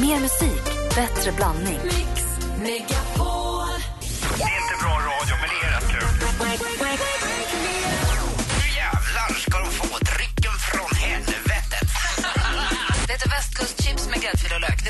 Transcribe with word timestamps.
Mer 0.00 0.20
musik, 0.20 0.64
bättre 0.94 1.32
blandning. 1.32 1.78
Mix 1.84 2.24
Megapol. 2.62 3.37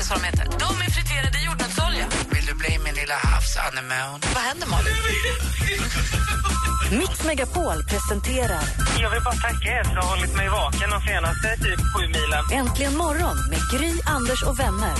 Så 0.09 0.15
de 0.15 0.23
heter. 0.23 0.45
De 0.65 0.71
är 0.85 0.89
friterade 0.97 1.37
i 1.41 1.45
jordnötsolja. 1.45 2.05
Vill 2.33 2.45
du 2.45 2.53
bli 2.53 2.79
min 2.85 2.95
lilla 3.01 3.17
havsanemon? 3.23 4.19
Vad 4.35 4.43
händer, 4.49 4.67
Malin? 4.67 4.93
Mix 6.99 7.23
Megapol 7.25 7.83
presenterar 7.91 8.63
Jag 9.01 9.09
vill 9.09 9.23
bara 9.23 9.35
tacka 9.35 9.69
er 9.77 9.83
för 9.83 9.97
att 9.97 10.03
ha 10.03 10.15
hållit 10.15 10.35
mig 10.35 10.49
vaken 10.49 10.89
de 10.89 11.01
senaste 11.01 11.47
typ 11.65 11.79
sju 11.91 12.03
milen. 12.07 12.43
Äntligen 12.59 12.97
morgon 12.97 13.37
med 13.49 13.61
Gry, 13.73 13.91
Anders 14.05 14.43
och 14.43 14.59
vänner. 14.59 14.95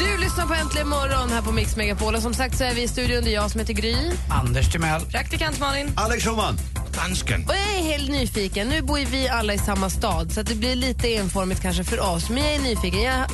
Du 0.00 0.18
lyssnar 0.24 0.46
på 0.46 0.54
Äntligen 0.54 0.88
morgon 0.88 1.30
här 1.30 1.42
på 1.42 1.52
Mix 1.52 1.76
Megapol. 1.76 2.14
Och 2.14 2.22
som 2.22 2.34
sagt 2.34 2.58
så 2.58 2.64
är 2.64 2.74
vi 2.74 2.82
i 2.82 2.88
studion. 2.88 3.24
Det 3.24 3.30
är 3.30 3.34
jag 3.34 3.50
som 3.50 3.60
heter 3.60 3.74
Gry. 3.74 3.96
Anders 4.30 4.72
Timell. 4.72 5.00
Praktikant 5.00 5.58
Malin. 5.60 5.92
Alex 5.96 6.24
Schulman. 6.24 6.58
Dansken. 6.94 7.44
Och 7.48 7.54
jag 7.54 7.78
är 7.78 7.82
helt 7.82 8.10
nyfiken. 8.10 8.68
Nu 8.68 8.82
bor 8.82 8.98
ju 8.98 9.04
vi 9.04 9.28
alla 9.28 9.54
i 9.54 9.58
samma 9.58 9.90
stad 9.90 10.32
så 10.32 10.40
att 10.40 10.46
det 10.46 10.54
blir 10.54 10.74
lite 10.74 11.14
enformigt 11.14 11.62
kanske 11.62 11.84
för 11.84 12.00
oss. 12.00 12.28
Men 12.30 12.44
jag 12.44 12.54
är 12.54 12.60
nyfiken. 12.60 13.02
Jag 13.02 13.26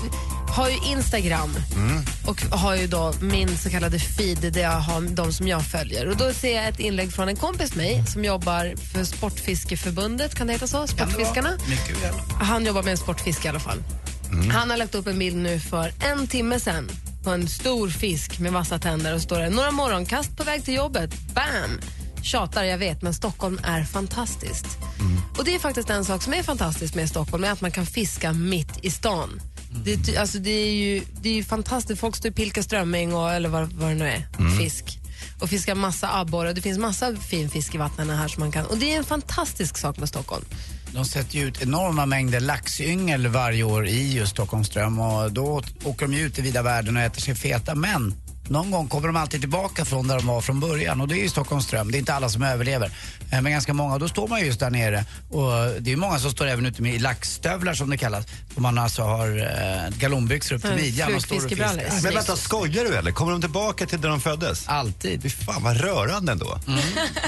har 0.57 0.69
ju 0.69 0.77
Instagram 0.77 1.57
och 2.27 2.43
har 2.43 2.77
ju 2.77 2.87
då 2.87 3.15
min 3.21 3.59
så 3.59 3.71
kallade 3.71 3.99
feed 3.99 4.53
där 4.53 4.61
jag 4.61 4.71
har 4.71 5.01
de 5.01 5.33
som 5.33 5.49
jag 5.49 5.63
följer. 5.63 6.09
Och 6.09 6.17
då 6.17 6.33
ser 6.33 6.55
jag 6.55 6.69
ett 6.69 6.81
inlägg 6.81 7.13
från 7.13 7.29
en 7.29 7.37
kompis 7.37 7.75
med 7.75 7.87
mig 7.87 8.07
som 8.07 8.25
jobbar 8.25 8.75
för 8.93 9.05
Sportfiskeförbundet, 9.05 10.35
kan 10.35 10.47
det 10.47 10.53
heta 10.53 10.67
så? 10.67 10.87
Sportfiskarna? 10.87 11.59
Han 12.41 12.65
jobbar 12.65 12.83
med 12.83 12.91
en 12.91 12.97
sportfiske 12.97 13.47
i 13.47 13.49
alla 13.49 13.61
fall. 13.61 13.83
Han 14.53 14.71
har 14.71 14.77
lagt 14.77 14.95
upp 14.95 15.07
en 15.07 15.19
bild 15.19 15.37
nu 15.37 15.61
för 15.61 15.93
en 16.01 16.27
timme 16.27 16.61
sen 16.61 16.91
på 17.25 17.31
en 17.31 17.49
stor 17.49 17.89
fisk 17.89 18.39
med 18.39 18.53
vassa 18.53 18.79
tänder 18.79 19.15
och 19.15 19.23
står 19.23 19.39
det 19.39 19.51
några 19.51 19.71
morgonkast 19.71 20.37
på 20.37 20.45
väg 20.45 20.65
till 20.65 20.75
jobbet. 20.75 21.15
Bam! 21.35 21.81
Tjatar, 22.23 22.65
jag 22.65 22.79
vet, 22.79 23.03
men 23.03 23.15
Stockholm 23.15 23.61
är 23.65 23.85
fantastiskt. 23.85 24.67
Och 25.39 25.45
det 25.45 25.55
är 25.55 25.59
faktiskt 25.59 25.91
en 25.91 26.05
sak 26.05 26.23
som 26.23 26.35
är 26.35 26.43
fantastiskt 26.43 26.95
med 26.95 27.09
Stockholm, 27.09 27.45
är 27.45 27.51
att 27.51 27.61
man 27.61 27.71
kan 27.71 27.87
fiska 27.87 28.33
mitt 28.33 28.85
i 28.85 28.91
stan. 28.91 29.41
Det, 29.85 30.17
alltså, 30.17 30.39
det, 30.39 30.51
är 30.51 30.73
ju, 30.73 31.03
det 31.21 31.29
är 31.29 31.35
ju 31.35 31.45
fantastiskt. 31.45 32.01
Folk 32.01 32.17
står 32.17 32.29
och 32.29 32.35
pilkar 32.35 32.63
strömming 32.63 33.15
och, 33.15 33.33
eller 33.33 33.49
vad, 33.49 33.73
vad 33.73 33.91
det 33.91 33.95
nu 33.95 34.09
är, 34.09 34.27
fisk. 34.59 34.99
Och 35.41 35.51
fiskar 35.51 35.75
massa 35.75 36.19
abborre. 36.19 36.53
Det 36.53 36.61
finns 36.61 36.79
massa 36.79 37.17
fin 37.17 37.51
fisk 37.51 37.75
i 37.75 37.79
vattnen 37.79 38.11
här 38.11 38.29
som 38.29 38.41
man 38.41 38.53
kan. 38.53 38.67
Och 38.67 38.79
det 38.79 38.93
är 38.93 38.99
en 38.99 39.05
fantastisk 39.05 39.79
sak 39.79 39.99
med 39.99 40.09
Stockholm. 40.09 40.45
De 40.91 41.05
sätter 41.05 41.37
ju 41.37 41.45
ut 41.45 41.63
enorma 41.63 42.07
mängder 42.07 42.41
laxyngel 42.41 43.27
varje 43.27 43.63
år 43.63 43.87
i 43.87 44.13
just 44.13 44.33
Stockholmström 44.33 44.99
och 44.99 45.33
då 45.33 45.63
åker 45.85 46.07
de 46.07 46.15
ju 46.15 46.27
ut 46.27 46.39
i 46.39 46.43
vida 46.43 46.63
världen 46.63 46.97
och 46.97 47.03
äter 47.03 47.21
sig 47.21 47.35
feta. 47.35 47.75
Men 47.75 48.15
någon 48.49 48.71
gång 48.71 48.89
kommer 48.89 49.07
de 49.07 49.17
alltid 49.17 49.41
tillbaka 49.41 49.85
från 49.85 50.09
där 50.09 50.17
de 50.17 50.27
var 50.27 50.41
från 50.41 50.61
början 50.61 51.01
och 51.01 51.09
det 51.09 51.15
är 51.19 51.23
ju 51.23 51.29
Stockholmström. 51.29 51.91
Det 51.91 51.97
är 51.97 52.01
inte 52.01 52.15
alla 52.15 52.29
som 52.29 52.43
överlever. 52.43 52.91
Eh, 53.31 53.41
Men 53.43 53.53
ganska 53.53 53.73
många, 53.75 53.99
då 53.99 54.09
står 54.09 54.29
man 54.29 54.41
just 54.47 54.61
där 54.61 54.71
nere 54.71 55.05
och 55.31 55.51
det 55.81 55.93
är 55.93 55.97
många 55.97 56.19
som 56.19 56.31
står 56.31 56.47
även 56.47 56.67
ute 56.67 56.83
med 56.83 57.01
laxstövlar 57.03 57.75
som 57.75 57.91
det 57.91 57.97
kallas. 57.97 58.27
Om 58.55 58.63
man 58.63 58.79
alltså 58.79 59.03
har 59.03 59.29
eh, 59.39 59.97
galonbyxor 59.99 60.57
upp 60.57 60.63
till 60.63 60.71
Ja, 60.71 60.77
midjan 60.77 61.15
och 61.15 61.23
står 61.23 61.37
och 61.37 61.41
flugfiskebrallor. 61.43 61.81
fiskar. 61.91 62.03
Men 62.03 62.15
vänta, 62.15 62.37
skojar 62.37 62.85
du 62.85 62.95
eller? 62.97 63.13
Kommer 63.13 63.33
de 63.33 63.41
tillbaka 63.41 63.87
till 63.87 64.01
där 64.01 64.09
de 64.09 64.21
föddes? 64.21 64.69
Alltid. 64.69 65.23
Fy 65.23 65.31
fan 65.31 65.63
vad 65.63 65.81
rörande 65.81 66.33
ändå. 66.33 66.59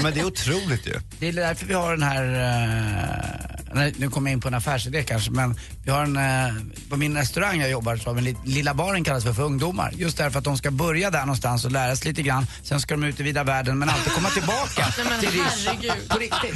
Men 0.03 0.13
det 0.13 0.19
är 0.19 0.25
otroligt 0.25 0.87
ju. 0.87 0.99
Det 1.19 1.27
är 1.27 1.33
därför 1.33 1.65
vi 1.65 1.73
har 1.73 1.91
den 1.91 2.03
här, 2.03 2.23
eh, 2.23 3.73
nej, 3.73 3.93
nu 3.97 4.09
kommer 4.09 4.29
jag 4.29 4.33
in 4.33 4.41
på 4.41 4.47
en 4.47 4.53
affärsidé 4.53 5.03
kanske, 5.03 5.31
men 5.31 5.59
vi 5.85 5.91
har 5.91 6.03
en, 6.03 6.17
eh, 6.17 6.53
på 6.89 6.97
min 6.97 7.17
restaurang 7.17 7.59
jag 7.61 7.69
jobbar 7.69 7.97
så 7.97 8.09
har 8.09 8.13
vi 8.13 8.19
en 8.19 8.25
li- 8.25 8.37
lilla 8.53 8.73
baren 8.73 9.03
kallas 9.03 9.23
för, 9.23 9.33
för 9.33 9.43
ungdomar. 9.43 9.93
Just 9.97 10.17
därför 10.17 10.39
att 10.39 10.45
de 10.45 10.57
ska 10.57 10.71
börja 10.71 11.08
där 11.09 11.19
någonstans 11.19 11.65
och 11.65 11.71
lära 11.71 11.95
sig 11.95 12.07
lite 12.07 12.21
grann, 12.21 12.47
sen 12.63 12.79
ska 12.79 12.93
de 12.93 13.03
ut 13.03 13.19
i 13.19 13.23
vida 13.23 13.43
världen 13.43 13.79
men 13.79 13.89
alltid 13.89 14.13
komma 14.13 14.29
tillbaka 14.29 14.85
till 15.19 15.29
Rish. 15.29 15.65
På 16.09 16.17
riktigt, 16.17 16.55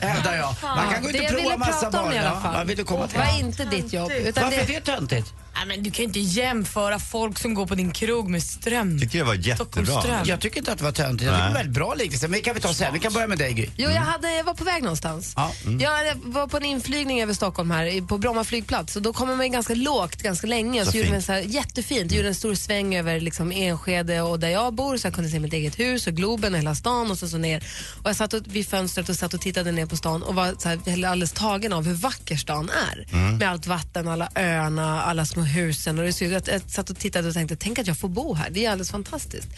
hävdar 0.00 0.34
jag. 0.34 0.54
Man 0.62 0.92
kan 0.92 1.02
gå 1.02 1.08
ut 1.08 1.12
det 1.14 1.18
och 1.18 1.24
jag 1.24 1.30
prova 1.30 1.42
ville 1.42 1.56
massa 1.56 1.72
prata 1.90 2.00
om 2.00 2.04
barer. 2.08 2.16
i 2.16 2.18
alla 2.18 2.28
Ja, 2.34 2.40
fall 2.40 2.54
vad 2.54 2.66
vill 2.66 2.76
du 2.76 2.84
komma 2.84 3.06
till? 3.06 3.18
var 3.18 3.38
inte 3.40 3.64
ditt 3.64 3.92
jobb. 3.92 4.10
Utan 4.10 4.44
Varför 4.44 4.58
är 4.58 4.66
det, 4.66 4.72
det 4.72 4.80
töntigt? 4.80 5.32
Nej, 5.54 5.66
men 5.66 5.82
du 5.82 5.90
kan 5.90 5.98
ju 6.02 6.04
inte 6.04 6.20
jämföra 6.20 6.98
folk 6.98 7.38
som 7.38 7.54
går 7.54 7.66
på 7.66 7.74
din 7.74 7.90
krog 7.92 8.28
med 8.30 8.42
ström. 8.42 8.98
Tycker 9.00 9.18
jag 9.18 9.24
var 9.26 9.34
jättebra. 9.34 9.54
Stockholmsström. 9.56 10.24
Jag 10.24 10.40
tycker 10.40 10.58
inte 10.58 10.72
att 10.72 10.78
det 10.78 10.84
var 10.84 10.92
töntigt, 10.92 11.22
jag 11.24 11.32
tycker 11.32 11.32
det 11.32 11.38
var 11.42 11.46
en 11.48 11.54
väldigt 11.54 11.74
bra 11.74 11.94
liknelse. 11.94 12.28
Men 12.28 12.38
det 12.38 12.44
kan 12.44 12.54
vi 12.54 12.60
ta 12.60 12.74
sen, 12.74 12.92
vi 12.92 12.98
kan 12.98 13.12
börja 13.12 13.26
med 13.26 13.38
dig 13.38 13.52
Gry. 13.52 13.68
Jo, 13.76 13.90
jag, 13.90 14.00
hade, 14.00 14.32
jag 14.36 14.44
var 14.44 14.54
på 14.54 14.64
väg 14.64 14.82
någonstans. 14.82 15.32
Ja. 15.36 15.52
Jag 15.80 16.14
var 16.24 16.46
på 16.46 16.56
en 16.56 16.64
inflygning 16.64 17.22
över 17.22 17.34
Stockholm 17.34 17.70
här 17.70 17.84
i- 17.86 18.02
på 18.02 18.18
Bromma 18.18 18.44
flygplats 18.44 18.96
och 18.96 19.02
då 19.02 19.12
kommer 19.12 19.36
man 19.36 19.52
ganska 19.52 19.74
lågt 19.74 20.22
ganska 20.22 20.46
länge. 20.46 20.84
Så 20.84 20.90
Så, 20.90 20.96
gjorde 20.96 21.06
fint. 21.06 21.14
man 21.14 21.22
så 21.22 21.32
här, 21.32 21.40
jättefint. 21.40 22.12
Gjorde 22.12 22.28
en 22.28 22.34
stor 22.34 22.54
sväng 22.54 22.94
över 22.96 23.20
liksom 23.20 23.52
Enskede 23.52 24.20
och 24.22 24.40
där 24.40 24.48
jag 24.48 24.74
bor 24.74 24.96
så 24.96 25.06
jag 25.06 25.14
kunde 25.14 25.30
se 25.30 25.40
mitt 25.40 25.52
eget 25.52 25.78
hus 25.78 26.06
och 26.06 26.12
Globen 26.14 26.52
och 26.54 26.58
hela 26.60 26.74
stan 26.74 27.10
och 27.10 27.18
så, 27.18 27.28
så 27.28 27.38
ner. 27.38 27.64
Och 28.02 28.08
jag 28.08 28.16
satt 28.16 28.32
och, 28.32 28.42
vid 28.44 28.68
fönstret 28.68 29.08
och 29.08 29.16
satt 29.16 29.34
och 29.34 29.40
tittade 29.40 29.72
ner 29.72 29.86
på 29.86 29.96
stan 29.96 30.22
och 30.22 30.34
var 30.34 30.54
så 30.58 30.68
här, 30.68 30.76
alldeles 31.06 31.32
tagen 31.32 31.72
av 31.72 31.86
hur 31.86 31.94
vacker 31.94 32.36
stan 32.36 32.70
är. 32.90 33.06
Med 33.38 33.50
allt 33.50 33.66
vatten, 33.66 34.08
alla 34.08 34.28
öarna, 34.34 35.02
alla 35.02 35.24
små 35.26 35.39
husen. 35.42 35.98
Och 35.98 36.04
det 36.04 36.12
såg, 36.12 36.28
jag, 36.28 36.42
jag 36.48 36.62
satt 36.70 36.90
och 36.90 36.98
tittade 36.98 37.28
och 37.28 37.34
tänkte, 37.34 37.56
tänk 37.56 37.78
att 37.78 37.86
jag 37.86 37.98
får 37.98 38.08
bo 38.08 38.34
här. 38.34 38.50
Det 38.50 38.64
är 38.64 38.70
alldeles 38.70 38.90
fantastiskt. 38.90 39.48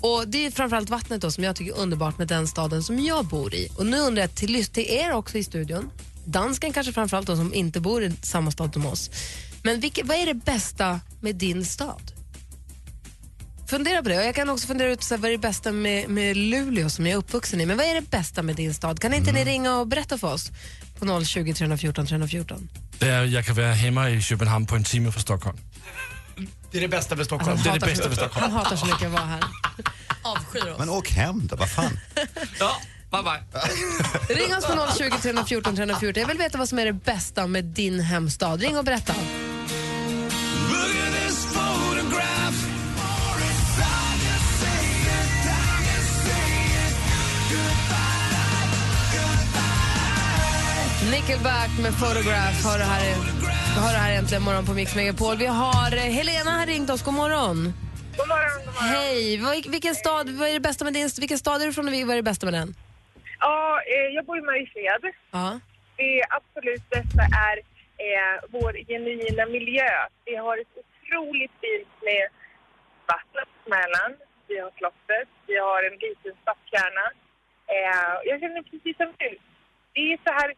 Och 0.00 0.28
Det 0.28 0.46
är 0.46 0.50
framförallt 0.50 0.90
vattnet 0.90 1.20
då 1.20 1.30
som 1.30 1.44
jag 1.44 1.56
tycker 1.56 1.72
är 1.72 1.78
underbart 1.78 2.18
med 2.18 2.28
den 2.28 2.48
staden 2.48 2.82
som 2.82 3.00
jag 3.00 3.26
bor 3.26 3.54
i. 3.54 3.68
Och 3.76 3.86
nu 3.86 3.98
undrar 3.98 4.22
jag 4.22 4.34
till, 4.34 4.66
till 4.66 4.86
er 4.90 5.12
också 5.12 5.38
i 5.38 5.44
studion, 5.44 5.90
dansken 6.24 6.72
kanske 6.72 6.92
framförallt 6.92 7.26
då 7.26 7.36
som 7.36 7.54
inte 7.54 7.80
bor 7.80 8.02
i 8.02 8.12
samma 8.22 8.50
stad 8.50 8.72
som 8.72 8.86
oss. 8.86 9.10
Men 9.62 9.80
vilket, 9.80 10.06
vad 10.06 10.16
är 10.16 10.26
det 10.26 10.34
bästa 10.34 11.00
med 11.20 11.36
din 11.36 11.64
stad? 11.64 12.12
Fundera 13.66 14.02
på 14.02 14.08
det. 14.08 14.18
Och 14.18 14.24
jag 14.24 14.34
kan 14.34 14.50
också 14.50 14.66
fundera 14.66 14.92
ut 14.92 15.02
så 15.02 15.14
här, 15.14 15.22
vad 15.22 15.28
är 15.28 15.32
det 15.32 15.38
bästa 15.38 15.72
med, 15.72 16.08
med 16.08 16.36
Luleå 16.36 16.90
som 16.90 17.06
jag 17.06 17.12
är 17.12 17.18
uppvuxen 17.18 17.60
i. 17.60 17.66
Men 17.66 17.76
vad 17.76 17.86
är 17.86 17.94
det 17.94 18.10
bästa 18.10 18.42
med 18.42 18.56
din 18.56 18.74
stad? 18.74 19.00
Kan 19.00 19.14
inte 19.14 19.32
ni 19.32 19.44
ringa 19.44 19.78
och 19.78 19.86
berätta 19.86 20.18
för 20.18 20.32
oss? 20.32 20.50
På 20.98 21.24
020 21.24 21.54
314 21.54 22.06
314. 22.06 22.68
Det 22.98 23.08
är, 23.08 23.24
jag 23.24 23.44
kan 23.46 23.54
vara 23.54 23.72
hemma 23.72 24.10
i 24.10 24.22
Köpenhamn 24.22 24.66
på 24.66 24.76
en 24.76 24.84
timme 24.84 25.12
från 25.12 25.22
Stockholm. 25.22 25.58
Det 26.70 26.78
är 26.78 26.82
det 26.82 26.88
bästa 26.88 27.14
med 27.14 27.20
Alltså, 27.20 27.36
Stockholm. 27.36 27.60
det 27.64 27.70
är 27.70 27.74
det 27.74 27.80
bästa 27.86 28.02
så- 28.02 28.08
med 28.08 28.18
Stockholm. 28.18 28.42
Han 28.42 28.52
hatar 28.52 28.76
så 28.76 28.86
mycket 28.86 29.02
att 29.06 29.12
vara 29.12 29.24
här. 29.24 29.44
Avskyr 30.22 30.70
oss. 30.72 30.78
Men 30.78 30.88
åk 30.88 31.08
hem 31.10 31.46
då, 31.46 31.56
vad 31.56 31.70
fan. 31.70 31.98
Ja, 32.60 32.76
bye 33.10 33.22
bye. 33.22 34.36
Ring 34.36 34.56
oss 34.56 34.64
på 34.66 34.88
020 34.98 35.10
314 35.22 35.76
314. 35.76 36.20
Jag 36.20 36.28
vill 36.28 36.38
veta 36.38 36.58
vad 36.58 36.68
som 36.68 36.78
är 36.78 36.84
det 36.86 36.92
bästa 36.92 37.46
med 37.46 37.64
din 37.64 38.00
hemstad. 38.00 38.60
Ring 38.60 38.78
och 38.78 38.84
berätta. 38.84 39.14
Nickelback 51.14 51.72
med 51.84 51.92
Photograph 52.00 52.58
har 52.68 52.78
du 52.82 52.86
här, 52.94 53.06
har 53.84 53.90
du 53.94 53.98
här 54.04 54.12
äntligen 54.18 54.42
morgon 54.48 54.64
på 54.68 54.74
Mix 54.80 54.88
Megapol. 54.98 55.36
Vi 55.44 55.46
har 55.46 55.88
eh, 56.00 56.10
Helena 56.18 56.50
har 56.58 56.66
ringt 56.74 56.90
oss. 56.90 57.02
God 57.08 57.14
morgon. 57.22 57.58
God 58.18 58.28
morgon, 58.32 58.58
god 58.66 58.74
morgon. 58.76 58.90
Hej. 58.96 59.38
Vad, 59.44 59.52
vilken 59.76 59.94
stad, 60.02 60.24
vad 60.40 60.48
är 60.50 60.54
det 60.58 60.66
bästa 60.68 60.84
med 60.84 60.94
din, 60.98 61.08
vilken 61.24 61.38
stad 61.44 61.62
är 61.62 61.66
du 61.66 61.72
från 61.72 61.88
och 61.88 61.94
vad 62.08 62.14
är 62.16 62.22
det 62.22 62.30
bästa 62.32 62.46
med 62.48 62.54
den? 62.60 62.68
Ja, 63.40 63.80
eh, 63.92 64.08
jag 64.16 64.22
bor 64.26 64.38
i 64.38 64.44
Mariefred. 64.50 65.02
Ja. 65.36 65.60
Det 66.00 66.22
absolut 66.38 66.84
bästa 66.96 67.22
är 67.48 67.56
eh, 68.06 68.34
vår 68.54 68.72
genuina 68.90 69.44
miljö. 69.56 69.90
Vi 70.28 70.34
har 70.44 70.54
ett 70.62 70.74
otroligt 70.82 71.54
fint 71.62 71.94
med 72.08 72.24
vattnet 73.10 73.48
på 73.58 73.64
Mälaren. 73.74 74.12
Vi 74.48 74.56
har 74.62 74.70
slottet. 74.78 75.28
Vi 75.50 75.56
har 75.66 75.80
en 75.88 75.96
liten 76.06 76.34
stadskärna. 76.42 77.06
Eh, 77.74 78.12
jag 78.28 78.36
känner 78.40 78.62
precis 78.70 78.96
som 79.02 79.10
du. 79.22 79.32
Det 79.94 80.04
är 80.12 80.18
så 80.28 80.32
här... 80.40 80.50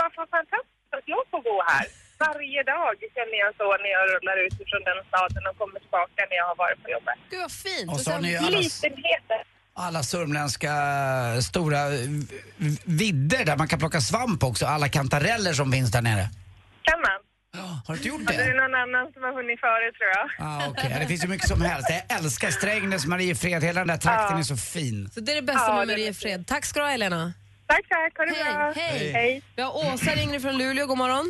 Vad 0.00 0.10
fan 0.16 0.28
fantastiskt 0.38 0.92
att 0.98 1.06
jag 1.14 1.22
får 1.32 1.40
gå 1.50 1.56
här. 1.72 1.86
Varje 2.26 2.62
dag 2.74 2.94
känner 3.16 3.38
jag 3.44 3.50
så 3.60 3.66
när 3.82 3.90
jag 3.96 4.04
rullar 4.12 4.36
ut 4.44 4.54
från 4.70 4.82
den 4.90 4.98
staden 5.10 5.42
och 5.50 5.56
kommer 5.60 5.78
tillbaka 5.84 6.20
när 6.30 6.36
jag 6.42 6.46
har 6.52 6.56
varit 6.64 6.78
på 6.84 6.88
jobbet. 6.96 7.18
Gud 7.30 7.40
vad 7.46 7.52
fint. 7.66 7.90
Och 7.92 8.00
så 8.00 8.10
har 8.14 8.20
ni 8.26 8.36
alla, 8.36 8.60
alla 9.84 10.02
sörmländska 10.02 10.72
stora 11.50 11.80
v- 11.88 12.76
vidder 12.84 13.44
där 13.44 13.56
man 13.56 13.68
kan 13.68 13.78
plocka 13.78 14.00
svamp 14.00 14.44
också. 14.44 14.66
Alla 14.66 14.88
kantareller 14.88 15.52
som 15.52 15.72
finns 15.72 15.90
där 15.92 16.02
nere. 16.02 16.24
Kan 16.82 17.00
man? 17.00 17.18
Har 17.86 17.94
du 17.94 17.94
inte 17.94 18.08
gjort 18.08 18.26
Det 18.26 18.34
är 18.34 18.54
det? 18.54 18.60
någon 18.62 18.74
annan 18.74 19.12
som 19.12 19.22
har 19.22 19.32
hunnit 19.32 19.60
före 19.60 19.92
tror 19.98 20.08
jag. 20.16 20.26
Ah. 20.48 20.88
Ja, 20.92 20.98
Det 20.98 21.06
finns 21.06 21.24
ju 21.24 21.28
mycket 21.28 21.48
som 21.48 21.60
helst. 21.62 21.88
Jag 21.90 22.18
älskar 22.18 22.50
Strängnäs, 22.50 23.06
Mariefred, 23.06 23.64
hela 23.64 23.80
den 23.80 23.88
där 23.88 23.96
trakten 23.96 24.36
Ja. 24.36 24.38
är 24.38 24.42
så 24.42 24.56
fin. 24.56 25.10
Så 25.14 25.20
det 25.20 25.32
är 25.32 25.36
det 25.36 25.42
bästa 25.42 25.66
Ja, 25.68 25.74
med 25.74 25.82
är 25.82 25.86
Mariefred. 25.86 26.46
Tack 26.46 26.64
ska 26.64 26.80
du 26.80 26.84
ha 26.84 26.90
Helena. 26.90 27.32
Tack, 27.70 27.84
tack. 27.94 28.12
Ha 28.18 28.24
det 28.24 28.34
Hej, 28.34 28.54
bra. 28.54 28.72
hej. 28.82 29.12
hej. 29.12 29.42
Vi 29.56 29.62
har 29.62 29.72
Åsa 29.76 30.10
ringer 30.20 30.40
från 30.44 30.54
Luleå. 30.60 30.86
God 30.86 30.98
morgon. 31.04 31.26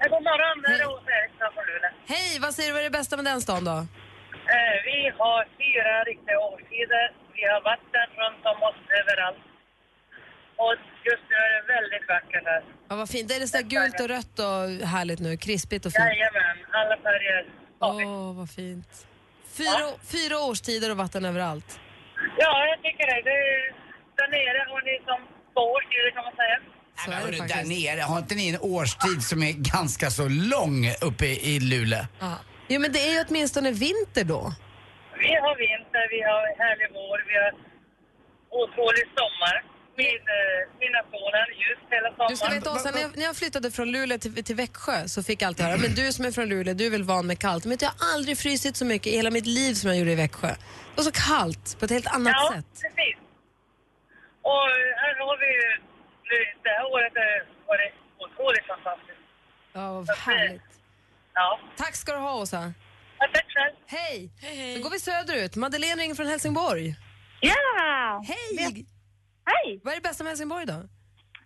Ja, 0.00 0.04
God 0.14 0.22
morgon, 0.30 0.56
det 0.62 0.68
är 0.82 0.88
Åsa 0.94 1.10
Eriksson 1.20 1.48
från 1.54 1.64
Luleå. 1.70 1.90
Hej, 2.12 2.30
vad 2.44 2.52
säger 2.56 2.68
du 2.72 2.78
är 2.78 2.82
det 2.88 2.96
bästa 3.00 3.16
med 3.16 3.24
den 3.24 3.40
stan 3.46 3.62
då? 3.70 3.76
Eh, 4.56 4.76
Vi 4.90 4.98
har 5.20 5.40
fyra 5.62 5.92
riktiga 6.10 6.38
årstider. 6.50 7.06
Vi 7.36 7.42
har 7.52 7.60
vatten 7.72 8.06
runt 8.22 8.42
om 8.52 8.58
oss 8.68 8.80
överallt. 9.00 9.42
Och 10.64 10.74
just 11.10 11.24
nu 11.32 11.36
är 11.46 11.50
det 11.56 11.62
väldigt 11.76 12.06
vackert 12.14 12.44
här. 12.52 12.62
Ja, 12.88 12.96
vad 12.96 13.08
fint. 13.14 13.28
Det 13.28 13.34
är 13.34 13.40
det 13.40 13.48
så 13.52 13.56
där 13.56 13.64
gult 13.74 14.00
och 14.04 14.08
rött 14.16 14.36
och 14.48 14.60
härligt 14.94 15.20
nu. 15.26 15.36
Krispigt 15.36 15.86
och 15.86 15.92
fint. 15.92 16.08
Jajamän, 16.12 16.56
alla 16.80 16.96
färger. 17.06 17.42
Åh, 17.80 18.36
vad 18.40 18.50
fint. 18.60 18.90
Fyra, 19.58 19.84
fyra 20.14 20.36
årstider 20.48 20.90
och 20.90 20.96
vatten 21.04 21.24
överallt. 21.24 21.80
Ja, 22.42 22.52
jag 22.70 22.78
tycker 22.84 23.04
det. 23.10 23.20
det 23.30 23.38
är, 23.52 23.60
där 24.18 24.28
nere 24.36 24.60
har 24.70 24.80
ni 24.88 24.94
som 25.08 25.20
två 25.54 25.62
årstider 25.76 26.10
kan 26.16 26.24
man 26.28 26.36
säga. 26.42 26.56
Så 27.04 27.10
Nej, 27.10 27.18
är 27.18 27.22
men 27.22 27.30
det 27.32 27.54
hörru, 27.54 27.54
där 27.54 27.64
nere, 27.76 28.00
har 28.10 28.18
inte 28.18 28.34
ni 28.34 28.48
en 28.54 28.60
årstid 28.60 29.20
som 29.30 29.38
är 29.42 29.52
ganska 29.52 30.10
så 30.10 30.28
lång 30.54 30.78
uppe 31.08 31.26
i, 31.26 31.60
Luleå? 31.60 32.04
Ja. 32.20 32.34
Jo, 32.72 32.80
men 32.80 32.92
det 32.92 33.00
är 33.08 33.12
ju 33.16 33.24
åtminstone 33.28 33.70
vinter 33.70 34.24
då. 34.34 34.42
Vi 35.24 35.32
har 35.44 35.54
vinter, 35.66 36.04
vi 36.16 36.20
har 36.30 36.42
härlig 36.62 36.88
vår, 36.98 37.18
vi 37.30 37.34
har 37.42 37.52
otrolig 38.62 39.04
sommar. 39.18 39.56
Min, 39.96 40.06
eh, 40.38 40.60
mina 40.84 41.00
sonen 41.12 41.48
just 41.68 41.86
hela 41.94 42.08
sommaren. 42.10 42.30
Du 42.30 42.36
ska 42.36 42.48
veta, 42.48 42.72
Åsa, 42.72 42.90
när 42.90 43.00
jag, 43.00 43.16
när 43.16 43.24
jag 43.24 43.36
flyttade 43.36 43.70
från 43.70 43.92
Luleå 43.92 44.18
till, 44.18 44.44
till 44.44 44.56
Växjö 44.56 45.08
så 45.08 45.22
fick 45.22 45.42
jag 45.42 45.48
alltid 45.48 45.66
höra, 45.66 45.76
men 45.76 45.94
du 45.94 46.12
som 46.12 46.24
är 46.24 46.30
från 46.32 46.48
Luleå, 46.48 46.74
du 46.74 46.86
är 46.86 46.90
väl 46.90 47.02
van 47.02 47.26
med 47.26 47.38
kallt. 47.38 47.64
Men 47.64 47.78
jag 47.80 47.88
har 47.88 48.14
aldrig 48.14 48.38
frysit 48.38 48.76
så 48.76 48.84
mycket 48.84 49.06
i 49.12 49.16
hela 49.16 49.30
mitt 49.30 49.46
liv 49.46 49.74
som 49.74 49.90
jag 49.90 49.98
gjorde 49.98 50.12
i 50.12 50.14
Växjö. 50.14 50.48
Det 50.48 50.96
var 50.96 51.04
så 51.04 51.12
kallt 51.12 51.76
på 51.78 51.84
ett 51.84 51.90
helt 51.90 52.06
annat 52.06 52.32
ja, 52.36 52.52
sätt. 52.56 52.66
precis. 52.82 53.19
Och 54.42 54.66
här 55.02 55.14
har 55.26 55.36
vi 55.42 55.46
ju, 55.58 55.68
det 56.62 56.70
här 56.76 56.84
året 56.94 57.12
har 57.16 57.66
varit 57.66 57.94
otroligt 58.24 58.66
fantastiskt. 58.66 59.20
Ja, 59.72 59.92
vad 60.08 60.18
härligt. 60.18 60.62
Ja, 61.34 61.60
Tack 61.76 61.94
ska 61.94 62.12
du 62.12 62.18
ha, 62.18 62.40
Åsa. 62.40 62.72
Ja, 63.18 63.26
tack 63.34 63.46
själv. 63.54 63.74
Hej! 63.86 64.30
Så 64.76 64.82
går 64.82 64.90
vi 64.90 64.98
söderut. 65.00 65.56
Madeleine 65.56 66.02
ringer 66.02 66.14
från 66.14 66.26
Helsingborg. 66.26 66.94
Ja! 67.40 68.22
Hej! 68.28 68.84
Hej! 69.44 69.80
Vad 69.84 69.92
är 69.92 69.96
det 69.96 70.02
bästa 70.02 70.24
med 70.24 70.30
Helsingborg 70.30 70.66
då? 70.66 70.72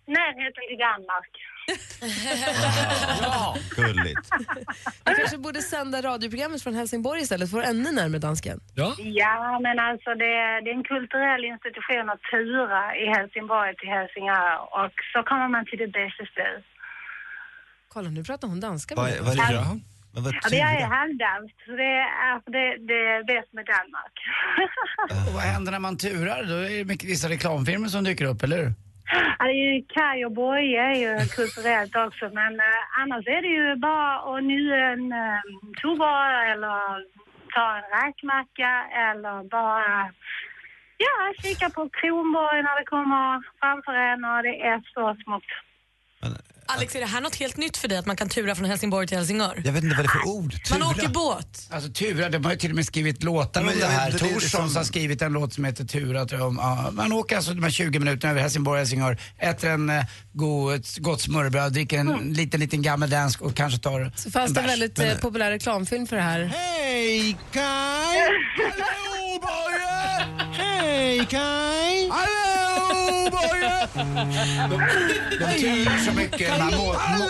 Närheten 0.07 0.63
till 0.69 0.77
Danmark. 0.87 1.31
Ja. 3.21 3.55
Gulligt. 3.75 4.29
Vi 5.05 5.15
kanske 5.15 5.37
borde 5.37 5.61
sända 5.61 6.01
radioprogrammet 6.01 6.63
från 6.63 6.75
Helsingborg 6.75 7.21
istället 7.21 7.51
för 7.51 7.61
ännu 7.61 7.91
närmare 7.91 8.19
dansken. 8.19 8.59
Ja. 8.75 8.95
Ja, 8.97 9.59
men 9.65 9.79
alltså 9.79 10.09
det, 10.09 10.35
det 10.63 10.69
är 10.71 10.77
en 10.79 10.83
kulturell 10.83 11.45
institution 11.45 12.09
att 12.13 12.21
tura 12.31 12.95
i 13.03 13.05
Helsingborg 13.15 13.75
till 13.75 13.89
Helsingör 13.89 14.55
och 14.79 14.95
så 15.13 15.23
kommer 15.29 15.47
man 15.47 15.65
till 15.65 15.79
det 15.79 15.87
bästa 15.87 16.25
stället. 16.33 16.65
Kolla, 17.87 18.09
nu 18.09 18.23
pratar 18.23 18.47
hon 18.47 18.59
danska 18.59 18.95
Vad 18.95 19.05
med 19.05 19.19
vad 19.21 19.33
är 19.33 19.47
det? 19.47 19.53
Ja. 19.53 19.79
Men 20.13 20.23
vad 20.23 20.33
Ja, 20.33 20.57
jag 20.57 20.81
är 20.81 20.85
halvdansk, 20.85 21.55
så 21.65 21.71
det 21.71 21.93
är, 22.27 22.51
det, 22.55 22.85
det 22.87 22.99
är 23.15 23.23
bäst 23.23 23.53
med 23.53 23.65
Danmark. 23.65 24.15
Och 25.27 25.33
vad 25.33 25.43
händer 25.43 25.71
när 25.71 25.79
man 25.79 25.97
turar? 25.97 26.43
Då 26.43 26.53
är 26.55 26.77
det 26.77 26.85
mycket 26.85 27.09
vissa 27.09 27.29
reklamfilmer 27.29 27.87
som 27.87 28.03
dyker 28.03 28.25
upp, 28.25 28.43
eller 28.43 28.57
hur? 28.57 28.73
Ja, 29.11 29.45
det 29.45 29.51
är 29.51 29.73
ju 29.73 29.85
Kaj 29.87 30.25
och 30.25 30.31
Boje 30.31 30.81
är 30.81 30.95
ju 30.95 31.27
kulturellt 31.35 31.95
också, 31.95 32.29
men 32.33 32.59
eh, 32.59 33.01
annars 33.01 33.27
är 33.27 33.41
det 33.41 33.47
ju 33.47 33.75
bara 33.75 34.37
att 34.37 34.43
njuta 34.43 34.75
en 34.75 35.11
eh, 35.11 35.41
tuborg 35.81 36.51
eller 36.51 37.05
ta 37.53 37.77
en 37.77 37.87
räkmacka 37.97 38.71
eller 38.91 39.43
bara 39.49 40.11
ja, 40.97 41.33
kika 41.41 41.69
på 41.69 41.89
Kronborg 41.89 42.63
när 42.63 42.79
det 42.79 42.85
kommer 42.85 43.43
framför 43.59 43.93
en 43.93 44.25
och 44.25 44.43
det 44.43 44.61
är 44.61 44.81
så 44.93 45.15
smått. 45.23 45.51
Alex, 46.67 46.95
är 46.95 46.99
det 46.99 47.05
här 47.05 47.21
något 47.21 47.35
helt 47.35 47.57
nytt 47.57 47.77
för 47.77 47.87
dig 47.87 47.97
att 47.97 48.05
man 48.05 48.15
kan 48.15 48.29
tura 48.29 48.55
från 48.55 48.65
Helsingborg 48.65 49.07
till 49.07 49.17
Helsingör? 49.17 49.61
Jag 49.65 49.71
vet 49.73 49.83
inte 49.83 49.95
vad 49.95 50.05
det 50.05 50.09
är 50.09 50.19
för 50.19 50.27
ord. 50.29 50.55
Man 50.71 50.79
Tura. 50.79 50.89
åker 50.89 51.07
båt. 51.07 51.67
Alltså 51.69 51.89
Tura, 51.91 52.29
de 52.29 52.45
har 52.45 52.51
ju 52.51 52.57
till 52.57 52.69
och 52.69 52.75
med 52.75 52.85
skrivit 52.85 53.23
låtar 53.23 53.61
men 53.63 53.73
om 53.73 53.79
det 53.79 53.85
här. 53.85 54.11
vet, 54.11 54.19
det 54.19 54.25
är 54.29 54.33
Torssons 54.33 54.51
som- 54.71 54.75
har 54.77 54.83
skrivit 54.83 55.21
en 55.21 55.33
låt 55.33 55.53
som 55.53 55.63
heter 55.65 55.85
Tura. 55.85 56.25
tror 56.25 56.39
jag, 56.41 56.47
om, 56.47 56.57
ja, 56.61 56.89
man 56.93 57.11
åker 57.13 57.35
alltså 57.35 57.53
de 57.53 57.63
här 57.63 57.69
20 57.71 57.99
minuterna 57.99 58.31
över 58.31 58.41
Helsingborg 58.41 58.79
Helsingör, 58.79 59.17
äter 59.39 59.69
en 59.69 59.89
eh, 59.89 60.03
god, 60.33 60.85
gott 60.97 61.21
smörrebröd, 61.21 61.73
dricker 61.73 61.99
en 61.99 62.33
liten, 62.33 62.59
liten 62.59 62.81
gammeldansk 62.81 63.41
och 63.41 63.55
kanske 63.55 63.79
tar 63.79 64.11
Så 64.15 64.31
fanns 64.31 64.53
det 64.53 64.59
en 64.61 64.67
väldigt 64.67 64.99
eh, 64.99 65.17
populär 65.17 65.51
reklamfilm 65.51 66.07
för 66.07 66.15
det 66.15 66.21
här. 66.21 66.43
Hej 66.43 67.37
Kaj! 67.51 67.63
Hallå 68.79 69.41
Boje! 69.41 70.25
Hej 70.63 71.25
Kaj! 71.29 71.94
Hallå 73.25 73.37
Boje! 73.37 73.87
De, 74.69 75.37
de 75.37 75.45
betyder 75.45 75.97
så 76.05 76.11
mycket. 76.11 76.59
Man 76.59 76.71
må, 76.71 76.93
må, 77.17 77.29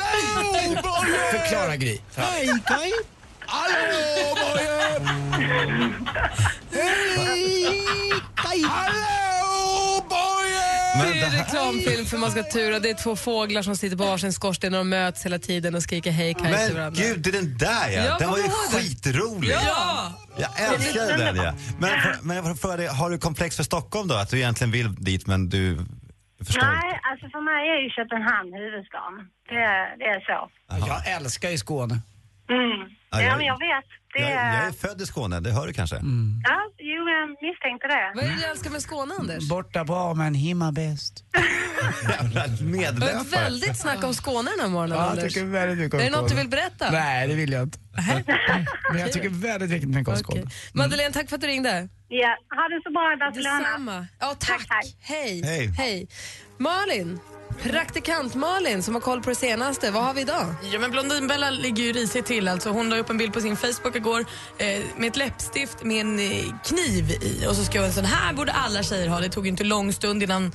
förklara 1.32 1.76
Gry. 1.76 2.00
Hej 2.16 2.50
Kaj! 2.68 2.92
Hallå 3.46 4.36
Boje! 4.36 5.00
Hej 6.72 8.22
Kaj! 8.36 8.64
Hallå 8.64 8.92
Boje! 8.94 9.35
Det 11.02 11.20
är 11.20 11.26
en 11.26 11.32
reklamfilm 11.32 12.06
för 12.06 12.18
man 12.18 12.32
ska 12.32 12.44
tura. 12.44 12.80
Det 12.80 12.90
är 12.90 12.94
två 12.94 13.16
fåglar 13.16 13.62
som 13.62 13.76
sitter 13.76 13.98
på 13.98 14.04
varsin 14.06 14.34
skorsten 14.34 14.74
och 14.74 14.78
de 14.78 14.90
möts 14.90 15.26
hela 15.26 15.40
tiden 15.40 15.76
och 15.76 15.84
skriker 15.84 16.12
hej 16.12 16.34
Kaj 16.34 16.44
till 16.44 16.52
Men 16.52 16.74
varandra. 16.76 17.02
gud, 17.04 17.20
det 17.22 17.30
är 17.30 17.34
den 17.34 17.58
där 17.58 17.90
ja. 17.90 18.04
Ja, 18.04 18.18
den 18.20 18.30
var 18.30 18.38
ju 18.38 18.44
ihåg 18.44 18.52
skitrolig. 18.72 19.52
Ja! 19.52 20.14
Jag 20.38 20.74
älskar 20.74 21.18
den 21.18 21.36
ja. 21.36 21.54
Men, 21.80 21.90
för, 22.02 22.16
men 22.22 22.36
jag 22.36 22.46
får 22.46 22.56
fråga 22.56 22.78
dig, 22.78 22.88
har 22.88 23.10
du 23.10 23.18
komplex 23.18 23.56
för 23.56 23.64
Stockholm 23.64 24.08
då? 24.08 24.16
Att 24.16 24.30
du 24.30 24.38
egentligen 24.38 24.72
vill 24.72 24.96
dit 24.96 25.28
men 25.28 25.50
du 25.50 25.78
förstår 26.46 26.62
Nej, 26.62 27.00
alltså 27.12 27.30
för 27.30 27.42
mig 27.42 27.70
är 27.70 27.84
ju 27.84 27.90
Köpenhamn 27.90 28.54
huvudstaden. 28.54 29.14
Det, 29.50 29.56
är- 29.56 29.98
det 29.98 30.06
är 30.06 30.20
så. 30.20 30.50
Jag 30.88 31.16
älskar 31.16 31.50
ju 31.50 31.58
Skåne. 31.58 31.94
Mm. 32.50 32.70
Ja, 33.12 33.22
Ja, 33.22 33.22
jag- 33.22 33.38
men 33.38 33.46
jag 33.46 33.60
vet. 33.60 33.86
Det 34.14 34.20
Jag, 34.22 34.32
är... 34.32 34.54
jag 34.58 34.68
är 34.68 34.72
född 34.72 35.02
i 35.02 35.06
Skåne, 35.06 35.40
det 35.40 35.52
hör 35.52 35.68
du 35.68 35.74
kanske? 35.74 35.96
Ja, 35.96 36.02
jo, 36.02 36.75
jag 37.30 37.50
misstänkte 37.50 37.88
det. 37.88 38.12
Vad 38.16 38.24
är 38.26 38.30
det 38.30 38.36
du 38.36 38.44
älskar 38.46 38.70
med 38.72 38.82
Skåne, 38.82 39.14
Anders? 39.20 39.50
Borta 39.50 39.86
på 39.86 40.14
men 40.16 40.34
himma 40.34 40.72
bäst. 40.72 41.24
Jävla 42.10 42.48
Det 42.48 42.64
var 42.64 42.72
medlöpare. 42.72 43.22
ett 43.22 43.34
väldigt 43.34 43.78
snack 43.78 44.04
om 44.04 44.14
Skåne 44.14 44.52
den 44.52 44.60
här 44.60 44.68
morgonen, 44.68 44.98
Ja, 44.98 45.04
jag 45.04 45.12
Anders. 45.12 45.34
tycker 45.34 45.46
väldigt 45.46 45.78
mycket 45.78 45.94
om 45.94 46.00
Är 46.00 46.04
det 46.04 46.10
något 46.10 46.22
du 46.24 46.28
Skåne. 46.30 46.42
vill 46.42 46.50
berätta? 46.50 46.92
Nej, 46.92 47.28
det 47.28 47.34
vill 47.36 47.52
jag 47.52 47.64
inte. 47.64 47.80
Men 48.92 49.00
jag 49.02 49.12
tycker 49.12 49.30
väldigt 49.30 49.70
mycket 49.70 49.90
mycket 49.90 50.08
om 50.10 50.16
Skåne. 50.18 50.42
Okej. 50.42 50.54
Madeleine, 50.74 51.14
tack 51.14 51.30
för 51.30 51.36
att 51.36 51.42
du 51.42 51.48
ringde. 51.48 51.90
Ja, 52.08 52.38
ha 52.56 52.68
det 52.70 52.82
så 52.84 52.92
bra 52.92 53.14
i 53.14 53.18
Barcelona. 53.18 53.60
Detsamma. 53.60 54.08
Ja, 54.20 54.36
tack. 54.40 54.68
Tack, 54.68 54.86
Hej. 55.02 55.42
Hej. 55.46 55.68
Hej. 55.78 56.08
Malin, 56.58 57.20
praktikant 57.64 58.36
Malin 58.36 58.84
som 58.84 58.94
har 58.94 59.02
koll 59.02 59.22
på 59.22 59.30
det 59.30 59.36
senaste. 59.36 59.92
Vad 59.92 60.04
har 60.04 60.14
vi 60.14 60.22
idag? 60.22 60.56
Ja, 60.74 60.80
men 60.80 60.92
Blondinbella 60.92 61.50
ligger 61.50 61.84
ju 61.84 61.94
risigt 61.94 62.26
till. 62.26 62.48
Alltså, 62.48 62.70
hon 62.70 62.90
la 62.90 62.98
upp 62.98 63.10
en 63.10 63.18
bild 63.18 63.34
på 63.34 63.42
sin 63.42 63.58
Facebook 63.58 63.96
igår 63.96 64.26
eh, 64.58 64.68
med 64.98 65.08
ett 65.08 65.18
läppstift 65.18 65.84
med 65.84 66.02
en 66.02 66.20
eh, 66.20 66.46
kniv 66.66 67.12
i. 67.12 67.46
Och 67.48 67.56
så 67.56 67.64
skrev 67.64 67.84
hon 67.84 67.92
sån 67.94 68.06
här 68.06 68.34
borde 68.34 68.52
alla 68.52 68.84
tjejer 68.84 69.08
ha. 69.08 69.20
Det 69.20 69.30
tog 69.30 69.46
ju 69.46 69.52
inte 69.52 69.64
lång 69.64 69.94
stund 69.94 70.24
innan 70.24 70.52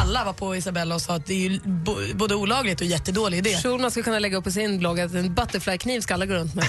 alla 0.00 0.24
var 0.24 0.32
på 0.32 0.56
Isabella 0.56 0.94
och 0.94 1.02
sa 1.02 1.14
att 1.14 1.26
det 1.26 1.34
är 1.34 1.50
ju 1.50 1.60
bo, 1.64 1.96
både 2.14 2.34
olagligt 2.34 2.80
och 2.80 2.86
jättedålig 2.86 3.38
idé. 3.38 3.56
Schulman 3.62 3.90
ska 3.90 4.02
kunna 4.02 4.18
lägga 4.18 4.36
upp 4.36 4.44
på 4.44 4.50
sin 4.50 4.78
blogg 4.78 5.00
att 5.00 5.14
en 5.14 5.34
butterfly-kniv 5.34 6.00
ska 6.00 6.14
alla 6.14 6.26
gå 6.26 6.34
runt 6.34 6.54
med. 6.54 6.64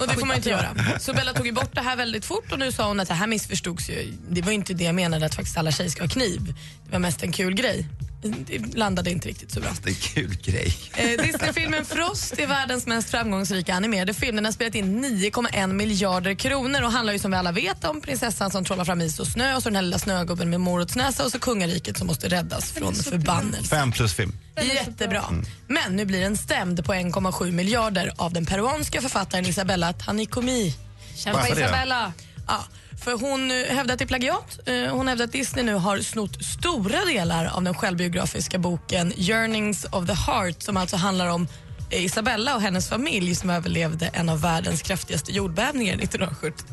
Och 0.00 0.08
det 0.08 0.14
får 0.14 0.26
man 0.26 0.30
ju 0.30 0.36
inte 0.36 0.50
göra. 0.50 0.98
Så 1.00 1.12
Bella 1.12 1.32
tog 1.32 1.46
ju 1.46 1.52
bort 1.52 1.74
det 1.74 1.80
här 1.80 1.96
väldigt 1.96 2.24
fort 2.24 2.52
och 2.52 2.58
nu 2.58 2.72
sa 2.72 2.88
hon 2.88 3.00
att 3.00 3.08
det 3.08 3.14
här 3.14 3.26
missförstods 3.26 3.90
ju. 3.90 4.12
Det 4.28 4.42
var 4.42 4.50
ju 4.50 4.54
inte 4.54 4.74
det 4.74 4.84
jag 4.84 4.94
menade 4.94 5.26
att 5.26 5.34
faktiskt 5.34 5.58
alla 5.58 5.72
tjejer 5.72 5.90
ska 5.90 6.02
ha 6.02 6.08
kniv. 6.08 6.54
Det 6.84 6.92
var 6.92 6.98
mest 6.98 7.22
en 7.22 7.32
kul 7.32 7.54
grej. 7.54 7.88
Det 8.22 8.74
landade 8.76 9.10
inte 9.10 9.28
riktigt 9.28 9.50
så 9.52 9.60
bra. 9.60 9.70
Det 9.82 9.90
är 9.90 9.94
en 9.94 10.00
kul 10.00 10.36
grej. 10.42 10.74
Eh, 10.96 11.24
Disneyfilmen 11.24 11.84
Frost 11.84 12.38
är 12.38 12.46
världens 12.46 12.86
mest 12.86 13.10
framgångsrika 13.10 13.74
animerade 13.74 14.14
film. 14.14 14.36
Den 14.36 14.44
har 14.44 14.52
spelat 14.52 14.74
in 14.74 15.04
9,1 15.04 15.72
miljarder 15.72 16.34
kronor 16.34 16.82
och 16.82 16.92
handlar 16.92 17.12
ju 17.12 17.18
som 17.18 17.30
vi 17.30 17.36
alla 17.36 17.52
vet 17.52 17.84
om 17.84 18.00
prinsessan 18.00 18.50
som 18.50 18.64
trollar 18.64 18.84
fram 18.84 19.00
is 19.00 19.20
och 19.20 19.26
snö 19.26 19.56
och 19.56 19.62
så 19.62 19.68
den 19.68 19.76
här 19.76 19.82
lilla 19.82 19.98
snögubben 19.98 20.50
med 20.50 20.60
morotsnäsa 20.60 21.24
och 21.24 21.30
så 21.30 21.38
kungariket 21.38 21.98
som 21.98 22.06
måste 22.06 22.28
räddas 22.28 22.72
från 22.72 22.94
förbannelse. 22.94 23.76
Fem 23.76 23.92
plus 23.92 24.14
film. 24.14 24.32
Jättebra. 24.62 25.24
Men 25.66 25.96
nu 25.96 26.04
blir 26.04 26.20
den 26.20 26.36
stämd 26.36 26.84
på 26.84 26.92
1,7 26.94 27.50
miljarder 27.52 28.12
av 28.16 28.32
den 28.32 28.46
peruanska 28.46 29.00
författaren 29.00 29.46
Isabella 29.46 29.92
Tanikomi. 29.92 30.74
Kämpa 31.14 31.40
Varför 31.40 31.54
det? 31.54 31.60
Isabella! 31.60 32.12
Ja, 32.46 32.64
för 33.04 33.12
hon 33.12 33.50
hävdar 33.50 33.92
att 33.92 33.98
det 33.98 34.04
är 34.04 34.06
plagiat. 34.06 34.58
Eh, 34.66 34.94
hon 34.96 35.08
hävdar 35.08 35.24
att 35.24 35.32
Disney 35.32 35.64
nu 35.64 35.74
har 35.74 35.98
snott 35.98 36.44
stora 36.44 37.04
delar 37.04 37.46
av 37.56 37.62
den 37.62 37.74
självbiografiska 37.74 38.58
boken 38.58 39.12
Yearnings 39.16 39.84
of 39.84 40.06
the 40.06 40.12
Heart 40.12 40.62
som 40.62 40.76
alltså 40.76 40.96
handlar 40.96 41.26
om 41.26 41.48
eh, 41.90 42.04
Isabella 42.04 42.54
och 42.54 42.62
hennes 42.62 42.88
familj 42.88 43.34
som 43.34 43.50
överlevde 43.50 44.06
en 44.06 44.28
av 44.28 44.40
världens 44.40 44.82
kraftigaste 44.82 45.32
jordbävningar 45.32 45.94
1970. 45.94 46.66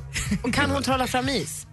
Och 0.43 0.53
kan 0.53 0.71
hon 0.71 0.83
trolla 0.83 1.07
fram 1.07 1.29
is? 1.29 1.65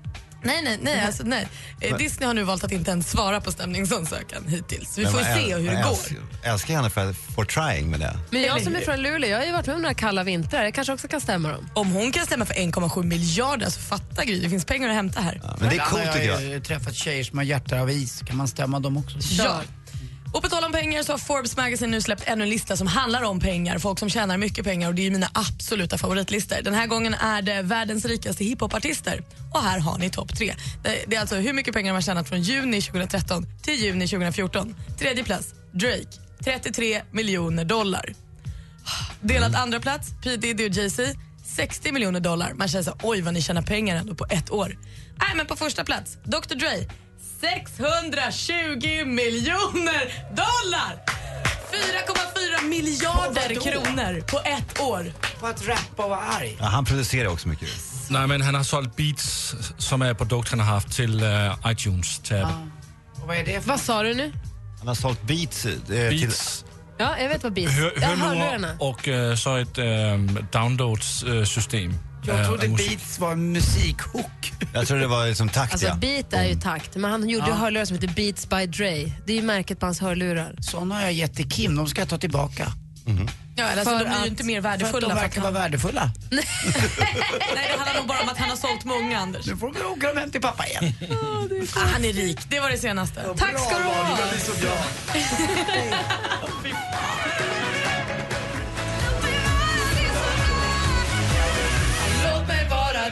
Nej, 0.47 0.63
nej, 0.65 0.79
nej. 0.83 1.01
Alltså, 1.07 1.23
nej. 1.23 1.49
Eh, 1.81 1.97
Disney 1.97 2.27
har 2.27 2.35
nu 2.35 2.43
valt 2.43 2.65
att 2.65 2.73
inte 2.73 2.91
ens 2.91 3.11
svara 3.11 3.41
på 3.41 3.53
stämningsansökan 3.53 4.49
hittills. 4.49 4.99
Vi 4.99 5.03
Men 5.03 5.13
får 5.13 5.19
vad 5.19 5.27
se 5.27 5.33
hur 5.55 5.59
det 5.71 5.75
jag 5.75 5.83
går. 5.85 5.91
älskar- 5.91 6.17
älskar 6.45 6.75
henne 6.75 6.91
för, 6.91 7.13
for 7.13 7.45
trying 7.45 7.91
med 7.91 8.01
det. 8.01 8.17
Men 8.31 8.43
jag 8.43 8.63
som 8.63 8.77
är 8.77 8.81
från 8.81 8.97
Luleå, 9.03 9.31
jag 9.31 9.39
har 9.39 9.45
ju 9.47 9.53
varit 9.53 9.67
med 9.67 9.77
om 9.77 9.83
några 9.83 9.95
kalla 9.95 10.25
vintrar. 10.25 10.65
Jag 10.65 10.75
kanske 10.75 10.93
också 10.93 11.09
kan 11.09 11.21
stämma 11.21 11.49
dem. 11.53 11.69
Om 11.75 11.91
hon 11.93 12.13
kan 12.13 12.27
stämma 12.27 12.45
för 12.45 12.55
1,7 12.55 13.03
miljarder, 13.05 13.65
alltså 13.65 13.81
fatta 13.81 14.25
Gry, 14.25 14.41
det 14.41 14.51
finns 14.51 14.65
pengar 14.65 14.89
att 14.89 14.95
hämta 14.95 15.21
här. 15.21 15.41
Ja, 15.45 15.57
men 15.61 15.69
det 15.69 15.77
är 15.77 15.81
coolt 15.85 16.03
tycker 16.03 16.19
jag. 16.19 16.27
jag. 16.27 16.35
har 16.35 16.41
ju 16.55 16.61
träffat 16.61 16.95
tjejer 16.95 17.25
som 17.25 17.39
har 17.39 17.45
hjärta 17.45 17.81
av 17.81 17.91
is. 17.91 18.23
Kan 18.27 18.37
man 18.37 18.49
stämma 18.49 18.81
dem 18.81 18.97
också? 18.97 19.19
Ja. 19.21 19.61
Och 20.37 20.43
på 20.43 20.49
tal 20.49 20.65
om 20.65 20.73
pengar 20.73 21.03
så 21.03 21.13
har 21.13 21.19
Forbes 21.19 21.57
Magazine 21.57 21.91
nu 21.91 22.01
släppt 22.01 22.29
ännu 22.29 22.45
en 22.45 22.51
lista 22.51 22.77
som 22.77 22.87
handlar 22.87 23.23
om 23.23 23.41
pengar, 23.41 23.79
folk 23.79 23.99
som 23.99 24.11
tjänar 24.11 24.39
mycket 24.39 24.65
pengar 24.65 24.89
och 24.89 24.95
det 24.95 25.03
är 25.03 25.05
ju 25.05 25.11
mina 25.11 25.31
absoluta 25.33 25.99
favoritlistor. 25.99 26.63
Den 26.63 26.75
här 26.75 26.87
gången 26.87 27.15
är 27.15 27.43
det 27.43 27.63
världens 27.63 28.05
rikaste 28.05 28.45
hiphopartister 28.45 29.25
och 29.55 29.63
här 29.63 29.81
har 29.81 29.99
ni 29.99 30.11
topp 30.11 30.37
tre. 30.37 30.55
Det, 30.83 31.17
är 31.17 31.21
alltså 31.21 31.37
hur 31.37 31.53
mycket 31.53 31.75
pengar 31.75 31.93
de 31.93 31.95
har 31.95 32.03
tjänat 32.03 32.29
från 32.29 32.43
juni 32.43 32.83
2013 32.83 33.47
till 33.63 33.75
juni 33.75 34.09
2014. 34.09 34.75
Tredje 34.99 35.25
plats, 35.25 35.55
Drake, 35.73 36.09
33 36.45 37.03
miljoner 37.11 37.65
dollar. 37.65 38.15
Delat 39.21 39.55
andra 39.55 39.81
plats, 39.81 40.09
P 40.23 40.37
Diddy 40.37 40.69
och 40.69 40.73
Jay-Z, 40.73 41.03
60 41.45 41.93
miljoner 41.93 42.21
dollar. 42.21 42.53
Man 42.55 42.69
känner 42.69 42.85
så 42.85 42.97
oj 43.03 43.21
vad 43.21 43.35
ni 43.35 43.43
tjänar 43.43 43.63
pengar 43.63 43.97
ändå 43.97 44.15
på 44.15 44.27
ett 44.31 44.51
år. 44.51 44.79
Nej, 45.19 45.37
men 45.37 45.47
på 45.47 45.57
första 45.57 45.85
plats, 45.85 46.19
Dr 46.25 46.55
Dre. 46.55 46.87
620 47.41 49.05
miljoner 49.05 50.13
dollar! 50.31 51.03
4,4 51.73 52.69
miljarder 52.69 53.55
kronor 53.61 54.21
på 54.21 54.39
ett 54.39 54.81
år. 54.81 55.13
På 55.41 55.47
att 55.47 55.67
rappa 55.69 56.05
och 56.05 56.11
vara 56.11 56.21
arg. 56.21 56.57
Ja, 56.61 56.67
han 56.67 56.85
producerar 56.85 57.29
också 57.29 57.49
mycket. 57.49 57.69
Nej, 58.11 58.27
men 58.27 58.43
han 58.43 58.55
har 58.55 58.63
sålt 58.63 58.97
beats 58.97 59.55
som 59.79 60.03
är 60.03 60.15
produkt 60.15 60.51
han 60.51 60.61
har 60.61 60.67
haft 60.67 60.97
till 60.97 61.23
eh, 61.23 61.57
iTunes. 61.67 62.19
Apple. 62.19 62.47
Och 63.23 63.29
vad 63.29 63.37
är 63.37 63.45
det 63.45 63.61
för 63.61 63.69
Vad 63.69 63.81
sa 63.81 64.03
du 64.03 64.15
nu? 64.15 64.33
Han 64.79 64.89
har 64.89 64.95
sålt 64.95 65.23
beats, 65.23 65.67
eh, 65.67 65.73
till... 65.73 66.21
Beats, 66.21 66.65
Ja, 66.99 67.19
jag 67.19 67.29
vet 67.29 67.43
vad 67.43 67.53
beats 67.53 67.73
hör, 67.73 67.93
Ja, 68.01 68.09
hörlurar 68.09 68.77
och 68.79 69.09
eh, 69.09 69.35
så 69.35 69.57
ett 69.57 69.79
um, 69.79 70.47
downloadssystem. 70.53 71.95
Jag 72.27 72.47
trodde 72.47 72.69
Beats 72.69 73.19
var 73.19 73.33
en 73.33 73.53
musikhook. 73.53 74.53
Jag 74.75 74.87
tror 74.89 74.99
det 74.99 75.07
var 75.07 75.27
liksom 75.27 75.49
takt, 75.49 75.73
Alltså 75.73 75.87
ja. 75.89 75.95
beat 75.95 76.33
är 76.33 76.45
ju 76.45 76.55
takt, 76.61 76.97
men 76.97 77.11
han 77.11 77.29
gjorde 77.29 77.47
ju 77.47 77.53
hörlurar 77.53 77.85
som 77.85 77.95
heter 77.97 78.09
Beats 78.09 78.49
by 78.49 78.67
Dre. 78.67 79.13
Det 79.27 79.33
är 79.33 79.37
ju 79.37 79.43
märket 79.43 79.81
på 79.81 79.87
hans 79.87 80.01
hörlurar. 80.01 80.55
Såna 80.61 80.95
har 80.95 81.03
jag 81.03 81.13
gett 81.13 81.35
till 81.37 81.51
Kim, 81.51 81.77
de 81.77 81.87
ska 81.87 82.01
jag 82.01 82.09
ta 82.09 82.19
tillbaka. 82.19 82.73
Ja, 83.59 83.65
alltså, 83.65 83.85
För 83.85 83.93
de 83.99 84.05
blir 84.05 84.17
att- 84.19 84.25
ju 84.25 84.31
inte 84.31 84.45
mer 84.45 84.63
För 84.63 84.69
att 84.69 84.81
värdefulla. 84.81 85.09
de 85.09 85.15
verkar 85.15 85.41
vara 85.41 85.53
han... 85.53 85.63
värdefulla. 85.63 86.11
Nej, 86.31 86.45
det 87.55 87.79
handlar 87.79 87.95
nog 87.97 88.07
bara 88.07 88.21
om 88.23 88.29
att 88.29 88.39
han 88.39 88.49
har 88.51 88.57
sålt 88.57 88.85
många, 88.85 89.19
Anders. 89.19 89.47
Nu 89.47 89.57
får 89.57 89.73
de 89.73 89.87
åka 89.87 90.21
hem 90.21 90.31
till 90.31 90.41
pappa 90.41 90.67
igen. 90.67 90.95
Ah, 91.77 91.87
han 91.93 92.05
är 92.05 92.13
rik, 92.13 92.39
det 92.49 92.61
var 92.61 92.71
det 92.71 92.79
senaste. 92.79 93.21
Tack 93.39 93.61
ska 93.61 93.79
du 93.79 93.85
ha! 93.85 94.19
Låt 94.19 94.63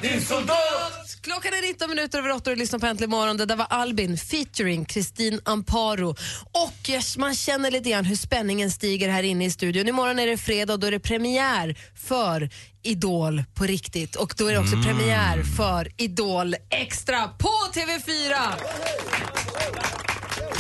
din 0.03 0.21
soldat! 0.21 1.19
Klockan 1.21 1.53
är 1.53 1.63
19 1.63 1.91
minuter 1.91 2.19
över 2.19 2.31
8 2.31 2.51
och 2.51 2.57
du 2.57 2.61
lyssnar 2.61 2.79
på 2.79 2.87
Äntligen 2.87 3.11
morgon. 3.11 3.37
Det 3.37 3.47
där 3.47 3.57
var 3.57 3.67
Albin 3.71 4.19
featuring 4.19 4.85
Kristin 4.85 5.41
Amparo. 5.45 6.17
Och 6.53 6.89
yes, 6.89 7.17
man 7.17 7.35
känner 7.35 7.71
lite 7.71 7.91
grann 7.91 8.05
hur 8.05 8.17
spänningen 8.17 8.71
stiger 8.71 9.09
här 9.09 9.23
inne 9.23 9.45
i 9.45 9.51
studion. 9.51 9.89
Imorgon 9.89 10.19
är 10.19 10.27
det 10.27 10.37
fredag 10.37 10.73
och 10.73 10.81
då 10.81 10.87
är 10.87 10.91
det 10.91 11.01
premiär 11.01 11.79
för 12.09 12.51
Idol 12.83 13.45
på 13.55 13.65
riktigt. 13.65 14.17
Och 14.17 14.35
då 14.37 14.47
är 14.47 14.53
det 14.53 14.59
också 14.59 14.83
premiär 14.83 15.43
för 15.57 15.89
Idol 15.97 16.57
Extra 16.71 17.29
på 17.29 17.51
TV4. 17.75 18.35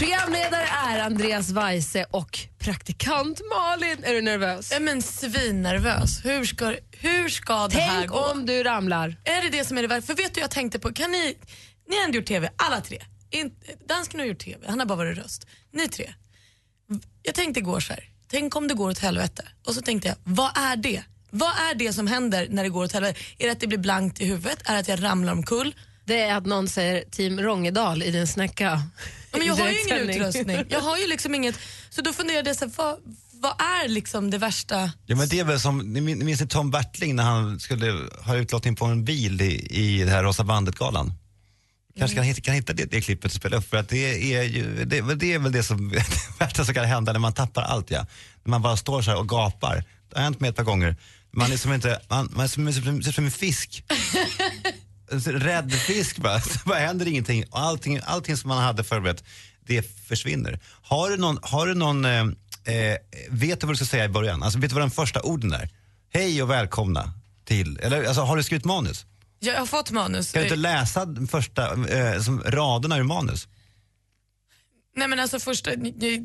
Programledare 0.04 0.62
är 0.86 0.98
Andreas 1.00 1.50
Weise 1.50 2.06
och 2.10 2.38
praktikant 2.58 3.40
Malin. 3.56 4.04
Är 4.04 4.14
du 4.14 4.22
nervös? 4.22 4.70
Ja, 4.72 4.80
men 4.80 5.02
svinnervös. 5.02 6.24
Hur 6.24 6.44
ska, 6.44 6.76
hur 6.90 7.28
ska 7.28 7.68
det 7.68 7.78
här 7.78 7.98
Tänk 7.98 8.10
gå? 8.10 8.18
om 8.18 8.46
du 8.46 8.62
ramlar. 8.62 9.16
Är 9.24 9.42
det 9.42 9.48
det 9.48 9.64
som 9.64 9.78
är 9.78 9.82
det 9.82 9.88
värsta? 9.88 10.06
För 10.06 10.22
vet 10.22 10.34
du 10.34 10.40
jag 10.40 10.50
tänkte 10.50 10.78
på, 10.78 10.92
kan 10.92 11.10
ni, 11.10 11.36
ni 11.88 11.96
har 11.96 12.04
ändå 12.04 12.16
gjort 12.16 12.26
TV, 12.26 12.50
alla 12.56 12.80
tre. 12.80 12.98
In, 13.30 13.54
dansken 13.88 14.20
har 14.20 14.26
gjort 14.26 14.38
TV, 14.38 14.66
han 14.68 14.78
har 14.78 14.86
bara 14.86 14.96
varit 14.96 15.18
röst. 15.18 15.46
Ni 15.72 15.88
tre. 15.88 16.14
Jag 17.22 17.34
tänkte 17.34 17.60
igår 17.60 17.80
så 17.80 17.92
här, 17.92 18.04
tänk 18.28 18.56
om 18.56 18.68
det 18.68 18.74
går 18.74 18.90
åt 18.90 18.98
helvete. 18.98 19.44
Och 19.66 19.74
så 19.74 19.82
tänkte 19.82 20.08
jag, 20.08 20.16
vad 20.24 20.58
är 20.58 20.76
det? 20.76 21.02
Vad 21.30 21.50
är 21.70 21.74
det 21.74 21.92
som 21.92 22.06
händer 22.06 22.46
när 22.50 22.62
det 22.62 22.68
går 22.68 22.84
åt 22.84 22.92
helvete? 22.92 23.20
Är 23.38 23.46
det 23.46 23.52
att 23.52 23.60
det 23.60 23.66
blir 23.66 23.78
blankt 23.78 24.20
i 24.20 24.24
huvudet? 24.24 24.58
Är 24.64 24.72
det 24.72 24.78
att 24.78 24.88
jag 24.88 25.02
ramlar 25.02 25.32
omkull? 25.32 25.74
Det 26.04 26.20
är 26.22 26.36
att 26.36 26.46
någon 26.46 26.68
säger 26.68 27.04
Team 27.10 27.40
Rångedal 27.40 28.02
i 28.02 28.10
din 28.10 28.26
snäcka. 28.26 28.82
Men 29.32 29.46
jag 29.46 29.54
har 29.54 29.68
ju 29.68 29.80
ingen 29.82 30.10
utrustning. 30.10 30.64
Jag 30.68 30.80
har 30.80 30.98
ju 30.98 31.06
liksom 31.06 31.34
inget. 31.34 31.58
Så 31.90 32.02
då 32.02 32.12
funderade 32.12 32.50
jag, 32.50 32.56
så 32.56 32.64
här, 32.64 32.72
vad, 32.76 32.96
vad 33.32 33.52
är 33.60 33.88
liksom 33.88 34.30
det 34.30 34.38
värsta? 34.38 34.92
Ja, 35.06 35.16
men 35.16 35.28
det 35.28 35.40
är 35.40 35.44
väl 35.44 35.60
som, 35.60 35.78
ni 35.78 36.00
min- 36.00 36.18
ni 36.18 36.24
minns 36.24 36.40
ni 36.40 36.46
Tom 36.46 36.70
Bertling 36.70 37.16
när 37.16 37.22
han 37.24 37.60
skulle 37.60 37.92
ha 38.20 38.36
utlottning 38.36 38.76
på 38.76 38.84
en 38.84 39.04
bil 39.04 39.40
i, 39.42 39.66
i 39.70 40.04
det 40.04 40.10
här 40.10 40.22
Rosa 40.24 40.44
bandet-galan? 40.44 41.12
Kanske 41.98 42.14
kan, 42.14 42.24
hitta, 42.24 42.40
kan 42.40 42.54
hitta 42.54 42.72
det, 42.72 42.84
det 42.84 43.00
klippet 43.00 43.24
och 43.24 43.32
spela 43.36 43.56
upp 43.56 43.70
för 43.70 43.76
att 43.76 43.88
det 43.88 44.34
är 44.34 44.42
ju, 44.42 44.84
det, 44.84 45.14
det 45.14 45.32
är 45.34 45.38
väl 45.38 45.52
det 45.52 45.62
som 45.62 45.88
det 45.92 46.04
värsta 46.38 46.64
som 46.64 46.74
kan 46.74 46.84
hända 46.84 47.12
när 47.12 47.20
man 47.20 47.32
tappar 47.32 47.62
allt 47.62 47.90
ja. 47.90 48.06
När 48.44 48.50
man 48.50 48.62
bara 48.62 48.76
står 48.76 49.02
så 49.02 49.10
här 49.10 49.18
och 49.18 49.28
gapar. 49.28 49.84
Det 50.10 50.16
har 50.16 50.24
hänt 50.24 50.40
mig 50.40 50.50
ett 50.50 50.56
par 50.56 50.64
gånger. 50.64 50.96
Man 51.30 51.52
är 51.52 51.56
som 51.56 51.72
inte, 51.72 52.00
man, 52.08 52.28
man 52.36 52.44
är 52.44 52.48
som, 52.48 52.72
som, 52.72 53.02
som 53.12 53.24
en 53.24 53.30
fisk. 53.30 53.84
Rädd 55.20 55.72
fisk 55.72 56.18
bara. 56.18 56.40
Så 56.40 56.58
bara 56.64 56.78
händer 56.78 57.08
ingenting 57.08 57.44
allting, 57.50 58.00
allting 58.04 58.36
som 58.36 58.48
man 58.48 58.62
hade 58.62 58.84
förberett 58.84 59.24
det 59.66 60.06
försvinner. 60.08 60.60
Har 60.82 61.10
du 61.10 61.16
någon, 61.16 61.38
har 61.42 61.66
du 61.66 61.74
någon 61.74 62.04
eh, 62.04 62.20
eh, 62.20 62.96
vet 63.30 63.60
du 63.60 63.66
vad 63.66 63.72
du 63.72 63.76
ska 63.76 63.84
säga 63.84 64.04
i 64.04 64.08
början? 64.08 64.42
Alltså 64.42 64.58
vet 64.58 64.70
du 64.70 64.74
vad 64.74 64.82
den 64.82 64.90
första 64.90 65.22
orden 65.22 65.52
är? 65.52 65.68
Hej 66.12 66.42
och 66.42 66.50
välkomna 66.50 67.12
till, 67.44 67.78
eller 67.82 68.04
alltså 68.04 68.22
har 68.22 68.36
du 68.36 68.42
skrivit 68.42 68.64
manus? 68.64 69.06
Jag 69.40 69.58
har 69.58 69.66
fått 69.66 69.90
manus. 69.90 70.32
Kan 70.32 70.40
du 70.40 70.46
inte 70.46 70.56
läsa 70.56 71.04
den 71.04 71.28
första 71.28 71.88
eh, 71.88 72.20
som, 72.20 72.42
raderna 72.46 72.98
ur 72.98 73.02
manus? 73.02 73.48
Nej 74.96 75.08
men 75.08 75.20
alltså 75.20 75.38
först, 75.38 75.68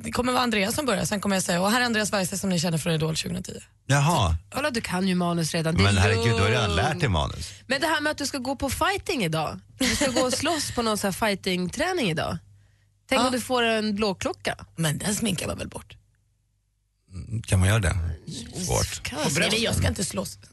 det 0.04 0.12
kommer 0.12 0.32
vara 0.34 0.44
Andreas 0.44 0.76
som 0.76 0.86
börjar, 0.86 1.06
sen 1.06 1.22
kommer 1.22 1.36
jag 1.36 1.44
säga, 1.44 1.62
och 1.62 1.72
här 1.72 1.82
är 1.82 1.86
Andreas 1.86 2.14
Weise 2.14 2.38
som 2.38 2.50
ni 2.50 2.60
känner 2.60 2.78
från 2.78 2.94
Idol 2.94 3.16
2010. 3.16 3.52
Jaha, 3.86 4.36
Kolla, 4.50 4.70
du 4.72 4.82
kan 4.82 5.08
ju 5.08 5.16
manus 5.16 5.54
redan. 5.54 5.76
Det 5.76 5.82
är 5.82 5.84
men 5.84 5.98
herregud 5.98 6.24
du 6.26 6.42
har 6.42 6.50
redan 6.50 6.76
lärt 6.76 7.00
dig 7.00 7.10
manus. 7.10 7.52
Men 7.68 7.82
det 7.82 7.88
här 7.88 8.02
med 8.02 8.12
att 8.12 8.18
du 8.18 8.26
ska 8.28 8.38
gå 8.38 8.56
på 8.56 8.70
fighting 8.70 9.24
idag. 9.24 9.60
Du 9.80 9.86
ska 9.96 10.12
gå 10.12 10.22
och 10.22 10.34
slåss 10.34 10.72
på 10.72 10.82
någon 10.82 10.98
så 10.98 11.08
här 11.08 11.12
fighting-träning 11.12 12.10
idag. 12.10 12.38
Tänk 13.10 13.22
Ja. 13.22 13.26
om 13.26 13.32
du 13.32 13.42
får 13.42 13.64
en 13.64 13.96
blåklocka. 13.96 14.56
Men 14.76 14.98
den 14.98 15.16
sminkar 15.16 15.48
man 15.48 15.58
väl 15.58 15.68
bort? 15.68 15.98
Kan 17.48 17.60
man 17.60 17.68
göra 17.68 17.80
det? 17.80 17.96
Svårt. 18.66 19.12
Nej 19.38 19.50
men 19.52 19.62
jag 19.62 19.76
ska 19.76 19.88
inte 19.88 20.06
slåss. 20.06 20.38
Nej, 20.42 20.48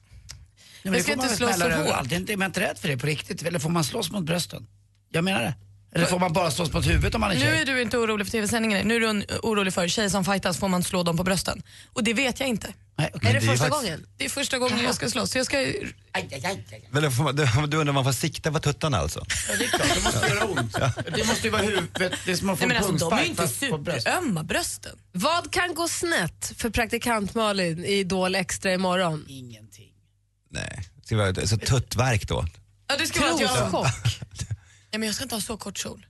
men 0.82 0.92
Jag 0.92 0.94
det 0.94 1.02
ska 1.02 1.12
får 1.12 1.16
man 1.16 1.24
inte 1.24 1.28
väl 1.28 1.36
slå 1.56 1.64
smälla 1.66 1.86
så 1.86 1.92
hårt. 2.02 2.12
Är 2.12 2.16
inte- 2.16 2.32
är 2.32 2.36
man 2.36 2.46
inte 2.46 2.60
rädd 2.60 2.78
för 2.78 2.88
det 2.88 2.96
på 2.98 3.06
riktigt? 3.06 3.42
Eller 3.42 3.58
får 3.58 3.70
man 3.70 3.84
slåss 3.84 4.10
mot 4.10 4.24
brösten? 4.24 4.66
Jag 5.10 5.24
menar 5.24 5.42
det. 5.42 5.54
Eller 5.94 6.06
får 6.06 6.18
man 6.18 6.32
bara 6.32 6.50
slåss 6.50 6.72
mot 6.72 6.86
huvudet 6.86 7.14
om 7.14 7.20
man 7.20 7.30
är 7.30 7.34
Nu 7.34 7.40
tjej? 7.40 7.60
är 7.60 7.64
du 7.66 7.82
inte 7.82 7.98
orolig 7.98 8.26
för 8.26 8.30
tv-sändningen, 8.32 8.88
nu 8.88 8.96
är 8.96 9.00
du 9.00 9.08
en- 9.08 9.24
orolig 9.42 9.74
för 9.74 9.88
tjejer 9.88 10.08
som 10.08 10.24
fightas, 10.24 10.58
får 10.58 10.68
man 10.68 10.82
slå 10.82 11.02
dem 11.02 11.16
på 11.16 11.24
brösten? 11.24 11.62
Och 11.92 12.04
det 12.04 12.14
vet 12.14 12.40
jag 12.40 12.48
inte. 12.48 12.74
Nej, 12.98 13.10
okej. 13.14 13.30
Är 13.30 13.34
det 13.34 13.40
det 13.40 13.46
är 13.46 13.50
första 13.50 13.64
faktiskt- 13.68 13.82
gången? 13.82 14.06
Det 14.16 14.24
är 14.24 14.28
första 14.28 14.58
gången 14.58 14.84
jag 14.84 14.94
ska 14.94 15.10
slåss. 15.10 15.30
Så 15.30 15.38
jag 15.38 15.46
ska, 15.46 15.58
Aj, 15.58 15.74
aj, 16.12 16.28
aj, 16.32 16.64
aj. 16.72 16.88
Men 16.90 17.12
man, 17.18 17.36
du, 17.36 17.44
du 17.46 17.76
undrar 17.76 17.88
om 17.88 17.94
man 17.94 18.04
får 18.04 18.12
sikta 18.12 18.52
på 18.52 18.58
tuttarna 18.58 18.98
alltså? 18.98 19.24
Ja, 19.48 19.56
det 19.58 19.64
är 19.64 19.68
klart, 19.68 19.88
det 19.94 20.04
måste 20.04 20.28
göra 20.28 20.44
ont. 20.44 20.76
Det 21.16 21.26
måste 21.26 21.46
ju 21.46 21.50
vara 21.50 21.62
huvudet, 21.62 22.12
det 22.24 22.30
är 22.32 22.36
som 22.36 22.50
att 22.50 22.58
få 22.58 22.66
nej 22.66 22.76
men 22.76 22.84
en 22.84 22.90
alltså, 22.92 23.10
de 23.10 23.18
är 23.18 23.22
ju 23.22 23.28
inte 23.28 23.42
på 23.42 23.48
superömma 23.48 24.42
brösten. 24.44 24.96
Vad 25.12 25.52
kan 25.52 25.74
gå 25.74 25.88
snett 25.88 26.52
för 26.56 26.70
praktikant 26.70 27.34
Malin 27.34 27.84
i 27.84 27.92
Idol 27.92 28.34
Extra 28.34 28.72
imorgon? 28.72 29.24
Ingenting. 29.28 29.90
Nej, 30.50 30.82
det 30.96 31.06
ska 31.06 31.16
vara 31.16 31.46
så 31.46 31.56
tuttvärk 31.56 32.28
då. 32.28 32.46
Ja, 32.88 32.96
det 32.98 33.06
ska 33.06 33.20
vara 33.20 33.32
att 33.34 33.40
jag? 33.40 33.86
nej, 34.96 35.00
men 35.00 35.06
jag 35.06 35.14
ska 35.14 35.22
inte 35.22 35.34
ha 35.34 35.40
så 35.42 35.56
kort 35.56 35.78
kjol. 35.78 36.06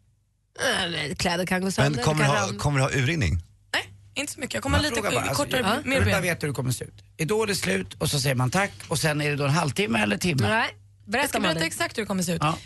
Äh, 1.09 1.14
Kläder 1.14 1.47
kan 1.47 1.61
gå 1.62 1.71
sönder. 1.71 1.90
Men 1.90 1.97
det 1.99 2.02
kommer 2.02 2.25
du 2.25 2.31
ha, 2.31 2.43
ramla. 2.47 2.59
kommer 2.59 2.78
du 2.78 2.85
ha 2.85 2.90
urringning? 2.90 3.43
Nej, 3.75 3.93
inte 4.14 4.33
så 4.33 4.40
mycket. 4.40 4.55
Jag 4.55 4.62
kommer 4.62 4.78
ha 4.78 4.85
Jag 4.85 4.90
lite 4.90 5.02
bara, 5.02 5.21
alltså, 5.21 5.35
kortare, 5.45 5.61
jag- 5.61 5.71
Ja. 5.71 5.75
Jag 5.76 5.87
mer 5.87 6.05
ben. 6.05 6.23
veta 6.23 6.47
hur 6.47 6.49
det 6.52 6.55
kommer 6.57 6.73
se 6.73 6.85
ut. 6.85 6.95
Idol 7.16 7.50
är 7.50 7.55
slut 7.55 7.95
och 7.95 8.11
så 8.11 8.21
säger 8.21 8.35
man 8.35 8.50
tack 8.50 8.71
och 8.88 8.99
sen 8.99 9.21
är 9.21 9.31
det 9.31 9.37
då 9.37 9.45
en 9.45 9.50
halvtimme 9.50 9.99
eller 10.02 10.16
timme? 10.19 10.49
Nej, 10.49 10.69
Jag 11.05 11.12
berätta 11.12 11.28
ska 11.28 11.40
berätta 11.40 11.55
Malin. 11.55 11.66
exakt 11.66 11.99
hur 11.99 12.02
det 12.02 12.07
kommer 12.07 12.23
se 12.23 12.33
ut. 12.33 12.43
Ja. 12.43 12.59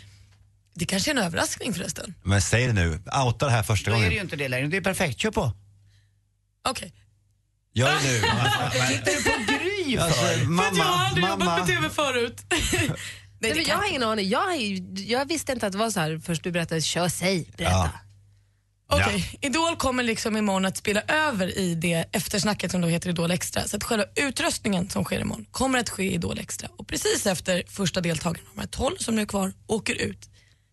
Det 0.73 0.85
kanske 0.85 1.11
är 1.11 1.15
en 1.15 1.23
överraskning 1.23 1.73
förresten. 1.73 2.13
Men 2.23 2.41
säg 2.41 2.67
det 2.67 2.73
nu, 2.73 2.99
outa 3.25 3.45
det 3.45 3.51
här 3.51 3.63
första 3.63 3.91
Då 3.91 3.97
är 3.97 3.99
det 3.99 4.05
ju 4.05 4.09
gången. 4.09 4.23
inte 4.25 4.35
det 4.35 4.47
längre, 4.47 4.67
det 4.67 4.77
är 4.77 4.81
perfekt. 4.81 5.19
Kör 5.19 5.31
på. 5.31 5.53
Okej. 6.69 6.93
Gör 7.73 7.87
det 7.91 8.03
nu. 8.03 8.19
Tittar 9.05 9.11
du 9.11 9.23
på 9.23 9.53
Gry 9.53 9.97
Alltså, 9.97 10.21
för? 10.21 10.27
För 10.27 10.33
att 10.33 10.77
jag 10.77 10.83
har 10.83 10.97
mamma, 10.97 11.05
aldrig 11.05 11.23
jobbat 11.25 11.39
mamma. 11.39 11.57
med 11.57 11.67
TV 11.67 11.89
förut. 11.89 12.41
Nej, 13.41 13.55
men 13.55 13.63
jag 13.65 13.75
har 13.75 13.89
ingen 13.89 14.03
aning. 14.03 14.29
Jag, 14.29 14.61
jag 14.95 15.25
visste 15.27 15.51
inte 15.51 15.65
att 15.67 15.71
det 15.71 15.77
var 15.77 15.89
så 15.89 15.99
här 15.99 16.21
först 16.25 16.43
du 16.43 16.51
berättade. 16.51 16.81
Kör, 16.81 17.07
säg, 17.07 17.47
berätta. 17.57 17.71
Ja. 17.71 17.91
Okej, 18.93 19.37
Idol 19.41 19.75
kommer 19.75 20.03
liksom 20.03 20.37
imorgon 20.37 20.65
att 20.65 20.77
spela 20.77 21.01
över 21.01 21.57
i 21.57 21.75
det 21.75 22.05
eftersnacket 22.11 22.71
som 22.71 22.81
då 22.81 22.87
heter 22.87 23.09
Idol 23.09 23.31
Extra. 23.31 23.67
Så 23.67 23.77
att 23.77 23.83
själva 23.83 24.05
utröstningen 24.15 24.89
som 24.89 25.03
sker 25.03 25.19
imorgon 25.19 25.45
kommer 25.51 25.79
att 25.79 25.89
ske 25.89 26.03
i 26.03 26.13
Idol 26.13 26.39
Extra. 26.39 26.69
Och 26.77 26.87
precis 26.87 27.25
efter 27.25 27.63
första 27.67 28.01
deltagaren, 28.01 28.45
de 28.55 28.59
här 28.59 28.67
12 28.67 28.97
som 28.97 29.15
nu 29.15 29.21
är 29.21 29.25
kvar, 29.25 29.53
åker 29.67 29.93
ut. 29.93 30.29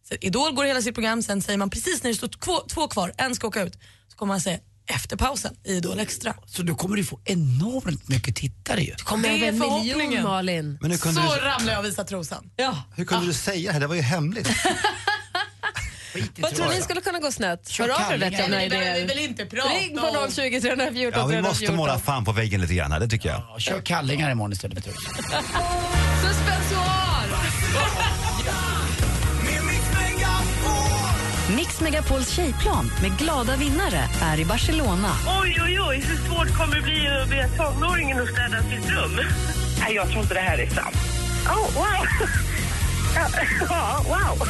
Så 0.09 0.15
Idol 0.21 0.55
går 0.55 0.65
hela 0.65 0.83
sitt 0.83 0.95
program, 0.95 1.23
sen 1.23 1.43
säger 1.43 1.59
man 1.59 1.71
precis 1.71 2.03
när 2.03 2.11
det 2.11 2.17
står 2.17 2.29
två, 2.29 2.61
två 2.69 2.89
kvar, 2.89 3.13
en 3.17 3.35
ska 3.35 3.47
åka 3.47 3.63
ut, 3.63 3.79
så 4.09 4.17
kommer 4.17 4.35
man 4.35 4.41
säga 4.41 4.59
efter 4.89 5.17
pausen 5.17 5.55
i 5.65 5.73
Idol 5.75 5.99
Extra. 6.01 6.35
Så 6.47 6.63
då 6.63 6.75
kommer 6.75 6.97
du 6.97 7.05
få 7.05 7.21
enormt 7.25 8.09
mycket 8.09 8.37
tittare 8.37 8.81
ju. 8.81 8.95
Kommer 8.95 9.29
Det 9.29 9.35
är 9.35 9.37
över 9.37 9.49
en 9.49 9.59
miljon 9.59 9.81
förhoppningen. 9.85 10.23
Malin. 10.25 10.79
Men 10.81 10.91
hur 10.91 10.99
kunde, 10.99 11.23
Så 11.23 11.35
du, 11.35 11.41
ramlar 11.41 11.73
jag 11.73 11.79
och 11.79 11.85
visar 11.85 12.05
trosan. 12.05 12.51
Ja. 12.57 12.83
hur 12.97 13.05
kunde 13.05 13.27
du 13.27 13.33
säga 13.33 13.69
det 13.69 13.73
här? 13.73 13.81
Det 13.81 13.87
var 13.87 13.95
ju 13.95 14.03
hemligt. 14.03 14.49
Vad 16.39 16.55
tror 16.55 16.69
ni 16.69 16.83
skulle 16.83 17.01
kunna 17.01 17.19
gå 17.19 17.33
snett? 17.33 17.77
Hör 17.79 17.89
av 17.89 18.13
er 18.13 18.19
vet 18.19 18.33
jag 18.39 18.51
några 18.51 18.63
Det 18.69 19.23
inte 19.23 19.47
prata 19.47 19.69
Ring 19.69 19.97
på 19.97 20.07
om. 20.07 20.31
020 20.31 20.61
314 20.61 21.21
Ja, 21.21 21.27
vi 21.27 21.43
måste 21.43 21.59
314. 21.59 21.77
måla 21.77 21.99
fan 21.99 22.25
på 22.25 22.33
väggen 22.33 22.61
lite 22.61 22.75
grann 22.75 22.93
här, 22.93 23.01
det 23.01 23.09
tycker 23.09 23.29
jag. 23.29 23.43
Ja, 23.49 23.59
Kör 23.59 23.81
kallingar 23.81 24.31
imorgon 24.31 24.53
istället 24.53 24.85
för 24.85 24.93
tröjan. 24.93 25.43
Suspensoar! 26.23 27.29
Mix 31.79 31.91
Megapols 31.91 32.31
tjejplan 32.31 32.91
med 33.03 33.19
glada 33.19 33.57
vinnare 33.57 34.09
är 34.23 34.41
i 34.41 34.45
Barcelona. 34.45 35.09
Oj, 35.43 35.61
oj, 35.65 35.81
oj, 35.81 36.05
hur 36.07 36.17
svårt 36.17 36.57
kommer 36.57 36.77
det 36.77 36.83
bli 36.83 37.09
att 37.09 37.29
be 37.29 37.49
tonåringen 37.57 38.21
att 38.21 38.29
städa 38.29 38.63
sitt 38.63 38.91
rum? 38.91 39.21
Nej, 39.81 39.95
jag 39.95 40.09
tror 40.09 40.23
inte 40.23 40.35
det 40.35 40.41
här 40.41 40.59
är 40.59 40.71
sant. 40.71 40.97
Oh, 41.47 41.75
wow! 41.75 42.07
Ja, 43.69 44.05
wow! 44.05 44.39
Åh, 44.41 44.49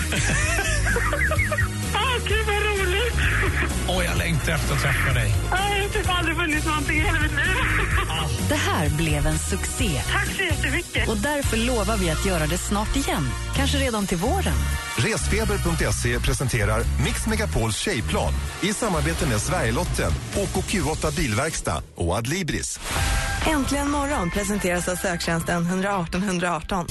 ah, 1.94 2.18
gud 2.28 2.46
vad! 2.46 2.57
Åh, 3.88 4.04
jag 4.04 4.18
längtar 4.18 4.52
efter 4.52 4.74
att 4.74 4.82
träffa 4.82 5.12
dig. 5.12 5.34
Jag 5.50 5.56
har 5.56 5.88
typ 5.88 6.08
aldrig 6.08 6.36
funnits 6.36 6.66
någonting 6.66 6.96
i 6.96 7.00
hela 7.00 7.20
mitt 7.20 7.30
liv. 7.32 7.56
Det 8.48 8.54
här 8.54 8.90
blev 8.90 9.26
en 9.26 9.38
succé 9.38 10.02
Tack 10.12 10.28
så 10.36 10.42
jättemycket. 10.42 11.08
och 11.08 11.16
därför 11.16 11.56
lovar 11.56 11.96
vi 11.96 12.10
att 12.10 12.26
göra 12.26 12.46
det 12.46 12.58
snart 12.58 12.96
igen. 12.96 13.28
Kanske 13.56 13.78
redan 13.78 14.06
till 14.06 14.16
våren. 14.18 14.54
Resfeber.se 14.96 16.20
presenterar 16.20 16.82
Mix 17.04 17.26
Megapols 17.26 17.76
tjejplan 17.78 18.32
i 18.60 18.72
samarbete 18.72 19.26
med 19.26 19.40
Sverigelotten, 19.40 20.12
OKQ8 20.34 21.16
Bilverkstad 21.16 21.82
och 21.94 22.14
Adlibris. 22.14 22.80
Äntligen 23.46 23.90
morgon 23.90 24.30
presenteras 24.30 24.88
av 24.88 24.96
söktjänsten 24.96 25.66
118 25.66 26.22
118 26.22 26.86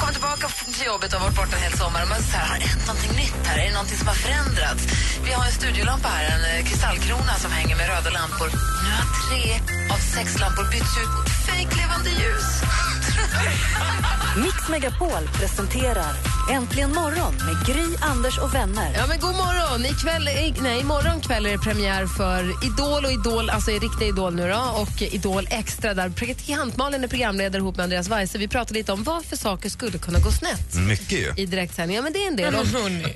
kommer 0.00 0.12
tillbaka 0.12 0.46
till 0.78 0.86
jobbet 0.92 1.08
och 1.12 1.18
har 1.20 1.26
varit 1.26 1.40
borta 1.40 1.56
en 1.56 1.62
hel 1.62 1.76
sommar. 1.82 2.00
Och 2.04 2.10
man 2.14 2.22
så 2.30 2.36
här, 2.36 2.46
har 2.52 2.58
det 2.62 2.68
hänt 2.74 2.86
någonting 2.90 3.12
nytt 3.22 3.42
här? 3.46 3.56
Är 3.60 3.66
det 3.68 3.74
någonting 3.78 3.98
som 4.02 4.08
har 4.12 4.18
förändrats? 4.26 4.82
Vi 5.26 5.30
har 5.36 5.44
en 5.50 5.56
studiolampa 5.60 6.08
här, 6.16 6.24
en 6.34 6.44
eh, 6.50 6.60
kristallkrona 6.68 7.34
som 7.44 7.50
hänger 7.58 7.76
med 7.80 7.86
röda 7.92 8.10
lampor. 8.18 8.48
Nu 8.84 8.90
har 8.98 9.06
tre 9.24 9.42
av 9.94 10.00
sex 10.16 10.26
lampor 10.42 10.64
bytts 10.72 10.94
ut 11.02 11.12
mot 11.16 11.28
fejklevande 11.48 12.10
ljus. 12.20 12.48
Mix 14.44 14.58
Megapol 14.72 15.22
presenterar 15.38 16.12
Äntligen 16.50 16.94
morgon 16.94 17.34
med 17.34 17.66
Gry, 17.66 17.96
Anders 18.00 18.38
och 18.38 18.54
vänner. 18.54 18.92
Ja, 18.94 19.06
men 19.08 19.20
god 19.20 19.34
morgon! 19.34 19.84
Ikväll, 19.86 20.28
i, 20.28 20.54
nej, 20.62 20.80
imorgon 20.80 21.20
kväll 21.20 21.46
är 21.46 21.50
det 21.50 21.58
premiär 21.58 22.06
för 22.06 22.64
Idol 22.66 23.04
och 23.04 23.12
Idol, 23.12 23.50
alltså 23.50 23.70
riktiga 23.70 24.08
Idol 24.08 24.34
nu 24.34 24.48
då, 24.48 24.80
och 24.82 25.02
Idol 25.02 25.46
Extra 25.50 25.94
där 25.94 26.08
praktikant-Malin 26.08 27.04
är 27.04 27.08
programledare 27.08 27.60
ihop 27.60 27.76
med 27.76 27.84
Andreas 27.84 28.08
Weise. 28.08 28.38
Vi 28.38 28.48
pratade 28.48 28.74
lite 28.74 28.92
om 28.92 29.02
vad 29.02 29.24
för 29.24 29.36
saker 29.36 29.68
skulle 29.68 29.98
kunna 29.98 30.18
gå 30.18 30.30
snett 30.30 30.74
Mycket 30.74 31.12
ju. 31.12 31.32
i 31.36 31.46
direktsändning. 31.46 31.96
Ja, 31.96 32.02
men 32.02 32.12
det 32.12 32.24
är 32.24 32.28
en 32.28 32.36
del. 32.36 32.54
Och 32.54 32.66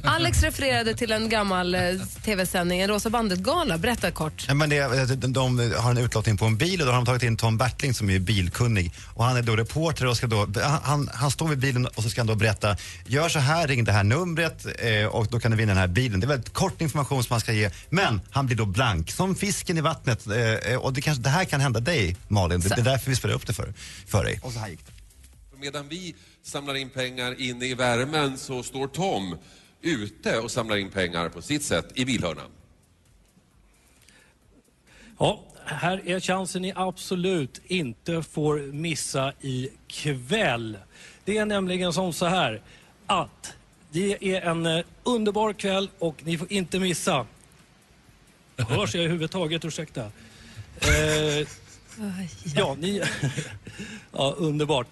Alex 0.05 0.43
refererade 0.43 0.95
till 0.95 1.13
en 1.13 1.29
gammal 1.29 1.75
eh, 1.75 1.81
tv-sändning, 2.25 2.81
en 2.81 2.89
Rosa 2.89 3.11
bandet-gala. 3.11 3.79
Berätta 3.79 4.11
kort. 4.11 4.45
Ja, 4.49 4.55
men 4.55 4.69
det, 4.71 5.07
de, 5.17 5.33
de 5.33 5.73
har 5.77 5.91
en 5.91 5.99
utlottning 5.99 6.37
på 6.37 6.45
en 6.45 6.57
bil 6.57 6.81
och 6.81 6.87
då 6.87 6.93
har 6.93 6.97
de 6.97 7.07
tagit 7.07 7.23
in 7.23 7.37
Tom 7.37 7.57
Bertling 7.59 7.95
som 7.95 8.11
är 8.11 8.19
bilkunnig. 8.19 8.93
Och 9.15 9.25
han 9.25 9.37
är 9.37 9.43
då 9.43 9.57
reporter 9.57 10.07
och 10.07 10.17
ska 10.17 10.27
då, 10.27 10.47
han, 10.83 11.11
han 11.15 11.31
står 11.31 11.49
vid 11.49 11.59
bilen 11.59 11.87
och 11.87 12.03
så 12.03 12.11
ska 12.11 12.21
han 12.21 12.27
då 12.27 12.35
berätta, 12.35 12.77
gör 13.15 13.29
så 13.29 13.39
här, 13.39 13.67
ring 13.67 13.85
det 13.85 13.93
här 13.93 14.05
numret 14.05 14.67
eh, 14.79 15.07
och 15.07 15.27
då 15.27 15.41
kan 15.41 15.51
du 15.51 15.57
vinna 15.57 15.73
den 15.73 15.81
här 15.81 15.89
bilen. 15.89 16.21
Det 16.21 16.27
är 16.27 16.29
väldigt 16.29 16.53
kort 16.53 16.81
information 16.81 17.25
som 17.25 17.35
han 17.35 17.41
ska 17.41 17.53
ge, 17.53 17.71
men 17.91 18.21
han 18.31 18.47
blir 18.47 18.57
då 18.57 18.67
blank, 18.67 19.11
som 19.11 19.35
fisken 19.35 19.79
i 19.79 19.81
vattnet. 19.81 20.27
Eh, 20.27 20.77
och 20.77 20.93
det, 20.93 21.01
kanske, 21.01 21.23
det 21.23 21.29
här 21.29 21.45
kan 21.45 21.61
hända 21.61 21.81
dig 21.81 22.17
Malin, 22.29 22.61
det, 22.61 22.69
det 22.69 22.81
är 22.81 22.85
därför 22.85 23.11
vi 23.11 23.17
spelar 23.17 23.35
upp 23.35 23.47
det 23.47 23.53
för, 23.53 23.73
för 24.07 24.25
dig. 24.25 24.41
Och 24.43 24.53
så 24.53 24.59
här 24.59 24.69
gick 24.69 24.87
det. 24.87 24.93
Medan 25.61 25.89
vi 25.89 26.15
samlar 26.43 26.75
in 26.75 26.91
pengar 26.91 27.41
inne 27.41 27.67
i 27.67 27.75
värmen 27.75 28.39
så 28.39 28.63
står 28.63 28.87
Tom 28.87 29.37
ute 29.83 30.39
och 30.39 30.51
samlar 30.51 30.77
in 30.77 30.91
pengar 30.91 31.29
på 31.29 31.43
sitt 31.43 31.63
sätt 31.63 31.93
i 31.95 32.05
bilhörnan. 32.05 32.51
Ja, 35.19 35.45
här 35.65 36.09
är 36.09 36.21
chansen 36.21 36.63
ni 36.63 36.73
absolut 36.77 37.61
inte 37.65 38.23
får 38.23 38.73
missa 38.73 39.33
ikväll. 39.41 40.79
Det 41.25 41.39
är 41.39 41.47
nämligen 41.47 41.93
som 41.93 42.13
så 42.13 42.27
här 42.27 42.63
att 43.07 43.55
det 43.91 44.19
är 44.21 44.41
en 44.41 44.67
eh, 44.67 44.85
underbar 45.03 45.53
kväll 45.53 45.91
och 45.99 46.23
ni 46.25 46.39
får 46.39 46.53
inte 46.53 46.79
missa. 46.79 47.27
Hörs 48.57 48.95
jag 48.95 49.05
överhuvudtaget? 49.05 49.65
Ursäkta. 49.65 50.11
Eh, 50.81 51.49
ja, 52.55 52.77
ni... 52.81 53.03
ja, 54.13 54.35
underbart. 54.37 54.87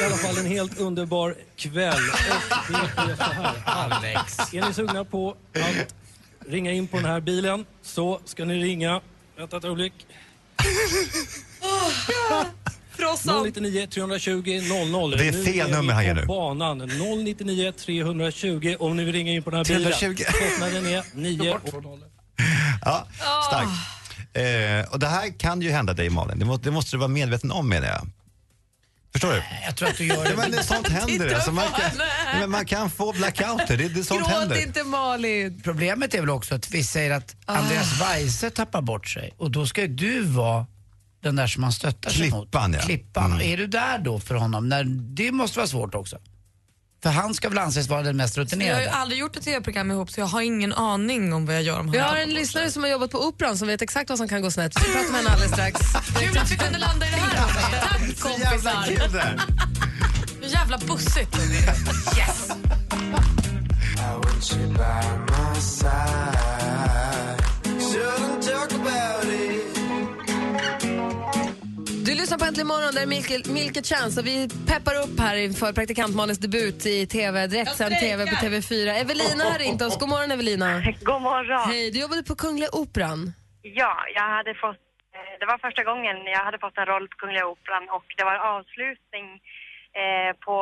I 0.00 0.04
alla 0.04 0.16
fall 0.16 0.38
en 0.38 0.46
helt 0.46 0.80
underbar 0.80 1.36
kväll. 1.56 1.94
Och 1.94 3.06
det 3.06 3.12
är 3.12 3.16
så 3.16 3.22
här. 3.22 3.62
Alex. 3.64 4.54
Är 4.54 4.68
ni 4.68 4.74
sugna 4.74 5.04
på 5.04 5.36
att 5.52 5.94
ringa 6.48 6.72
in 6.72 6.88
på 6.88 6.96
den 6.96 7.06
här 7.06 7.20
bilen 7.20 7.66
så 7.82 8.20
ska 8.24 8.44
ni 8.44 8.64
ringa. 8.64 9.00
Vänta 9.36 9.56
ett 9.56 9.64
ögonblick. 9.64 10.06
099 13.44 13.86
320 13.86 14.60
00. 14.92 15.10
Det 15.10 15.28
är 15.28 15.44
fel 15.44 15.70
Nu 15.70 15.76
nummer 15.76 15.92
han 15.94 16.04
ger 16.04 16.14
nu. 16.14 16.26
banan. 16.26 16.78
099 17.24 17.72
320 17.72 18.76
om 18.78 18.96
ni 18.96 19.04
vill 19.04 19.14
ringa 19.14 19.32
in 19.32 19.42
på 19.42 19.50
den 19.50 19.56
här 19.58 19.64
bilen. 19.64 19.92
320. 19.92 20.24
Kostnaden 20.24 20.86
är 20.86 21.04
9 21.14 21.52
och 21.54 21.60
Ja, 22.84 23.06
starkt. 23.48 23.70
Eh, 24.32 24.92
och 24.92 24.98
det 24.98 25.06
här 25.06 25.38
kan 25.38 25.62
ju 25.62 25.70
hända 25.70 25.92
dig 25.92 26.10
Malin, 26.10 26.38
det 26.38 26.44
måste, 26.44 26.64
det 26.64 26.70
måste 26.70 26.96
du 26.96 26.98
vara 26.98 27.08
medveten 27.08 27.50
om 27.50 27.68
menar 27.68 27.88
jag. 27.88 28.08
Förstår 29.12 29.32
du? 29.32 29.42
Jag 29.66 29.76
tror 29.76 29.88
att 29.88 29.96
du 29.98 30.06
gör 30.06 30.24
Ja, 30.24 30.36
men 30.36 30.50
det. 30.50 30.56
det, 30.56 30.62
sånt 30.64 30.88
händer. 31.08 31.34
Alltså, 31.34 31.52
man, 31.52 31.64
kan, 31.68 31.90
men 32.40 32.50
man 32.50 32.64
kan 32.66 32.90
få 32.90 33.12
blackouter, 33.12 33.76
det, 33.76 33.88
det, 33.88 34.04
sånt 34.04 34.20
Gråt 34.20 34.30
händer. 34.30 34.62
inte 34.62 34.84
Malin! 34.84 35.60
Problemet 35.64 36.14
är 36.14 36.20
väl 36.20 36.30
också 36.30 36.54
att 36.54 36.70
vi 36.70 36.84
säger 36.84 37.10
att 37.10 37.36
Andreas 37.46 38.00
Weise 38.02 38.50
tappar 38.50 38.82
bort 38.82 39.08
sig 39.08 39.34
och 39.38 39.50
då 39.50 39.66
ska 39.66 39.80
ju 39.80 39.88
du 39.88 40.22
vara 40.22 40.66
den 41.22 41.36
där 41.36 41.46
som 41.46 41.62
han 41.62 41.72
stöttar 41.72 42.10
sig 42.10 42.30
mot. 42.30 42.42
Klippan, 42.44 42.72
ja. 42.72 42.80
Klippan. 42.80 43.32
Mm. 43.32 43.40
Är 43.52 43.56
du 43.56 43.66
där 43.66 43.98
då 43.98 44.20
för 44.20 44.34
honom? 44.34 44.68
När, 44.68 44.84
det 45.14 45.32
måste 45.32 45.58
vara 45.58 45.66
svårt 45.66 45.94
också. 45.94 46.18
För 47.02 47.10
han 47.10 47.34
ska 47.34 47.48
väl 47.48 47.58
anses 47.58 47.88
vara 47.88 48.02
den 48.02 48.16
mest 48.16 48.36
Jag 48.36 48.40
har 48.44 48.44
ju 48.50 48.56
rutinerade. 48.56 48.90
aldrig 48.90 49.20
gjort 49.20 49.36
ett 49.36 49.42
tv-program 49.44 49.90
ihop 49.90 50.10
så 50.10 50.20
jag 50.20 50.26
har 50.26 50.40
ingen 50.42 50.72
aning 50.72 51.32
om 51.32 51.46
vad 51.46 51.54
jag 51.54 51.62
gör 51.62 51.80
om 51.80 51.90
Vi 51.90 51.98
han 51.98 52.08
har 52.10 52.16
en 52.16 52.30
lyssnare 52.30 52.70
som 52.70 52.82
har 52.82 52.90
jobbat 52.90 53.10
på 53.10 53.26
Operan 53.26 53.58
som 53.58 53.68
vet 53.68 53.82
exakt 53.82 54.08
vad 54.08 54.18
som 54.18 54.28
kan 54.28 54.42
gå 54.42 54.50
snett. 54.50 54.72
Vi 54.76 54.80
ska 54.80 54.92
prata 54.92 55.08
med 55.12 55.16
henne 55.20 55.30
alldeles 55.30 55.52
strax. 55.52 55.80
Kul 56.20 56.38
att 56.38 56.50
vi 56.52 56.56
kunde 56.56 56.78
landa 56.78 57.06
i 57.06 57.10
det 57.10 57.16
här. 57.16 57.48
Tack 57.80 58.00
Jävla 58.40 58.72
kompisar. 58.72 58.84
kul 58.86 59.12
det 59.12 59.20
här. 59.20 59.40
Jävla 60.42 60.78
bussigt. 60.78 61.36
Yes. 62.18 62.50
Du 72.06 72.12
lyssnar 72.20 72.38
på 72.38 72.44
Äntligen 72.48 72.72
morgon, 72.74 72.92
där 72.96 73.04
är 73.06 73.10
Milke, 73.58 73.82
Chance 73.92 74.14
och 74.20 74.26
vi 74.30 74.36
peppar 74.70 74.94
upp 75.04 75.16
här 75.26 75.36
inför 75.46 75.68
praktikant 75.78 76.12
Malins 76.18 76.42
debut 76.46 76.80
i 76.94 76.96
TV, 77.16 77.36
direktsänd 77.54 77.94
TV 78.06 78.20
på 78.32 78.36
TV4. 78.44 78.88
Evelina 79.02 79.44
har 79.52 79.58
ringt 79.64 79.82
oss. 79.86 79.94
God 80.02 80.10
morgon 80.14 80.30
Evelina. 80.36 80.68
God 81.10 81.22
morgon. 81.30 81.62
Hej, 81.72 81.84
du 81.92 81.98
jobbade 82.04 82.22
på 82.30 82.34
Kungliga 82.44 82.70
Operan. 82.82 83.20
Ja, 83.80 83.94
jag 84.18 84.28
hade 84.36 84.52
fått, 84.64 84.84
eh, 85.16 85.32
det 85.40 85.46
var 85.50 85.58
första 85.66 85.82
gången 85.90 86.16
jag 86.36 86.44
hade 86.48 86.60
fått 86.64 86.76
en 86.82 86.88
roll 86.92 87.06
på 87.10 87.16
Kungliga 87.22 87.46
Operan 87.52 87.84
och 87.96 88.06
det 88.18 88.24
var 88.30 88.36
avslutning 88.54 89.26
eh, 90.00 90.30
på, 90.46 90.54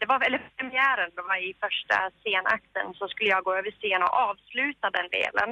det 0.00 0.06
var, 0.10 0.18
eller 0.26 0.40
premiären, 0.58 1.10
det 1.18 1.24
var 1.30 1.38
i 1.48 1.52
första 1.64 1.96
scenakten 2.20 2.86
så 2.98 3.04
skulle 3.12 3.30
jag 3.34 3.42
gå 3.48 3.52
över 3.60 3.70
scen 3.78 4.02
och 4.06 4.14
avsluta 4.28 4.86
den 4.98 5.08
delen 5.18 5.50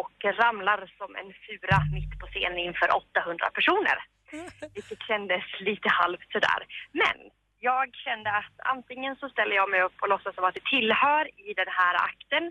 och 0.00 0.16
ramlar 0.42 0.80
som 0.98 1.10
en 1.20 1.30
fura 1.44 1.78
mitt 1.96 2.12
på 2.20 2.26
scenen 2.32 2.60
inför 2.68 2.88
800 2.96 3.50
personer. 3.58 3.98
Vilket 4.74 5.02
kändes 5.10 5.44
lite 5.60 5.88
halvt 5.88 6.32
sådär. 6.32 6.60
Men 6.92 7.16
jag 7.60 7.86
kände 8.06 8.30
att 8.40 8.54
antingen 8.74 9.16
så 9.16 9.28
ställer 9.28 9.54
jag 9.60 9.70
mig 9.70 9.82
upp 9.82 9.96
och 10.02 10.08
låtsas 10.08 10.34
som 10.34 10.44
att 10.44 10.54
det 10.54 10.64
tillhör 10.74 11.24
i 11.48 11.54
den 11.60 11.70
här 11.80 11.94
akten 12.08 12.44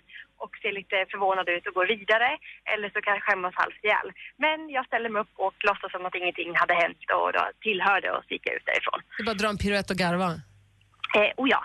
och 0.44 0.52
ser 0.62 0.72
lite 0.80 0.98
förvånad 1.12 1.50
ut 1.50 1.68
och 1.68 1.74
går 1.74 1.88
vidare 1.96 2.30
eller 2.74 2.90
så 2.90 3.02
kan 3.02 3.14
jag 3.14 3.24
skämmas 3.24 3.56
halvt 3.56 3.84
ihjäl. 3.84 4.08
Men 4.38 4.70
jag 4.70 4.86
ställer 4.86 5.10
mig 5.10 5.22
upp 5.22 5.34
och 5.48 5.58
låtsas 5.70 5.92
som 5.92 6.06
att 6.06 6.16
ingenting 6.16 6.50
hade 6.56 6.76
hänt 6.84 7.02
och 7.20 7.34
då 7.38 7.44
tillhörde 7.66 8.08
och 8.16 8.24
så 8.26 8.30
gick 8.34 8.48
jag 8.48 8.56
ut 8.56 8.66
därifrån. 8.66 9.00
Du 9.18 9.24
bara 9.24 9.40
dra 9.42 9.50
en 9.50 9.58
piruett 9.58 9.90
och 9.94 10.00
garva. 10.04 10.30
Eh, 11.18 11.32
och 11.40 11.48
ja, 11.54 11.62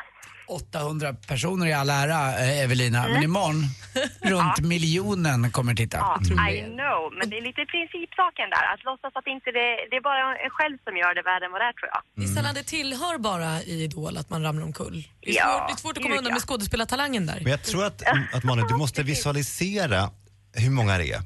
800 0.55 1.15
personer 1.15 1.67
i 1.67 1.73
all 1.73 1.91
ära, 1.91 2.21
eh, 2.39 2.63
Evelina. 2.65 3.09
Men 3.09 3.23
imorgon, 3.23 3.65
runt 4.33 4.59
miljonen 4.61 5.51
kommer 5.51 5.75
titta. 5.75 5.97
ja 5.99 6.51
I 6.51 6.61
know. 6.63 7.01
Men 7.19 7.31
det 7.31 7.37
är 7.39 7.43
lite 7.43 7.63
principsaken 7.75 8.47
där. 8.55 8.65
Att 8.75 8.85
låtsas 8.85 9.13
att 9.15 9.27
inte 9.27 9.51
det, 9.59 9.69
det 9.91 9.97
är 9.97 10.05
bara 10.11 10.21
en 10.45 10.51
själv 10.59 10.77
som 10.85 10.97
gör 10.97 11.15
det 11.19 11.23
värre 11.31 11.45
än 11.47 11.53
vad 11.53 11.61
det 11.61 11.69
är 11.73 11.73
tror 11.79 11.89
jag. 11.95 12.01
Det 12.17 12.25
är 12.31 12.35
sällan 12.37 12.55
det 12.55 12.63
tillhör 12.77 13.19
bara 13.19 13.63
i 13.63 13.83
Idol 13.85 14.17
att 14.17 14.31
man 14.31 14.43
ramlar 14.43 14.65
omkull. 14.65 15.09
Det 15.21 15.31
är, 15.31 15.35
Ja, 15.35 15.45
svårt, 15.59 15.69
det 15.69 15.73
är 15.73 15.77
svårt 15.83 15.97
att 15.97 16.03
komma 16.03 16.17
undan 16.17 16.31
ja. 16.31 16.35
med 16.35 16.43
skådespelartalangen 16.43 17.27
där. 17.27 17.39
Men 17.43 17.51
jag 17.51 17.63
tror 17.63 17.85
att, 17.85 18.03
att 18.35 18.45
Malin, 18.45 18.67
du 18.69 18.77
måste 18.77 19.03
visualisera 19.13 20.11
hur 20.55 20.71
många 20.71 20.99
det 20.99 21.13
är. 21.13 21.23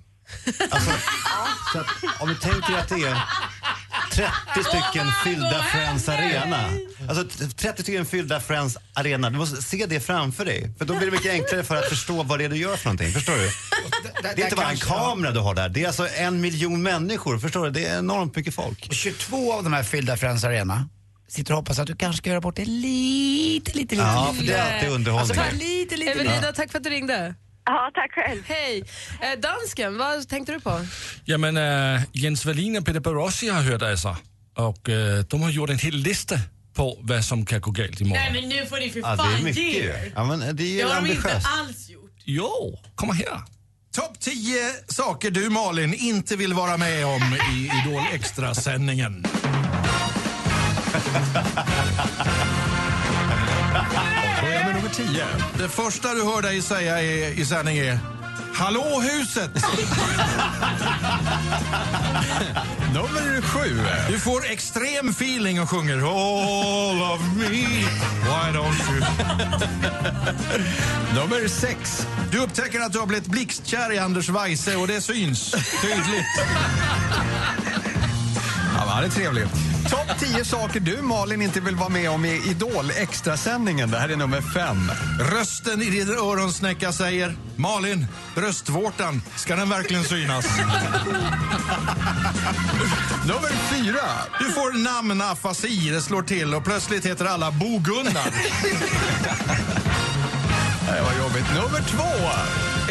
Alltså, 0.71 0.91
så 1.73 1.79
att, 1.81 2.21
om 2.23 2.29
du 2.29 2.35
tänker 2.35 2.75
att 2.79 2.89
det 2.89 2.95
är 2.95 3.17
30 4.16 4.64
stycken 4.64 5.07
fyllda 5.24 5.62
Friends 5.62 6.09
Arena. 6.09 6.70
Alltså 7.09 7.24
t- 7.24 7.44
30 7.57 7.83
stycken 7.83 8.07
fyllda 8.07 8.40
Friends 8.40 8.76
Arena. 8.94 9.31
Du 9.31 9.38
måste 9.38 9.62
se 9.62 9.87
det 9.87 10.00
framför 10.00 10.44
dig. 10.44 10.70
För 10.79 10.85
då 10.85 10.94
blir 10.94 11.07
det 11.07 11.12
mycket 11.12 11.33
enklare 11.33 11.64
för 11.64 11.76
att 11.76 11.88
förstå 11.88 12.22
vad 12.22 12.38
det 12.38 12.44
är 12.44 12.48
du 12.48 12.57
gör 12.57 12.76
för 12.76 12.87
någonting. 12.87 13.12
Förstår 13.12 13.37
du? 13.37 13.50
Det 14.22 14.42
är 14.42 14.44
inte 14.44 14.57
bara 14.57 14.70
en 14.70 14.76
kamera 14.76 15.31
du 15.31 15.40
har 15.40 15.55
där. 15.55 15.68
Det 15.68 15.83
är 15.83 15.87
alltså 15.87 16.09
en 16.09 16.40
miljon 16.40 16.83
människor. 16.83 17.38
Förstår 17.38 17.64
du? 17.64 17.70
Det 17.70 17.87
är 17.87 17.98
enormt 17.98 18.37
mycket 18.37 18.55
folk. 18.55 18.87
Och 18.88 18.94
22 18.94 19.52
av 19.52 19.64
de 19.64 19.72
här 19.72 19.83
fyllda 19.83 20.16
Friends 20.16 20.44
Arena 20.44 20.88
sitter 21.29 21.52
och 21.52 21.57
hoppas 21.59 21.79
att 21.79 21.87
du 21.87 21.96
kanske 21.96 22.18
ska 22.18 22.31
göra 22.31 22.40
bort 22.40 22.57
det 22.57 22.64
lite, 22.64 23.72
lite, 23.72 23.94
lite. 23.94 23.94
Ja, 23.94 24.29
lite. 24.33 24.44
för 24.46 24.52
det 24.52 24.59
är 24.59 24.74
alltid 24.74 24.90
underhållning. 24.90 25.38
Alltså, 25.38 25.57
lite, 25.57 25.96
lite, 25.96 26.11
Evelina, 26.11 26.37
lite. 26.37 26.52
tack 26.52 26.70
för 26.70 26.79
att 26.79 26.85
du 26.85 26.90
ringde. 26.90 27.35
Ja, 27.66 27.90
tack 27.94 28.12
själv. 28.14 28.42
Hej. 28.46 28.83
Eh, 29.20 29.40
dansken, 29.40 29.98
vad 29.98 30.29
tänkte 30.29 30.52
du 30.52 30.61
på? 30.61 30.81
Jamen, 31.24 31.57
äh, 31.57 32.00
Jens 32.12 32.46
Wallin 32.46 32.76
och 32.76 32.87
Peter 32.87 33.00
Barossi 33.00 33.48
har 33.48 33.62
hørt 33.62 33.83
af 33.83 33.98
sig, 33.98 34.16
og 34.57 34.79
øh, 34.88 35.24
de 35.31 35.42
har 35.42 35.50
gjort 35.52 35.70
en 35.70 35.79
hel 35.79 35.94
liste 35.94 36.40
på 36.76 36.98
vad 37.02 37.22
som 37.24 37.46
kan 37.46 37.61
gå 37.61 37.70
galt 37.70 38.00
imorgon. 38.00 38.22
Nej 38.33 38.40
men 38.40 38.48
nu 38.48 38.66
får 38.66 38.76
ni 38.76 38.90
för 38.90 39.00
Ja, 39.00 39.16
fan 39.16 39.33
det 39.33 39.38
är 39.38 39.42
mycket 39.44 39.62
ge 39.62 39.83
er. 39.88 40.12
Ja, 40.14 40.24
men 40.24 40.57
det 40.57 40.64
är 40.64 40.68
ju 40.68 40.79
Det 40.79 40.83
har 40.88 41.00
de 41.00 41.07
inte 41.11 41.18
ambitiöst. 41.18 41.46
alls 41.59 41.88
gjort. 41.88 42.12
Jo, 42.24 42.79
kom 42.94 43.11
här. 43.16 43.40
Topp 43.94 44.20
10 44.20 44.57
saker 44.88 45.31
du 45.31 45.50
Malin 45.50 45.94
inte 45.94 46.37
vill 46.37 46.55
vara 46.55 46.76
med 46.76 47.07
om 47.07 47.22
i 47.55 47.70
Idol 47.85 48.02
extrasändningen. 48.12 49.24
10. 54.96 55.24
Det 55.59 55.68
första 55.68 56.14
du 56.14 56.24
hör 56.24 56.42
dig 56.42 56.62
säga 56.62 57.02
är, 57.02 57.40
i 57.40 57.44
sändning 57.44 57.78
är 57.78 57.98
Hallå 58.54 59.00
huset! 59.00 59.50
Nummer 62.94 63.42
sju. 63.42 63.80
Du 64.09 64.20
får 64.20 64.46
extrem 64.46 65.09
feeling 65.09 65.61
och 65.61 65.70
sjunger 65.70 65.96
All 65.96 67.02
of 67.14 67.20
me, 67.37 67.66
why 68.22 68.52
don't 68.52 68.90
you? 68.90 69.00
Nummer 71.14 71.48
sex. 71.48 72.06
Du 72.30 72.38
upptäcker 72.38 72.80
att 72.80 72.92
du 72.92 72.98
har 72.98 73.06
blivit 73.06 73.26
blixtkär 73.26 73.92
i 73.92 73.98
Anders 73.98 74.28
Weise 74.28 74.76
och 74.76 74.88
det 74.88 75.00
syns 75.00 75.50
tydligt. 75.82 76.26
Ja, 78.78 78.82
han 78.92 79.04
är 79.04 79.09
trevlig. 79.09 79.46
Topp 79.90 80.18
10 80.18 80.44
saker 80.44 80.81
du 80.81 81.03
Malin 81.03 81.42
inte 81.42 81.61
vill 81.61 81.77
vara 81.77 81.88
med 81.88 82.11
om 82.11 82.25
i 82.25 82.42
Idol 82.51 82.90
extrasändningen. 82.96 83.90
Det 83.90 83.99
här 83.99 84.09
är 84.09 84.16
nummer 84.16 84.40
fem. 84.40 84.92
Rösten 85.33 85.83
i 85.83 85.90
din 85.90 86.11
öronsnäcka 86.11 86.92
säger 86.92 87.37
Malin, 87.57 88.07
bröstvårtan, 88.35 89.22
ska 89.37 89.57
den 89.57 89.68
verkligen 89.68 90.05
synas? 90.05 90.46
Nummer 93.27 93.53
fyra. 93.70 94.03
Du 94.38 94.53
får 94.53 94.79
namnafasi, 94.79 95.90
det 95.90 96.03
slår 96.03 96.22
till 96.22 96.55
och 96.55 96.64
plötsligt 96.64 97.07
heter 97.07 97.25
alla 97.25 97.51
Bo-Gunnar. 97.51 98.31
Det 100.87 101.03
var 101.03 101.14
jobbigt. 101.25 101.46
Nummer 101.55 101.83
två. 101.88 102.31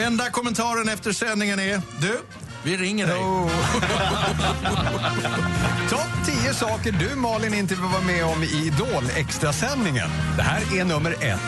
Enda 0.02 0.30
kommentaren 0.30 0.90
efter 0.90 1.12
sändningen 1.12 1.60
är 1.60 1.82
Du, 2.02 2.20
vi 2.66 2.78
ringer 2.78 3.08
dig. 3.08 3.20
Topp 5.90 6.26
10 6.44 6.54
saker 6.54 6.92
du 6.92 7.16
Malin 7.16 7.54
inte 7.54 7.76
vill 7.76 7.84
vara 7.84 8.02
med 8.02 8.26
om 8.26 8.44
i 8.44 8.48
Idol 8.48 9.04
extrasändningen. 9.16 10.10
Det 10.38 10.44
här 10.44 10.62
är 10.80 10.86
nummer 10.86 11.12
ett. 11.12 11.40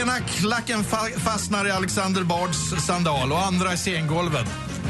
Ena 0.00 0.20
klacken 0.20 0.84
fa- 0.84 1.18
fastnar 1.20 1.66
i 1.66 1.70
Alexander 1.70 2.22
Bards 2.24 2.84
sandal 2.86 3.32
och 3.32 3.42
andra 3.42 3.72
i 3.72 3.76
scengolvet. 3.76 4.46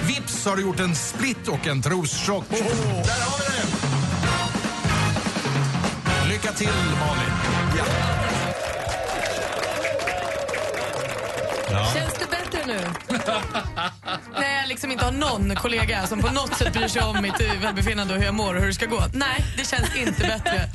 Vips 0.06 0.46
har 0.46 0.56
du 0.56 0.62
gjort 0.62 0.80
en 0.80 0.94
split 0.94 1.48
och 1.48 1.66
en 1.66 1.82
troschock. 1.82 2.44
Där 2.48 2.56
har 2.58 3.38
vi 3.38 3.44
det! 3.44 3.50
Lycka 6.28 6.52
till, 6.52 6.68
Malin. 7.00 7.32
Känns 11.94 12.14
det 12.18 12.26
bättre 12.30 12.66
nu? 12.66 12.80
När 14.32 14.56
jag 14.60 14.68
liksom 14.68 14.92
inte 14.92 15.04
har 15.04 15.12
någon 15.12 15.56
kollega 15.56 16.06
som 16.06 16.20
på 16.20 16.32
något 16.32 16.56
sätt 16.56 16.72
bryr 16.72 16.88
sig 16.88 17.02
om 17.02 17.22
mitt 17.22 17.40
välbefinnande 17.62 18.14
och 18.14 18.20
hur 18.20 18.26
jag 18.26 18.34
mår 18.34 18.54
och 18.54 18.60
hur 18.60 18.66
det 18.68 18.74
ska 18.74 18.86
gå. 18.86 19.02
Nej, 19.12 19.44
det 19.56 19.66
känns 19.66 19.96
inte 19.96 20.22
bättre. 20.22 20.68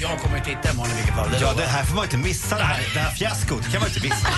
Jag 0.00 0.20
kommer 0.20 0.40
titta 0.40 0.70
imorgon 0.72 0.92
i 0.92 0.96
vilket 0.96 1.14
fall. 1.14 1.28
Ja, 1.40 1.52
det 1.56 1.62
här 1.62 1.84
får 1.84 1.94
man 1.94 2.04
inte 2.04 2.16
missa. 2.16 2.56
Det 2.56 2.62
här, 2.62 2.80
det 2.94 3.00
här 3.00 3.10
fiaskot 3.10 3.72
kan 3.72 3.80
man 3.80 3.88
inte 3.88 4.00
missa. 4.02 4.28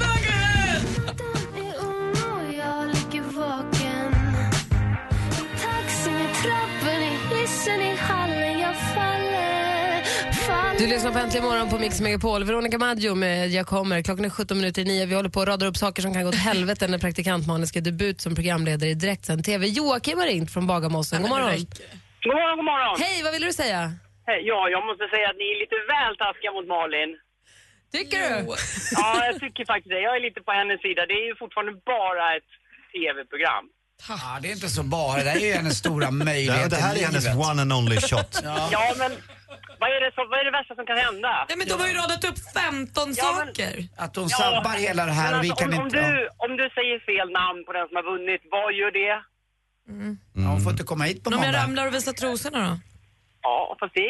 Du 10.78 10.86
lyssnar 10.86 11.12
på 11.12 11.18
Äntligen 11.18 11.44
morgon 11.50 11.68
på 11.70 11.78
Mix 11.78 12.00
Megapol. 12.00 12.44
Veronica 12.44 12.78
Maggio 12.78 13.14
med 13.14 13.48
Jag 13.48 13.66
kommer. 13.66 14.02
Klockan 14.02 14.24
är 14.24 14.30
17 14.30 14.56
minuter 14.60 14.82
i 14.82 14.84
nio. 14.84 15.06
Vi 15.06 15.14
håller 15.14 15.28
på 15.36 15.40
att 15.40 15.48
rada 15.52 15.66
upp 15.66 15.76
saker 15.76 16.02
som 16.02 16.10
kan 16.14 16.22
gå 16.22 16.28
åt 16.28 16.44
helvete 16.50 16.84
när 16.88 16.98
praktikant 17.06 17.46
Malin 17.46 17.66
ska 17.66 17.80
debut 17.80 18.18
som 18.20 18.34
programledare 18.34 18.90
i 18.90 18.94
direktsänd 19.04 19.44
TV. 19.44 19.62
Joakim 19.66 20.18
har 20.18 20.26
ringt 20.26 20.50
från 20.54 20.66
Bagarmossen. 20.72 21.22
God 21.22 21.30
morgon. 21.30 21.50
God 22.26 22.34
morgon, 22.40 22.56
god 22.60 22.68
morgon. 22.72 22.94
Hej, 23.04 23.16
vad 23.24 23.32
vill 23.34 23.42
du 23.48 23.52
säga? 23.62 23.80
Hej, 24.28 24.40
Ja, 24.50 24.58
jag 24.74 24.82
måste 24.88 25.04
säga 25.14 25.26
att 25.30 25.38
ni 25.42 25.46
är 25.54 25.58
lite 25.64 25.78
väl 25.94 26.12
taskiga 26.24 26.50
mot 26.56 26.66
Malin. 26.76 27.10
Tycker 27.96 28.18
du? 28.28 28.34
Ja, 29.00 29.10
jag 29.28 29.34
tycker 29.44 29.62
faktiskt 29.72 29.92
det. 29.94 30.00
Jag 30.08 30.14
är 30.18 30.22
lite 30.28 30.40
på 30.48 30.52
hennes 30.60 30.78
sida. 30.86 31.00
Det 31.10 31.16
är 31.22 31.26
ju 31.30 31.34
fortfarande 31.42 31.72
bara 31.96 32.24
ett 32.38 32.50
TV-program. 32.94 33.64
Ja, 34.08 34.38
det 34.42 34.48
är 34.48 34.52
inte 34.52 34.68
så 34.68 34.82
bara. 34.82 35.22
Det 35.24 35.30
här 35.30 35.36
är 35.36 35.46
ju 35.46 35.52
hennes 35.52 35.78
stora 35.78 36.10
möjlighet 36.28 36.62
Ja, 36.62 36.68
det 36.68 36.76
här 36.76 36.94
är 36.96 37.04
hennes 37.06 37.26
one 37.48 37.62
and 37.62 37.72
only 37.72 37.96
shot. 38.00 38.40
Ja, 38.44 38.94
men 38.98 39.12
vad 39.80 39.88
är, 39.96 40.00
det 40.04 40.12
som, 40.14 40.24
vad 40.30 40.38
är 40.40 40.44
det 40.44 40.50
värsta 40.58 40.74
som 40.74 40.86
kan 40.86 40.98
hända? 41.06 41.32
Nej, 41.48 41.56
men 41.58 41.66
de 41.68 41.74
har 41.82 41.88
ju 41.88 41.94
radat 41.94 42.24
upp 42.30 42.38
15 42.54 43.14
saker. 43.14 43.74
Att 43.96 44.16
hon 44.16 44.28
sabbar 44.28 44.76
hela 44.86 45.06
det 45.06 45.12
här 45.12 45.30
men 45.30 45.38
och 45.38 45.44
vi 45.44 45.50
alltså, 45.50 45.64
kan 45.64 45.74
om, 45.80 45.86
inte... 45.86 45.98
Om 46.00 46.04
du, 46.06 46.28
om 46.46 46.52
du 46.60 46.64
säger 46.78 46.96
fel 47.10 47.28
namn 47.40 47.60
på 47.66 47.72
den 47.72 47.84
som 47.88 47.94
har 48.00 48.06
vunnit, 48.12 48.42
vad 48.56 48.68
gör 48.80 48.90
det? 49.02 49.14
Ja, 50.42 50.48
hon 50.52 50.60
får 50.60 50.72
inte 50.72 50.84
komma 50.84 51.04
hit 51.04 51.24
på 51.24 51.30
Men 51.30 51.38
om 51.38 51.44
jag 51.44 51.52
måndag. 51.52 51.62
ramlar 51.64 51.86
och 51.86 51.94
visar 51.94 52.12
trosorna 52.12 52.58
då? 52.70 52.74
Ja, 53.42 53.76
fast 53.80 53.94
det... 53.94 54.08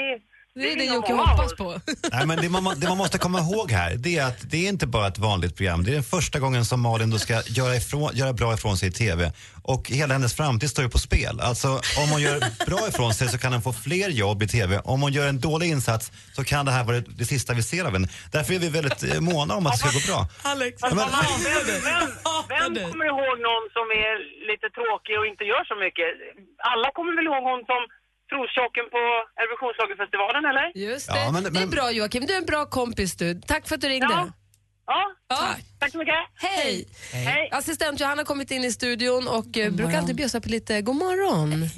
Det 0.59 0.73
är 0.73 0.77
det 0.77 0.85
Jocke 0.85 1.13
hoppas 1.13 1.55
på. 1.55 1.81
Nej, 2.13 2.27
men 2.27 2.37
det, 2.39 2.49
man, 2.49 2.81
det 2.81 2.89
man 2.89 2.97
måste 2.99 3.19
komma 3.19 3.39
ihåg 3.41 3.71
här 3.71 3.95
det 3.95 4.19
är 4.19 4.25
att 4.27 4.51
det 4.51 4.65
är 4.65 4.69
inte 4.69 4.87
bara 4.87 5.07
ett 5.09 5.19
vanligt 5.19 5.57
program. 5.57 5.85
Det 5.85 5.91
är 5.91 5.95
den 5.95 6.03
första 6.03 6.39
gången 6.39 6.65
som 6.65 6.81
Malin 6.81 7.11
då 7.11 7.19
ska 7.19 7.43
göra, 7.47 7.77
ifrån, 7.77 8.11
göra 8.15 8.33
bra 8.33 8.55
ifrån 8.55 8.77
sig 8.77 8.89
i 8.89 8.93
TV. 8.93 9.33
Och 9.63 9.91
hela 9.91 10.15
hennes 10.15 10.35
framtid 10.37 10.71
står 10.71 10.85
ju 10.85 10.91
på 10.91 10.99
spel. 10.99 11.41
Alltså 11.41 11.69
om 12.03 12.07
hon 12.13 12.21
gör 12.23 12.39
bra 12.67 12.89
ifrån 12.89 13.15
sig 13.15 13.29
så 13.29 13.39
kan 13.39 13.53
hon 13.53 13.63
få 13.63 13.73
fler 13.73 14.09
jobb 14.09 14.43
i 14.43 14.49
TV. 14.49 14.79
Om 14.85 15.03
hon 15.03 15.13
gör 15.13 15.27
en 15.29 15.41
dålig 15.41 15.69
insats 15.69 16.13
så 16.37 16.45
kan 16.45 16.67
det 16.67 16.73
här 16.73 16.85
vara 16.85 16.97
det, 17.01 17.05
det 17.19 17.25
sista 17.25 17.55
vi 17.55 17.63
ser 17.63 17.85
av 17.85 17.93
henne. 17.93 18.09
Därför 18.33 18.55
är 18.55 18.59
vi 18.59 18.69
väldigt 18.69 19.03
eh, 19.15 19.21
måna 19.21 19.55
om 19.55 19.67
att 19.67 19.73
det 19.73 19.79
ska 19.79 19.99
gå 19.99 20.05
bra. 20.13 20.21
Alex, 20.53 20.83
men- 20.83 20.91
Vem, 20.97 21.07
vem, 21.85 22.75
vem 22.75 22.91
kommer 22.93 23.07
ihåg 23.13 23.35
någon 23.49 23.65
som 23.77 23.87
är 24.07 24.15
lite 24.51 24.67
tråkig 24.79 25.15
och 25.21 25.27
inte 25.33 25.45
gör 25.53 25.65
så 25.73 25.77
mycket? 25.85 26.09
Alla 26.73 26.89
kommer 26.97 27.13
väl 27.19 27.27
ihåg 27.31 27.43
hon 27.53 27.63
som 27.73 27.83
trostjocken 28.31 28.87
på 28.95 29.01
Eurovisionsschlagerfestivalen, 29.41 30.43
eller? 30.51 30.67
Just 30.91 31.09
Ja, 31.09 31.15
det. 31.15 31.33
men- 31.33 31.43
Det 31.43 31.49
är 31.49 31.53
men- 31.53 31.71
bra 31.71 31.87
Joakim. 31.91 32.27
Du 32.27 32.33
är 32.35 32.39
en 32.39 32.51
bra 32.55 32.67
kompis 32.67 33.11
du. 33.17 33.29
Tack 33.53 33.69
för 33.69 33.75
att 33.75 33.81
du 33.81 33.89
ringde. 33.89 34.07
Ja. 34.11 34.29
Ja, 34.89 35.13
Ja. 35.29 35.55
tack 35.79 35.93
så 35.93 35.99
mycket. 35.99 36.15
Hej. 36.35 36.89
Hej. 37.13 37.49
Assistent 37.53 38.01
Johanna 38.01 38.21
har 38.21 38.25
kommit 38.27 38.51
in 38.51 38.65
i 38.65 38.73
studion 38.73 39.29
och 39.29 39.59
eh, 39.59 39.71
brukar 39.73 39.99
alltid 39.99 40.17
bjussa 40.17 40.41
på 40.41 40.49
lite 40.49 40.83
god 40.83 40.97
morgon. 40.97 41.69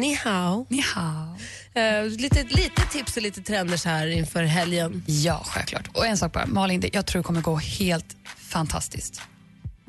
Ni 0.00 0.14
hao. 0.14 0.66
Ni 0.70 0.80
hao. 0.80 1.36
Eh, 1.74 2.04
lite, 2.04 2.42
lite 2.42 2.82
tips 2.92 3.16
och 3.16 3.22
lite 3.22 3.40
trender 3.42 3.76
så 3.76 3.88
här 3.88 4.06
inför 4.06 4.42
helgen. 4.42 5.02
Ja, 5.06 5.42
självklart. 5.46 5.88
Och 5.96 6.06
en 6.06 6.16
sak 6.18 6.32
bara, 6.32 6.46
Malin, 6.46 6.80
det- 6.80 6.90
jag 6.94 7.06
tror 7.06 7.22
det 7.22 7.26
kommer 7.26 7.40
gå 7.40 7.56
helt 7.56 8.16
fantastiskt. 8.52 9.22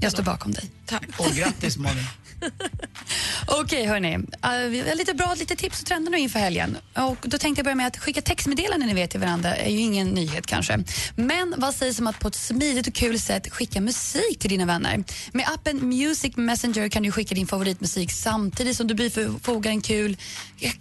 Jag 0.01 0.11
står 0.11 0.23
bakom 0.23 0.51
dig. 0.51 0.63
Tack. 0.85 1.03
Och 1.19 1.25
grattis 1.35 1.77
Malin. 1.77 2.03
Okej, 3.47 3.85
hörni. 3.85 4.15
Uh, 4.15 4.95
lite 4.95 5.13
bra 5.13 5.33
lite 5.33 5.55
tips 5.55 5.81
och 5.81 5.87
trender 5.87 6.11
nu 6.11 6.19
inför 6.19 6.39
helgen. 6.39 6.77
Och 6.93 7.17
då 7.21 7.37
tänkte 7.37 7.59
jag 7.59 7.65
börja 7.65 7.75
med 7.75 7.87
att 7.87 7.97
skicka 7.97 8.21
textmeddelanden 8.21 8.89
ni 8.89 8.95
vet 8.95 9.11
till 9.11 9.19
varandra 9.19 9.55
är 9.55 9.71
ju 9.71 9.79
ingen 9.79 10.07
nyhet 10.07 10.45
kanske. 10.47 10.83
Men 11.15 11.53
vad 11.57 11.75
sägs 11.75 11.99
om 11.99 12.07
att 12.07 12.19
på 12.19 12.27
ett 12.27 12.35
smidigt 12.35 12.87
och 12.87 12.93
kul 12.93 13.19
sätt 13.19 13.53
skicka 13.53 13.81
musik 13.81 14.39
till 14.39 14.49
dina 14.49 14.65
vänner? 14.65 15.03
Med 15.31 15.45
appen 15.47 15.89
Music 15.89 16.37
Messenger 16.37 16.89
kan 16.89 17.03
du 17.03 17.11
skicka 17.11 17.35
din 17.35 17.47
favoritmusik 17.47 18.11
samtidigt 18.11 18.77
som 18.77 18.87
du 18.87 18.93
bifogar 18.93 19.71
en 19.71 19.81
kul, 19.81 20.17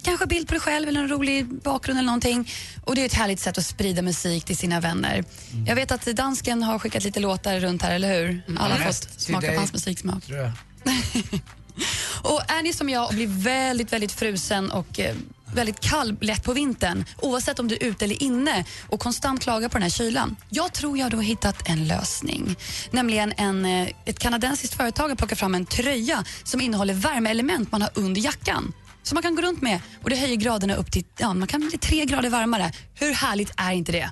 kanske 0.03 0.25
bild 0.25 0.47
på 0.47 0.53
dig 0.53 0.61
själv 0.61 0.87
eller 0.87 1.01
en 1.01 1.09
rolig 1.09 1.45
bakgrund 1.45 1.99
eller 1.99 2.05
någonting. 2.05 2.51
Och 2.85 2.95
det 2.95 3.01
är 3.01 3.05
ett 3.05 3.13
härligt 3.13 3.39
sätt 3.39 3.57
att 3.57 3.65
sprida 3.65 4.01
musik 4.01 4.45
till 4.45 4.57
sina 4.57 4.79
vänner. 4.79 5.23
Jag 5.67 5.75
vet 5.75 5.91
att 5.91 6.05
dansken 6.05 6.63
har 6.63 6.79
skickat 6.79 7.03
lite 7.03 7.19
låtar 7.19 7.59
runt 7.59 7.81
här, 7.81 7.95
eller 7.95 8.19
hur? 8.19 8.41
Alla 8.57 8.75
har 8.75 8.85
fått 8.85 9.21
smaka 9.21 9.47
på 9.51 9.57
hans 9.57 9.73
musiksmak. 9.73 10.25
tror 10.25 10.39
jag. 10.39 10.51
Och 12.21 12.41
är 12.51 12.63
ni 12.63 12.73
som 12.73 12.89
jag 12.89 13.07
och 13.07 13.13
blir 13.13 13.27
väldigt, 13.27 13.93
väldigt 13.93 14.11
frusen 14.11 14.71
och 14.71 14.99
eh, 14.99 15.15
väldigt 15.53 15.79
kall 15.79 16.17
lätt 16.21 16.43
på 16.43 16.53
vintern, 16.53 17.05
oavsett 17.17 17.59
om 17.59 17.67
du 17.67 17.75
är 17.75 17.83
ute 17.83 18.05
eller 18.05 18.23
inne 18.23 18.65
och 18.87 18.99
konstant 18.99 19.41
klagar 19.41 19.69
på 19.69 19.73
den 19.73 19.83
här 19.83 19.89
kylan. 19.89 20.35
Jag 20.49 20.73
tror 20.73 20.97
jag 20.97 21.11
då 21.11 21.17
har 21.17 21.23
hittat 21.23 21.69
en 21.69 21.87
lösning. 21.87 22.55
Nämligen 22.91 23.33
en, 23.37 23.65
eh, 23.65 23.87
ett 24.05 24.19
kanadensiskt 24.19 24.73
företag 24.73 25.09
har 25.09 25.15
plockat 25.15 25.39
fram 25.39 25.55
en 25.55 25.65
tröja 25.65 26.23
som 26.43 26.61
innehåller 26.61 26.93
värmeelement 26.93 27.71
man 27.71 27.81
har 27.81 27.91
under 27.93 28.21
jackan. 28.21 28.73
Som 29.03 29.15
man 29.15 29.23
kan 29.23 29.35
gå 29.35 29.41
runt 29.41 29.61
med 29.61 29.81
och 30.03 30.09
det 30.09 30.15
höjer 30.15 30.35
graderna 30.35 30.75
upp 30.75 30.91
till, 30.91 31.03
ja, 31.17 31.33
man 31.33 31.47
kan 31.47 31.61
bli 31.61 31.77
tre 31.77 32.05
grader 32.05 32.29
varmare. 32.29 32.71
Hur 32.93 33.13
härligt 33.13 33.51
är 33.57 33.71
inte 33.71 33.91
det? 33.91 34.11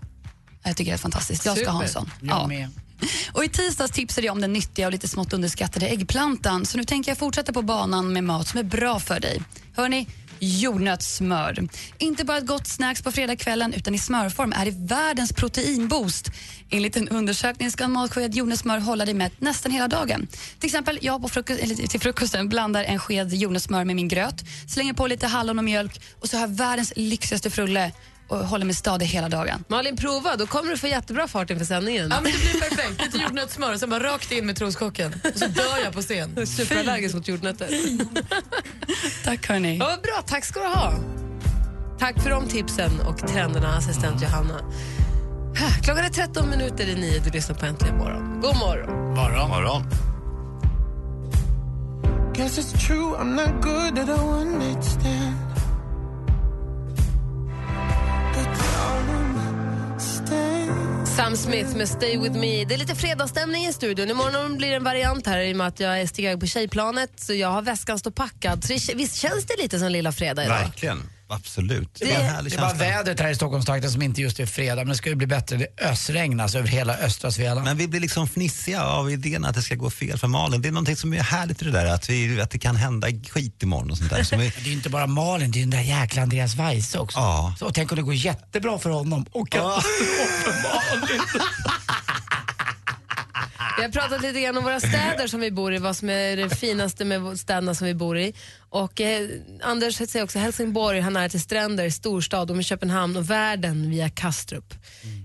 Jag 0.64 0.78
tycker 0.78 0.92
det 0.92 0.96
är 0.96 0.98
fantastiskt. 0.98 1.46
Jag 1.46 1.58
ska 1.58 1.70
ha 1.70 1.84
en 1.84 1.90
sån. 1.90 2.12
Med. 2.48 2.70
Och 3.34 3.44
I 3.46 3.50
tisdags 3.50 3.92
tipsade 3.92 4.28
jag 4.28 4.34
om 4.34 4.42
den 4.42 4.54
nyttiga 4.54 4.86
och 4.86 4.92
lite 4.92 5.08
smått 5.08 5.34
underskattade 5.34 5.88
äggplantan. 5.88 6.66
Så 6.66 6.78
nu 6.78 6.84
tänker 6.84 7.12
jag 7.12 7.18
fortsätta 7.18 7.54
på 7.54 7.62
banan 7.62 8.14
med 8.14 8.24
mat 8.24 8.48
som 8.48 8.60
är 8.60 8.64
bra 8.64 9.00
för 9.00 9.20
dig. 9.20 9.42
Hörni, 9.76 10.08
Jordnötssmör. 10.40 11.68
Inte 11.98 12.26
bara 12.26 12.38
ett 12.38 12.48
gott 12.48 12.68
snacks 12.68 13.02
på 13.02 13.12
fredagskvällen 13.12 13.74
utan 13.74 13.96
i 13.96 13.98
smörform 13.98 14.54
är 14.56 14.66
det 14.66 14.96
världens 14.96 15.34
proteinboost. 15.34 16.32
Enligt 16.70 16.98
en 16.98 17.10
undersökning 17.10 17.72
ska 17.72 17.84
en 17.84 17.92
matsked 17.92 18.36
jordnötssmör 18.36 18.80
hålla 18.80 19.06
dig 19.06 19.14
mätt 19.14 19.42
nästan 19.42 19.72
hela 19.72 19.88
dagen. 19.88 20.28
Till 20.60 20.68
exempel, 20.68 21.00
jag 21.02 21.22
på 21.22 21.30
frukost, 21.30 21.60
eller 21.60 21.76
till 21.76 22.00
frukosten 22.00 22.50
blandar 22.50 22.84
en 22.84 23.00
sked 23.00 23.34
jordnötssmör 23.34 23.86
med 23.86 23.96
min 23.96 24.08
gröt, 24.08 24.44
slänger 24.68 24.94
på 24.94 25.08
lite 25.08 25.28
hallon 25.28 25.58
och 25.58 25.66
mjölk 25.66 26.02
och 26.20 26.30
så 26.30 26.38
har 26.38 26.42
jag 26.42 26.56
världens 26.56 26.94
lyxigaste 26.96 27.50
frulle 27.50 27.92
och 28.28 28.38
håller 28.38 28.66
mig 28.66 28.76
stadig 28.76 29.06
hela 29.06 29.30
dagen. 29.30 29.64
Malin, 29.68 29.98
prova. 29.98 30.36
Då 30.36 30.48
kommer 30.48 30.72
du 30.72 30.78
få 30.78 30.88
jättebra 30.88 31.28
fart 31.28 31.50
inför 31.50 31.66
sändningen. 31.66 32.08
Ja, 32.12 32.22
men 32.22 32.32
det 32.32 32.38
blir 32.38 32.60
perfekt. 32.62 33.06
Lite 33.06 33.18
jordnötssmör 33.18 33.74
och 33.74 33.80
sen 33.80 33.90
bara 33.90 34.04
rakt 34.04 34.32
in 34.32 34.46
med 34.46 34.56
troschocken. 34.56 35.14
Och 35.34 35.40
så 35.40 35.48
dör 35.48 35.78
jag 35.84 35.94
på 35.94 36.02
scen. 36.02 36.48
Superallergisk 36.48 37.16
mot 37.16 37.28
jordnötter. 37.28 37.70
Tack 39.24 39.48
hörni. 39.48 39.78
Ja, 39.78 39.98
bra, 40.04 40.24
tack 40.28 40.46
ska 40.46 40.60
du 40.60 40.66
ha. 40.68 40.94
Tack 42.00 42.24
för 42.24 42.30
de 42.30 42.48
tipsen 42.48 43.00
och 43.00 43.28
trenderna, 43.28 43.78
assistent 43.78 44.22
Johanna. 44.22 44.60
Klockan 45.84 46.06
är 46.06 46.10
13 46.10 46.50
minuter 46.50 46.88
i 46.90 46.96
nio. 46.96 47.20
Du 47.20 47.30
lyssnar 47.30 47.56
på 47.56 47.66
Äntligen 47.66 47.98
morgon. 47.98 48.42
God 48.42 48.56
morgon. 48.56 49.14
Morgon. 49.14 49.50
Morgon. 49.50 49.84
Guess 52.34 52.60
it's 52.60 52.88
true, 52.88 53.16
I'm 53.16 53.36
not 53.36 53.62
good 53.64 53.98
at 53.98 54.10
a 54.10 54.24
one 54.24 54.60
Sam 61.18 61.38
Smith 61.38 61.78
med 61.78 61.90
Stay 61.90 62.18
With 62.18 62.36
Me. 62.36 62.66
Det 62.66 62.74
är 62.74 62.78
lite 62.78 62.96
fredagsstämning 62.96 63.66
i 63.66 63.74
studion. 63.74 64.10
Imorgon 64.10 64.58
blir 64.58 64.70
det 64.70 64.76
en 64.76 64.84
variant 64.84 65.28
här 65.28 65.40
i 65.40 65.54
och 65.54 65.58
med 65.58 65.68
att 65.68 65.80
jag 65.80 66.02
är 66.02 66.20
iväg 66.20 66.40
på 66.40 66.46
tjejplanet. 66.46 67.20
Så 67.20 67.34
jag 67.34 67.48
har 67.48 67.62
väskan 67.62 68.00
ståpackad. 68.00 68.64
Så 68.64 68.74
det, 68.74 68.96
visst 68.96 69.16
känns 69.16 69.46
det 69.46 69.62
lite 69.62 69.80
som 69.80 69.92
lilla 69.92 70.12
fredag 70.12 70.44
idag? 70.46 70.60
Verkligen. 70.60 71.17
Absolut. 71.30 71.90
Det 72.00 72.12
är, 72.12 72.34
bara, 72.34 72.42
det 72.42 72.56
är 72.56 72.60
bara 72.60 72.74
vädret 72.74 73.20
här 73.20 73.30
i 73.30 73.36
Stockholmstrakten 73.36 73.92
som 73.92 74.02
inte 74.02 74.22
just 74.22 74.40
är 74.40 74.46
fredag, 74.46 74.76
men 74.76 74.88
det 74.88 74.96
ska 74.96 75.10
ju 75.10 75.16
bli 75.16 75.28
bättre. 75.28 75.58
Det 75.58 75.68
ösregnas 75.82 76.56
över 76.56 76.68
hela 76.68 76.98
östra 76.98 77.32
Svealand. 77.32 77.66
Men 77.66 77.78
vi 77.78 77.88
blir 77.88 78.00
liksom 78.00 78.28
fnissiga 78.28 78.84
av 78.84 79.12
idén 79.12 79.46
att 79.46 79.56
det 79.56 79.62
ska 79.62 79.76
gå 79.76 79.90
fel 79.90 80.18
för 80.18 80.28
Malin. 80.28 80.62
Det 80.62 80.68
är 80.68 80.72
någonting 80.72 80.96
som 80.96 81.14
är 81.14 81.24
härligt 81.24 81.62
i 81.62 81.66
det 81.66 81.72
där, 81.72 81.86
att, 81.86 82.10
vi, 82.10 82.42
att 82.42 82.52
det 82.52 82.60
kan 82.60 82.76
hända 82.76 83.08
skit 83.08 83.64
imorgon 83.64 83.92
och 83.92 83.98
sånt 83.98 84.10
där. 84.10 84.24
Som 84.24 84.40
vi... 84.40 84.54
Det 84.64 84.70
är 84.70 84.74
inte 84.74 84.90
bara 84.90 85.08
Malin, 85.08 85.52
det 85.52 85.60
är 85.60 85.62
den 85.62 85.70
där 85.70 85.82
jäkla 85.82 86.22
Andreas 86.22 86.56
Weise 86.56 87.00
också. 87.00 87.20
Ja. 87.20 87.56
Så, 87.60 87.72
tänk 87.72 87.92
om 87.92 87.96
det 87.96 88.02
går 88.02 88.14
jättebra 88.14 88.80
för 88.80 88.90
honom 88.90 89.26
och 89.32 89.50
katastrof 89.50 90.44
för 90.44 90.54
Malin. 90.64 91.22
Vi 93.78 93.84
har 93.84 93.90
pratat 93.90 94.22
lite 94.22 94.42
grann 94.42 94.58
om 94.58 94.64
våra 94.64 94.80
städer 94.80 95.28
som 95.28 95.40
vi 95.40 95.52
bor 95.52 95.74
i, 95.74 95.78
vad 95.78 95.96
som 95.96 96.10
är 96.10 96.38
det 96.38 96.50
finaste 96.50 97.06
med 97.06 97.40
städerna 97.40 97.76
som 97.76 97.88
vi 97.88 97.94
bor 97.94 98.18
i. 98.18 98.34
Och 98.70 99.02
eh, 99.02 99.30
Anders 99.62 99.96
säger 99.96 100.24
också 100.24 100.40
Helsingborg, 100.40 101.00
han 101.00 101.16
är 101.16 101.30
till 101.30 101.42
stränder, 101.42 101.90
storstad, 101.90 102.50
och 102.50 102.56
med 102.56 102.66
Köpenhamn 102.66 103.18
och 103.18 103.30
världen 103.30 103.90
via 103.90 104.10
Kastrup. 104.10 104.74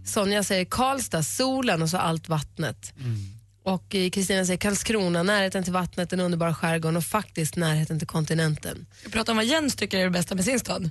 Sonja 0.06 0.42
säger 0.42 0.64
Karlstad, 0.64 1.22
solen 1.22 1.82
och 1.82 1.88
så 1.88 1.96
allt 1.96 2.28
vattnet. 2.28 2.92
Och 3.64 3.94
eh, 3.94 4.10
Kristina 4.10 4.44
säger 4.44 4.58
Karlskrona, 4.58 5.22
närheten 5.22 5.64
till 5.64 5.72
vattnet, 5.72 6.10
den 6.10 6.20
underbara 6.20 6.54
skärgården 6.54 6.96
och 6.96 7.04
faktiskt 7.04 7.56
närheten 7.56 7.98
till 7.98 8.08
kontinenten. 8.08 8.86
Vi 9.04 9.10
pratar 9.10 9.32
om 9.32 9.36
vad 9.36 9.46
Jens 9.46 9.76
tycker 9.76 9.98
är 9.98 10.04
det 10.04 10.10
bästa 10.10 10.34
med 10.34 10.44
sin 10.44 10.60
stad. 10.60 10.90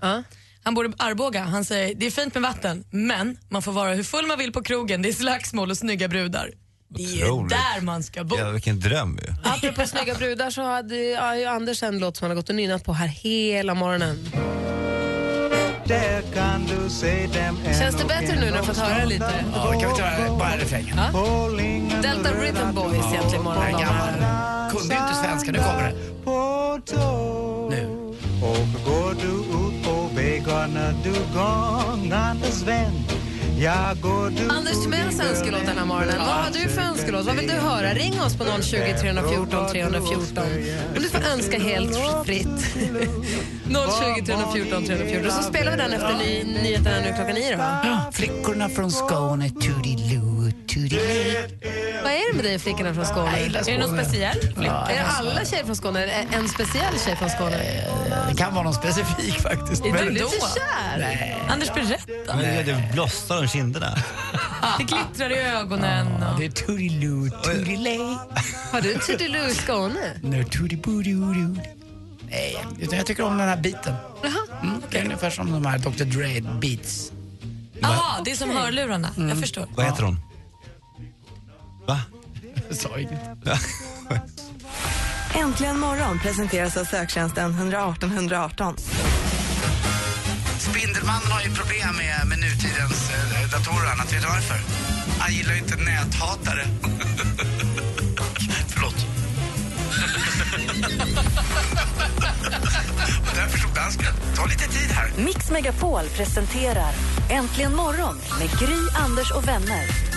Han 0.63 0.73
bor 0.73 0.85
i 0.85 0.93
Arboga. 0.97 1.43
Han 1.43 1.65
säger 1.65 1.95
det 1.95 2.05
är 2.05 2.11
fint 2.11 2.33
med 2.33 2.43
vatten, 2.43 2.83
men 2.91 3.37
man 3.49 3.61
får 3.61 3.71
vara 3.71 3.93
hur 3.93 4.03
full 4.03 4.27
man 4.27 4.37
vill 4.37 4.51
på 4.51 4.63
krogen. 4.63 5.01
Det 5.01 5.09
är 5.09 5.13
slagsmål 5.13 5.71
och 5.71 5.77
snygga 5.77 6.07
brudar. 6.07 6.51
Det 6.93 7.03
är 7.03 7.07
ju 7.07 7.23
Otroligt. 7.29 7.49
där 7.49 7.81
man 7.81 8.03
ska 8.03 8.23
bo. 8.23 8.37
Ja, 8.37 8.49
vilken 8.49 8.79
dröm 8.79 9.19
ju. 9.27 9.33
Apropå 9.43 9.87
snygga 9.87 10.15
brudar 10.15 10.49
så 10.49 10.61
hade 10.61 10.95
ja, 10.95 11.35
ju 11.35 11.45
Anders 11.45 11.83
en 11.83 11.99
låt 11.99 12.17
som 12.17 12.25
han 12.25 12.31
har 12.31 12.35
gått 12.35 12.49
och 12.49 12.55
nynnat 12.55 12.83
på 12.83 12.93
här 12.93 13.07
hela 13.07 13.73
morgonen. 13.73 14.17
Känns 17.79 17.95
det 17.95 18.05
bättre 18.07 18.35
nu 18.35 18.41
när 18.41 18.51
du 18.51 18.57
har 18.57 18.63
fått 18.63 18.77
höra 18.77 18.99
det 18.99 19.05
lite? 19.05 19.45
Ja, 19.53 19.71
kan 19.71 19.91
vi 19.91 19.97
ta 19.97 20.37
bara 20.37 20.57
refrängen? 20.57 20.97
Ja. 21.13 21.49
Delta 22.01 22.29
Rhythm 22.31 22.75
Boys 22.75 23.05
egentligen 23.13 23.43
morgon. 23.43 23.63
Jag 23.71 23.81
är 23.81 23.85
gammal. 23.85 24.71
Kunde 24.71 24.95
ju 24.95 25.01
inte 25.01 25.15
svenska, 25.15 25.51
nu 25.51 25.57
kommer 25.57 25.83
det. 25.83 25.95
Nu. 27.69 28.15
Och 28.41 28.85
går 28.85 29.13
du 29.21 29.37
ut 29.37 29.85
på 29.85 30.09
vägarna 30.15 30.93
du 31.03 31.13
gångandes 31.33 32.63
vän 32.63 32.93
Anders 33.67 34.83
Timells 34.83 35.19
önskelåt 35.19 35.65
den 35.65 35.77
här 35.77 35.85
morgonen. 35.85 36.15
Vad 36.17 36.27
har 36.27 36.51
du 36.51 36.69
för 36.69 36.81
önskelåt? 36.81 37.25
Vad 37.25 37.35
vill 37.35 37.47
du 37.47 37.53
höra? 37.53 37.93
Ring 37.93 38.21
oss 38.21 38.37
på 38.37 38.45
020 38.61 38.95
314 39.01 39.69
314. 39.71 40.43
Och 40.95 41.01
du 41.01 41.09
får 41.09 41.21
önska 41.33 41.59
helt 41.59 41.97
fritt. 42.25 42.47
020 43.63 44.25
314 44.25 44.85
314. 44.85 45.31
Så 45.31 45.43
spelar 45.43 45.71
vi 45.71 45.77
den 45.77 45.93
efter 45.93 46.13
ny, 46.17 46.43
nyheterna 46.43 46.99
nu 46.99 47.13
klockan 47.15 47.35
nio 47.35 47.57
då. 47.57 48.11
Flickorna 48.11 48.69
från 48.69 48.91
Skåne, 48.91 49.49
Toodiloo, 49.49 50.51
Toodiloo. 50.67 51.01
Vad 52.03 52.11
är 52.11 52.31
det 52.31 52.35
med 52.35 52.45
dig 52.45 52.59
flickorna 52.59 52.93
från 52.93 53.05
Skåne? 53.05 53.39
Är 53.39 53.65
det 53.65 53.77
någon 53.77 53.97
speciell? 53.97 54.37
Ja, 54.55 54.87
är 54.89 54.95
det 54.95 55.05
alla 55.19 55.45
tjejer 55.45 55.63
från 55.63 55.75
Skåne? 55.75 56.03
Är 56.03 56.07
det 56.07 56.35
en 56.35 56.49
speciell 56.49 56.99
tjej 57.05 57.15
från 57.15 57.29
Skåne? 57.29 57.57
Det 58.29 58.37
kan 58.37 58.53
vara 58.53 58.63
någon 58.63 58.73
specifik 58.73 59.41
faktiskt. 59.41 59.85
Är 59.85 59.93
du 59.93 60.09
lite 60.09 60.25
kär? 60.25 60.97
Nej. 60.99 61.37
Anders, 61.49 61.73
berätta. 61.73 62.35
Men 62.35 62.65
det 62.65 62.93
blossar 62.93 63.37
om 63.37 63.47
kinderna. 63.51 63.95
Det 64.77 64.83
glittrar 64.83 65.29
i 65.29 65.39
ögonen. 65.39 66.07
Ja, 66.21 66.35
det 66.39 66.45
är 66.45 66.49
Toodiloo, 66.51 67.29
Toodilay. 67.43 68.17
Har 68.71 68.81
du 68.81 68.93
Toodiloo 68.99 69.47
i 69.47 69.53
Skåne? 69.53 70.19
Nej, 72.29 72.57
utan 72.79 72.97
jag 72.97 73.07
tycker 73.07 73.23
om 73.23 73.37
den 73.37 73.47
här 73.49 73.57
biten. 73.57 73.95
Mm, 74.63 74.81
det 74.91 74.97
är 74.97 75.03
ungefär 75.03 75.29
som 75.29 75.51
de 75.51 75.65
här 75.65 75.77
Dr 75.77 76.03
Dre 76.03 76.41
beats. 76.61 77.11
Jaha, 77.79 78.21
det 78.25 78.31
är 78.31 78.35
som 78.35 78.49
hörlurarna. 78.49 79.09
Jag 79.17 79.39
förstår. 79.39 79.67
Vad 79.75 79.85
heter 79.85 80.03
hon? 80.03 80.19
Va? 81.87 82.01
Jag 82.67 82.77
sa 82.77 82.99
inget. 82.99 83.19
Äntligen 85.35 85.79
morgon 85.79 86.19
presenteras 86.19 86.77
av 86.77 86.85
söktjänsten 86.85 87.51
118 87.51 88.11
118. 88.11 88.75
Spindelmannen 90.69 91.31
har 91.31 91.41
ju 91.41 91.49
problem 91.55 91.95
med, 91.95 92.27
med 92.27 92.39
nutidens 92.39 93.09
eh, 93.09 93.49
datorer 93.51 93.85
och 93.85 93.91
annat. 93.91 94.13
Vet 94.13 94.21
du 94.21 94.27
varför? 94.27 94.59
Han 95.19 95.33
gillar 95.33 95.53
ju 95.53 95.59
inte 95.59 95.75
näthatare. 95.75 96.63
Förlåt. 98.67 98.95
och 103.29 103.35
därför 103.35 103.57
så 103.59 103.67
dansken. 103.75 104.13
Ta 104.35 104.45
lite 104.45 104.67
tid 104.67 104.89
här. 104.91 105.11
Mix 105.17 105.51
Megapol 105.51 106.03
presenterar 106.17 106.93
Äntligen 107.29 107.75
morgon 107.75 108.15
med 108.39 108.49
Gry, 108.59 108.77
Anders 109.05 109.31
och 109.31 109.47
vänner. 109.47 110.10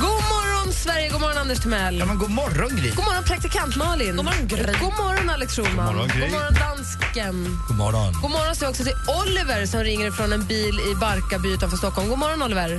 God 0.00 0.22
morgon 0.34 0.72
Sverige, 0.72 1.08
god 1.08 1.20
morgon 1.20 1.38
Anders 1.38 1.60
Timell. 1.60 1.98
Ja, 1.98 2.04
men 2.06 2.18
god 2.18 2.30
morgon 2.30 2.70
Gry. 2.78 2.90
God 2.90 3.04
morgon 3.04 3.24
praktikant 3.24 3.76
Malin. 3.76 4.16
God 4.16 4.24
morgon 4.24 4.46
Gry. 4.48 4.72
God 4.84 4.94
morgon 5.04 5.30
Alex 5.30 5.56
Schulman. 5.56 5.86
God 5.86 5.94
morgon, 5.94 6.08
Gry. 6.08 6.20
God 6.20 6.32
morgon 6.32 6.54
dansken. 6.64 7.34
God 7.68 7.76
morgon. 7.76 8.12
God 8.22 8.30
morgon 8.30 8.54
säger 8.54 8.70
också 8.70 8.84
till 8.84 8.98
Oliver 9.20 9.66
som 9.66 9.80
ringer 9.90 10.10
från 10.10 10.32
en 10.32 10.44
bil 10.46 10.74
i 10.90 10.94
Barkarby 11.00 11.48
utanför 11.54 11.76
Stockholm. 11.76 12.08
God 12.08 12.18
morgon 12.18 12.42
Oliver. 12.42 12.70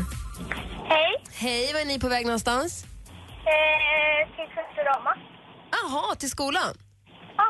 Hej. 0.94 1.12
Hej, 1.44 1.74
var 1.74 1.80
är 1.80 1.86
ni 1.86 2.00
på 2.00 2.08
väg 2.10 2.26
någonstans? 2.26 2.86
Eh, 3.54 4.22
till 4.36 4.50
Futurama. 4.56 5.14
Jaha, 5.78 6.16
till 6.16 6.30
skolan? 6.30 6.74
Ja. 7.38 7.44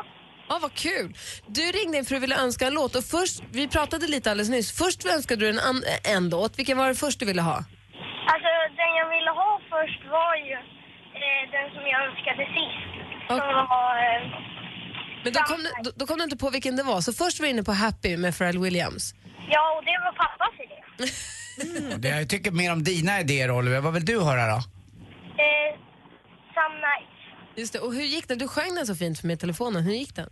Ja, 0.48 0.58
vad 0.62 0.74
kul. 0.74 1.14
Du 1.46 1.62
ringde 1.62 1.98
in 1.98 2.04
för 2.04 2.14
att 2.14 2.16
du 2.16 2.20
ville 2.26 2.36
önska 2.36 2.66
en 2.66 2.74
låt 2.74 2.94
och 2.96 3.04
först, 3.04 3.42
vi 3.50 3.68
pratade 3.68 4.06
lite 4.06 4.30
alldeles 4.30 4.50
nyss. 4.50 4.72
Först 4.72 5.06
önskade 5.06 5.40
du 5.40 5.48
en, 5.50 5.60
an, 5.60 5.82
en 6.04 6.28
låt. 6.28 6.58
Vilken 6.58 6.78
var 6.78 6.88
det 6.88 6.94
först 6.94 7.18
du 7.20 7.26
ville 7.26 7.42
ha? 7.42 7.56
Alltså, 8.32 8.50
den 8.80 8.92
jag 9.00 9.08
ville 9.16 9.30
ha 9.30 9.51
först 9.74 10.00
var 10.16 10.34
ju 10.48 10.56
eh, 11.22 11.42
den 11.56 11.66
som 11.74 11.82
jag 11.92 11.98
önskade 12.08 12.42
sist. 12.56 12.92
Som 13.28 13.38
var... 13.74 13.92
Eh, 14.06 14.22
Men 15.24 15.32
då 15.32 15.40
kom, 15.50 15.58
du, 15.84 15.90
då, 15.96 16.06
kom 16.06 16.16
du 16.18 16.24
inte 16.24 16.36
på 16.44 16.50
vilken 16.50 16.76
det 16.76 16.82
var. 16.82 17.00
Så 17.00 17.12
först 17.12 17.40
var 17.40 17.44
du 17.46 17.50
inne 17.50 17.62
på 17.62 17.72
Happy 17.72 18.16
med 18.16 18.38
Pharrell 18.38 18.58
Williams. 18.58 19.14
ja, 19.54 19.62
och 19.76 19.84
det 19.84 19.96
var 20.04 20.12
pappas 20.24 20.54
idé. 20.64 20.78
Det, 21.98 22.08
jag 22.08 22.28
tycker 22.28 22.50
mer 22.50 22.72
om 22.72 22.82
dina 22.84 23.20
idéer 23.20 23.50
Oliver. 23.50 23.80
Vad 23.80 23.92
vill 23.94 24.04
du 24.04 24.20
höra 24.24 24.46
då? 24.46 24.56
Eh, 25.46 25.70
some 26.56 26.74
nights. 26.88 27.12
Just 27.56 27.72
det. 27.72 27.78
Och 27.78 27.92
hur 27.94 28.02
gick 28.02 28.28
det? 28.28 28.34
Du 28.34 28.48
sjöng 28.48 28.74
den 28.74 28.86
så 28.86 28.94
fint 28.94 29.20
för 29.20 29.26
mig 29.26 29.34
i 29.34 29.38
telefonen. 29.38 29.82
Hur 29.82 29.92
gick 29.92 30.14
den? 30.16 30.28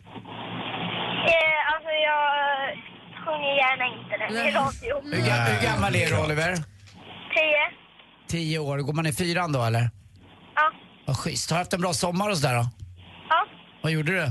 Eh, 1.33 1.61
alltså, 1.75 1.91
jag 2.09 2.25
sjunger 3.25 3.53
gärna 3.63 3.85
inte 3.97 4.15
den. 4.21 4.29
Hur, 4.37 5.23
ga- 5.29 5.45
hur 5.53 5.67
gammal 5.69 5.95
är 5.97 6.07
du 6.09 6.17
Oliver? 6.25 6.55
Tio. 7.35 7.65
Tio 8.31 8.59
år. 8.59 8.79
Går 8.79 8.93
man 8.93 9.07
i 9.07 9.13
fyran 9.13 9.53
då 9.53 9.63
eller? 9.63 9.91
Ja. 10.55 10.73
Vad 11.07 11.17
schysst. 11.19 11.51
Har 11.51 11.57
du 11.57 11.61
haft 11.61 11.73
en 11.73 11.81
bra 11.81 11.93
sommar 11.93 12.31
och 12.31 12.39
sådär 12.39 12.55
då? 12.55 12.69
Ja. 13.29 13.47
Vad 13.83 13.93
gjorde 13.93 14.13
du? 14.13 14.23
Eh, 14.23 14.31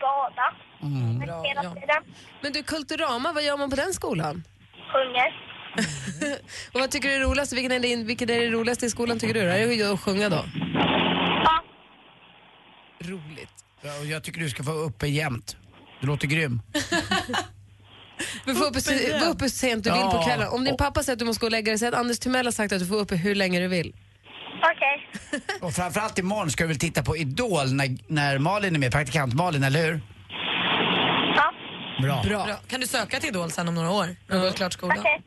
bada. 0.00 0.54
Mm. 0.82 1.20
Hela 1.20 1.62
tiden. 1.74 2.14
Men 2.42 2.52
du, 2.52 2.62
Kulturama, 2.62 3.32
vad 3.32 3.42
gör 3.44 3.56
man 3.56 3.70
på 3.70 3.76
den 3.76 3.94
skolan? 3.94 4.44
Sjunger. 4.92 5.50
Och 6.72 6.80
vad 6.80 6.90
tycker 6.90 7.08
du 7.08 7.14
är 7.14 7.20
roligast? 7.20 7.52
Vilken 7.52 7.72
är 7.72 7.80
det, 7.80 7.96
vilken 7.96 8.30
är 8.30 8.40
det 8.40 8.50
roligaste 8.50 8.86
i 8.86 8.90
skolan 8.90 9.18
tycker 9.18 9.34
du? 9.34 9.40
Är 9.40 9.66
det 9.66 9.92
att 9.92 10.00
sjunga 10.00 10.28
då? 10.28 10.44
Ja. 11.44 11.64
Roligt. 13.00 13.64
Ja, 13.82 13.98
och 14.00 14.06
jag 14.06 14.22
tycker 14.24 14.40
du 14.40 14.50
ska 14.50 14.62
få 14.62 14.72
uppe 14.72 15.06
jämt. 15.06 15.56
Du 16.00 16.06
låter 16.06 16.26
grym. 16.26 16.62
Men 18.44 18.56
få 18.56 18.64
uppe, 18.64 18.80
var 19.20 19.28
uppe 19.28 19.48
så 19.50 19.56
sent 19.56 19.84
du 19.84 19.90
vill 19.90 20.00
på 20.00 20.16
Ja. 20.16 20.24
kvällen. 20.26 20.48
Om 20.48 20.64
din 20.64 20.76
pappa 20.76 21.02
säger 21.02 21.12
att 21.12 21.18
du 21.18 21.24
måste 21.24 21.40
gå 21.40 21.46
och 21.46 21.50
lägga 21.52 21.70
dig, 21.72 21.78
säg 21.78 21.88
att 21.88 21.94
Anders 21.94 22.18
Timell 22.18 22.46
har 22.46 22.52
sagt 22.52 22.72
att 22.72 22.78
du 22.80 22.86
får 22.86 22.96
uppe 22.96 23.16
hur 23.16 23.34
länge 23.34 23.60
du 23.60 23.68
vill. 23.68 23.94
Okej. 24.62 25.40
Och 25.60 25.72
framförallt 25.72 26.18
imorgon 26.18 26.50
ska 26.50 26.64
du 26.64 26.68
väl 26.68 26.78
titta 26.78 27.02
på 27.02 27.16
Idol 27.16 27.72
när, 27.72 27.98
när 28.12 28.38
Malin 28.38 28.74
är 28.74 28.78
med, 28.78 28.92
praktikant 28.92 29.34
Malin, 29.34 29.62
eller 29.64 29.82
hur? 29.86 30.00
Ja. 31.36 31.52
Bra. 32.02 32.22
Bra. 32.22 32.56
Kan 32.68 32.80
du 32.80 32.86
söka 32.86 33.20
till 33.20 33.28
Idol 33.28 33.50
sen 33.50 33.68
om 33.68 33.74
några 33.74 33.90
år? 33.90 34.16
När 34.28 34.38
du 34.40 34.44
har 34.44 34.52
klart 34.52 34.72
skolan? 34.72 34.98
Okej. 34.98 35.22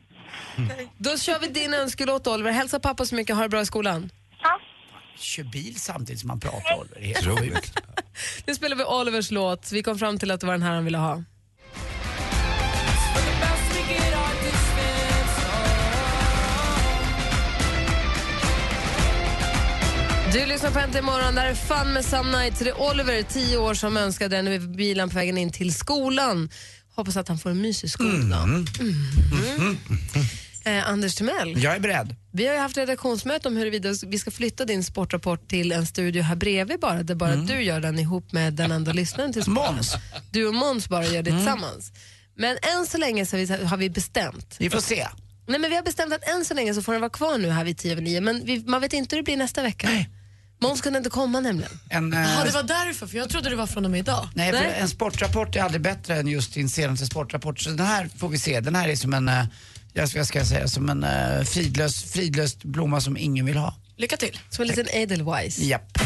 Då 0.98 1.16
kör 1.18 1.38
vi 1.38 1.46
din 1.48 1.74
önskelåt 1.74 2.26
Oliver. 2.26 2.50
Hälsa 2.50 2.80
pappa 2.80 3.06
så 3.06 3.14
mycket, 3.14 3.36
ha 3.36 3.42
det 3.42 3.48
bra 3.48 3.60
i 3.60 3.66
skolan. 3.66 4.10
Ja. 4.42 4.60
Kör 5.18 5.42
bil 5.42 5.80
samtidigt 5.80 6.20
som 6.20 6.28
man 6.28 6.40
pratar 6.40 6.80
Oliver. 6.80 6.96
Det 7.00 7.30
är 7.30 7.44
helt. 7.52 7.80
Nu 8.46 8.54
spelar 8.54 8.76
vi 8.76 8.84
Olivers 8.84 9.30
låt. 9.30 9.72
Vi 9.72 9.82
kom 9.82 9.98
fram 9.98 10.18
till 10.18 10.30
att 10.30 10.40
det 10.40 10.46
var 10.46 10.54
den 10.54 10.62
här 10.62 10.74
han 10.74 10.84
ville 10.84 10.98
ha. 10.98 11.22
Du 20.34 20.46
lyssnar 20.46 20.70
på 20.70 20.78
Äntligen 20.78 21.04
morgon. 21.04 21.34
Det 21.34 21.40
här 21.40 21.48
är 21.48 21.54
Fun 21.54 21.92
med 21.92 22.04
Some 22.04 22.38
Nights. 22.38 22.58
Det 22.58 22.70
är 22.70 22.80
Oliver, 22.80 23.22
10 23.22 23.56
år, 23.56 23.74
som 23.74 23.96
önskade 23.96 24.36
den 24.36 24.50
vid 24.50 24.76
bilen 24.76 25.08
på 25.10 25.14
vägen 25.14 25.38
in 25.38 25.52
till 25.52 25.74
skolan. 25.74 26.50
Hoppas 26.94 27.16
att 27.16 27.28
han 27.28 27.38
får 27.38 27.50
en 27.50 27.60
mysig 27.60 27.90
skoldag. 27.90 28.42
Mm. 28.42 28.66
Eh, 30.64 30.88
Anders 30.90 31.14
Timell, 31.14 31.62
Jag 31.62 31.74
är 31.74 31.80
beredd. 31.80 32.16
vi 32.32 32.46
har 32.46 32.54
ju 32.54 32.60
haft 32.60 32.76
redaktionsmöte 32.76 33.48
om 33.48 33.56
huruvida 33.56 33.94
vi 34.06 34.18
ska 34.18 34.30
flytta 34.30 34.64
din 34.64 34.84
sportrapport 34.84 35.48
till 35.48 35.72
en 35.72 35.86
studio 35.86 36.22
här 36.22 36.36
bredvid 36.36 36.80
bara, 36.80 37.02
där 37.02 37.14
bara 37.14 37.36
du 37.36 37.62
gör 37.62 37.80
den 37.80 37.98
ihop 37.98 38.32
med 38.32 38.52
den 38.52 38.72
enda 38.72 38.92
lyssnaren 39.02 39.32
till 39.32 39.42
sporten. 39.42 39.62
Mm. 39.64 39.74
Måns. 39.74 39.94
Du 40.30 40.46
och 40.46 40.54
Måns 40.54 40.88
bara 40.88 41.06
gör 41.06 41.22
det 41.22 41.30
tillsammans. 41.30 41.92
Men 42.36 42.56
än 42.62 42.86
så 42.86 42.98
länge 42.98 43.26
så 43.26 43.36
har 43.36 43.46
vi, 43.46 43.64
har 43.64 43.76
vi 43.76 43.90
bestämt. 43.90 44.56
Vi 44.58 44.70
får 44.70 44.80
se. 44.80 45.06
Nej, 45.46 45.58
men 45.60 45.70
vi 45.70 45.76
har 45.76 45.82
bestämt 45.82 46.12
att 46.14 46.28
än 46.28 46.44
så 46.44 46.54
länge 46.54 46.74
så 46.74 46.82
får 46.82 46.92
den 46.92 47.00
vara 47.00 47.10
kvar 47.10 47.38
nu 47.38 47.50
här 47.50 47.64
vid 47.64 47.78
10 47.78 47.92
över 47.92 48.02
9, 48.02 48.20
men 48.20 48.44
vi, 48.44 48.64
man 48.66 48.80
vet 48.80 48.92
inte 48.92 49.16
hur 49.16 49.22
det 49.22 49.24
blir 49.24 49.36
nästa 49.36 49.62
vecka. 49.62 49.88
Måns 50.68 50.80
kunde 50.80 50.96
inte 50.98 51.10
komma 51.10 51.40
nämligen. 51.40 51.72
En, 51.88 52.12
eh, 52.12 52.20
Ja, 52.20 52.44
det 52.44 52.50
var 52.50 52.62
därför, 52.62 53.06
för 53.06 53.18
jag 53.18 53.28
trodde 53.28 53.50
det 53.50 53.56
var 53.56 53.66
från 53.66 53.84
och 53.84 53.90
med 53.90 54.00
idag. 54.00 54.28
Nej, 54.34 54.52
för 54.52 54.60
Nej. 54.60 54.74
en 54.80 54.88
sportrapport 54.88 55.56
är 55.56 55.62
aldrig 55.62 55.80
bättre 55.82 56.16
än 56.16 56.26
just 56.26 56.54
din 56.54 56.68
senaste 56.68 57.06
sportrapport. 57.06 57.60
Så 57.60 57.70
den 57.70 57.86
här 57.86 58.08
får 58.18 58.28
vi 58.28 58.38
se. 58.38 58.60
Den 58.60 58.74
här 58.74 58.88
är 58.88 58.96
som 58.96 59.14
en, 59.14 59.28
eh, 59.28 59.44
jag 59.92 60.08
ska, 60.08 60.18
jag 60.18 60.26
ska 60.26 60.44
säga, 60.44 60.68
som 60.68 60.88
en 60.90 61.04
uh, 61.04 61.44
fridlös, 61.44 62.02
fridlös 62.12 62.58
blomma 62.62 63.00
som 63.00 63.16
ingen 63.16 63.46
vill 63.46 63.56
ha. 63.56 63.74
Lycka 63.96 64.16
till. 64.16 64.38
Som 64.50 64.62
en 64.62 64.68
liten 64.68 64.86
Edelweiss. 64.90 65.58
Japp. 65.58 65.98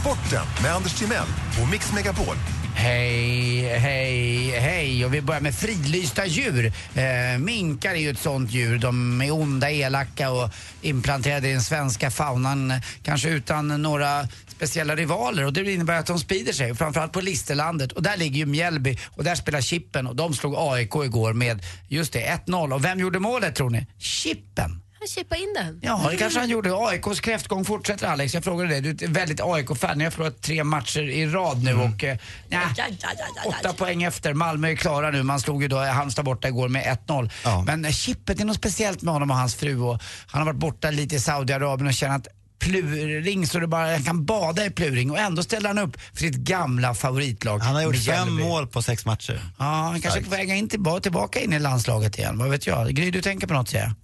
Sporten 0.00 0.46
med 0.62 0.74
Anders 0.74 0.94
Timell 0.94 1.26
och 1.62 1.68
Mix 1.70 1.92
Megapol. 1.92 2.36
Hej, 2.82 3.78
hej, 3.78 4.50
hej. 4.50 5.04
Och 5.04 5.14
vi 5.14 5.20
börjar 5.20 5.40
med 5.40 5.54
fridlysta 5.54 6.26
djur. 6.26 6.72
Eh, 6.94 7.38
minkar 7.38 7.90
är 7.90 7.96
ju 7.96 8.10
ett 8.10 8.18
sånt 8.18 8.50
djur. 8.50 8.78
De 8.78 9.20
är 9.20 9.30
onda, 9.30 9.70
elaka 9.70 10.30
och 10.30 10.50
implanterade 10.80 11.48
i 11.48 11.52
den 11.52 11.62
svenska 11.62 12.10
faunan. 12.10 12.72
Kanske 13.02 13.28
utan 13.28 13.82
några 13.82 14.28
speciella 14.48 14.96
rivaler 14.96 15.44
och 15.44 15.52
det 15.52 15.72
innebär 15.72 15.98
att 15.98 16.06
de 16.06 16.18
sprider 16.18 16.52
sig, 16.52 16.74
framförallt 16.74 17.12
på 17.12 17.20
Listerlandet. 17.20 17.92
Och 17.92 18.02
där 18.02 18.16
ligger 18.16 18.36
ju 18.36 18.46
Mjällby 18.46 18.98
och 19.10 19.24
där 19.24 19.34
spelar 19.34 19.60
Chippen 19.60 20.06
och 20.06 20.16
de 20.16 20.34
slog 20.34 20.54
AIK 20.56 20.94
igår 21.04 21.32
med, 21.32 21.64
just 21.88 22.12
det, 22.12 22.40
1-0. 22.46 22.74
Och 22.74 22.84
vem 22.84 22.98
gjorde 22.98 23.18
målet 23.18 23.54
tror 23.54 23.70
ni? 23.70 23.86
Chippen! 23.98 24.81
Han 25.02 25.08
chippade 25.08 25.40
in 25.40 25.54
den. 25.54 25.80
Ja, 25.82 26.08
det 26.10 26.16
kanske 26.16 26.38
han 26.40 26.48
gjorde. 26.48 26.70
AIKs 26.74 27.20
kräftgång 27.20 27.64
fortsätter 27.64 28.06
Alex. 28.06 28.34
Jag 28.34 28.44
frågade 28.44 28.68
dig, 28.70 28.80
du 28.80 29.04
är 29.04 29.08
väldigt 29.08 29.40
AIK-fan. 29.40 29.98
Ni 29.98 30.04
har 30.04 30.10
förlorat 30.10 30.42
tre 30.42 30.64
matcher 30.64 31.00
i 31.00 31.26
rad 31.26 31.62
nu 31.64 31.74
och 31.74 32.04
eh, 32.04 32.16
nja, 32.48 32.60
Ja, 32.60 32.60
ja, 32.76 32.84
ja, 33.00 33.08
ja, 33.18 33.24
ja. 33.44 33.50
åtta 33.50 33.72
poäng 33.72 34.02
efter. 34.02 34.34
Malmö 34.34 34.68
är 34.70 34.76
klara 34.76 35.10
nu. 35.10 35.22
Man 35.22 35.40
slog 35.40 35.62
ju 35.62 35.68
då 35.68 35.78
Halmstad 35.78 36.24
borta 36.24 36.48
igår 36.48 36.68
med 36.68 36.98
1-0. 37.06 37.30
Ja. 37.44 37.64
Men 37.66 37.84
eh, 37.84 37.90
chippet, 37.90 38.40
är 38.40 38.44
något 38.44 38.56
speciellt 38.56 39.02
med 39.02 39.14
honom 39.14 39.30
och 39.30 39.36
hans 39.36 39.54
fru. 39.54 39.80
Och 39.80 40.02
han 40.26 40.40
har 40.40 40.46
varit 40.46 40.60
borta 40.60 40.90
lite 40.90 41.14
i 41.14 41.20
Saudiarabien 41.20 41.86
och 41.86 41.94
känner 41.94 42.16
att 42.16 42.28
pluring 42.58 43.46
så 43.46 43.58
det 43.58 43.66
bara, 43.66 43.92
han 43.92 44.02
kan 44.02 44.24
bada 44.24 44.66
i 44.66 44.70
pluring 44.70 45.10
och 45.10 45.18
ändå 45.18 45.42
ställer 45.42 45.68
han 45.68 45.78
upp 45.78 46.00
för 46.00 46.18
sitt 46.18 46.36
gamla 46.36 46.94
favoritlag. 46.94 47.58
Han 47.58 47.74
har 47.74 47.82
gjort 47.82 47.96
fem 47.96 48.34
mål 48.34 48.66
på 48.66 48.82
sex 48.82 49.06
matcher. 49.06 49.40
Ja, 49.58 49.64
han 49.64 50.00
kanske 50.00 50.20
är 50.20 50.24
på 50.24 50.30
väg 50.30 50.50
in 50.50 50.68
tillbaka, 50.68 51.00
tillbaka 51.00 51.40
in 51.40 51.52
i 51.52 51.58
landslaget 51.58 52.18
igen. 52.18 52.38
Vad 52.38 52.50
vet 52.50 52.66
jag? 52.66 52.88
Gry, 52.90 53.10
du 53.10 53.22
tänker 53.22 53.46
på 53.46 53.54
något 53.54 53.68
säger 53.68 53.84
jag? 53.84 53.94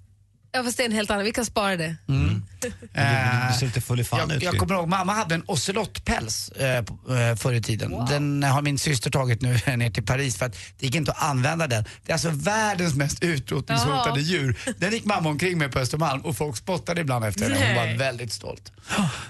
Ja, 0.53 0.63
fast 0.65 0.77
det 0.77 0.83
är 0.83 0.87
en 0.87 0.93
helt 0.93 1.11
annan. 1.11 1.25
Vi 1.25 1.33
kan 1.33 1.45
spara 1.45 1.77
det. 1.77 1.97
Mm. 2.09 2.43
Du, 2.61 2.69
du 2.69 3.59
ser 3.59 3.67
lite 3.67 3.81
full 3.81 4.01
i 4.01 4.05
fan 4.05 4.19
jag, 4.19 4.33
ut. 4.33 4.43
jag 4.43 4.59
kommer 4.59 4.75
ihåg, 4.75 4.89
mamma 4.89 5.13
hade 5.13 5.35
en 5.35 5.43
ocelottpäls 5.47 6.49
eh, 6.49 6.77
eh, 6.77 7.37
förr 7.37 7.53
i 7.53 7.63
tiden. 7.63 8.07
Den 8.09 8.43
har 8.43 8.63
min 8.63 8.79
syster 8.79 9.11
tagit 9.11 9.43
nu 9.43 9.53
ner 9.77 9.91
till 9.91 10.03
Paris 10.07 10.37
för 10.37 10.47
att 10.47 10.57
det 10.79 10.87
gick 10.87 10.95
inte 10.95 11.13
att 11.13 11.23
använda 11.23 11.67
den. 11.67 11.85
Det 12.05 12.13
är 12.13 12.15
alltså 12.15 12.31
världens 12.31 12.95
mest 12.95 13.23
utrotningshotade 13.25 14.09
Jaha. 14.09 14.19
djur. 14.19 14.59
Den 14.79 14.93
gick 14.93 15.05
mamma 15.05 15.29
omkring 15.29 15.59
med 15.59 15.73
på 15.73 15.79
Östermalm 15.79 16.21
och 16.21 16.37
folk 16.37 16.57
spottade 16.57 17.01
ibland 17.01 17.25
efter 17.25 17.51
henne. 17.51 17.67
Hon 17.67 17.89
var 17.89 17.99
väldigt 17.99 18.33
stolt. 18.33 18.73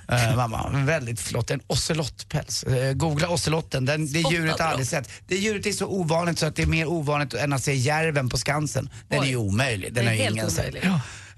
Eh, 0.08 0.36
mamma, 0.36 0.68
väldigt 0.84 1.20
flott. 1.20 1.50
En 1.50 1.60
ocelottpäls. 1.66 2.62
Eh, 2.62 2.92
googla 2.92 3.28
ocelotten, 3.28 3.84
den, 3.84 4.12
det 4.12 4.18
djuret 4.18 4.58
har 4.58 4.58
jag 4.58 4.70
aldrig 4.70 4.86
sett. 4.88 5.10
Det 5.26 5.36
djuret 5.36 5.66
är 5.66 5.72
så 5.72 5.86
ovanligt 5.86 6.38
så 6.38 6.46
att 6.46 6.56
det 6.56 6.62
är 6.62 6.66
mer 6.66 6.86
ovanligt 6.88 7.34
än 7.34 7.52
att 7.52 7.64
se 7.64 7.74
järven 7.74 8.28
på 8.28 8.38
Skansen. 8.38 8.90
Den 9.08 9.20
Oj. 9.20 9.26
är 9.26 9.30
ju 9.30 9.36
omöjlig. 9.36 9.94
Den 9.94 9.94
Den 9.94 10.04
är 10.04 10.08
har 10.08 10.16
ju 10.16 10.22
helt 10.22 10.36
ingen 10.36 10.46
omöjlig. 10.46 10.82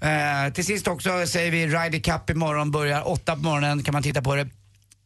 Eh, 0.01 0.53
till 0.53 0.65
sist 0.65 0.87
också 0.87 1.27
säger 1.27 1.51
vi 1.51 1.67
Ryder 1.67 1.99
Cup 1.99 2.29
imorgon 2.29 2.71
börjar 2.71 3.07
8 3.07 3.35
på 3.35 3.41
morgonen 3.41 3.83
kan 3.83 3.93
man 3.93 4.03
titta 4.03 4.21
på 4.21 4.35
det. 4.35 4.47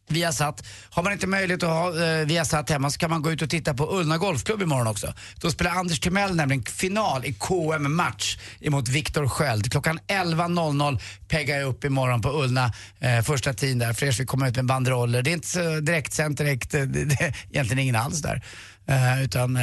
Viasat. 0.08 0.66
Har 0.90 1.02
man 1.02 1.12
inte 1.12 1.26
möjlighet 1.26 1.62
att 1.62 1.68
ha 1.68 2.04
eh, 2.04 2.26
Viasat 2.26 2.70
hemma 2.70 2.90
så 2.90 2.98
kan 2.98 3.10
man 3.10 3.22
gå 3.22 3.32
ut 3.32 3.42
och 3.42 3.50
titta 3.50 3.74
på 3.74 3.98
Ullna 3.98 4.18
Golfklubb 4.18 4.62
imorgon 4.62 4.86
också. 4.86 5.14
Då 5.40 5.50
spelar 5.50 5.70
Anders 5.70 6.00
Timell 6.00 6.36
nämligen 6.36 6.64
final 6.64 7.24
i 7.24 7.32
KM-match 7.32 8.38
emot 8.60 8.88
Viktor 8.88 9.28
Sköld. 9.28 9.72
Klockan 9.72 9.98
11.00 10.08 11.00
peggar 11.28 11.56
jag 11.56 11.68
upp 11.68 11.84
imorgon 11.84 12.22
på 12.22 12.42
Ullna, 12.42 12.72
eh, 13.00 13.22
första 13.22 13.54
tiden 13.54 13.78
där. 13.78 13.92
Fräsch 13.92 14.20
vill 14.20 14.26
komma 14.26 14.48
ut 14.48 14.56
med 14.56 14.66
banderoller. 14.66 15.22
Det 15.22 15.30
är 15.30 15.32
inte 15.32 15.48
så 15.48 15.80
direktsänt 15.80 16.38
direkt, 16.38 16.74
eh, 16.74 16.80
det, 16.86 17.04
det 17.04 17.34
egentligen 17.50 17.78
ingen 17.78 17.96
alls 17.96 18.22
där. 18.22 18.42
Eh, 18.88 19.22
utan, 19.24 19.56
eh, 19.56 19.62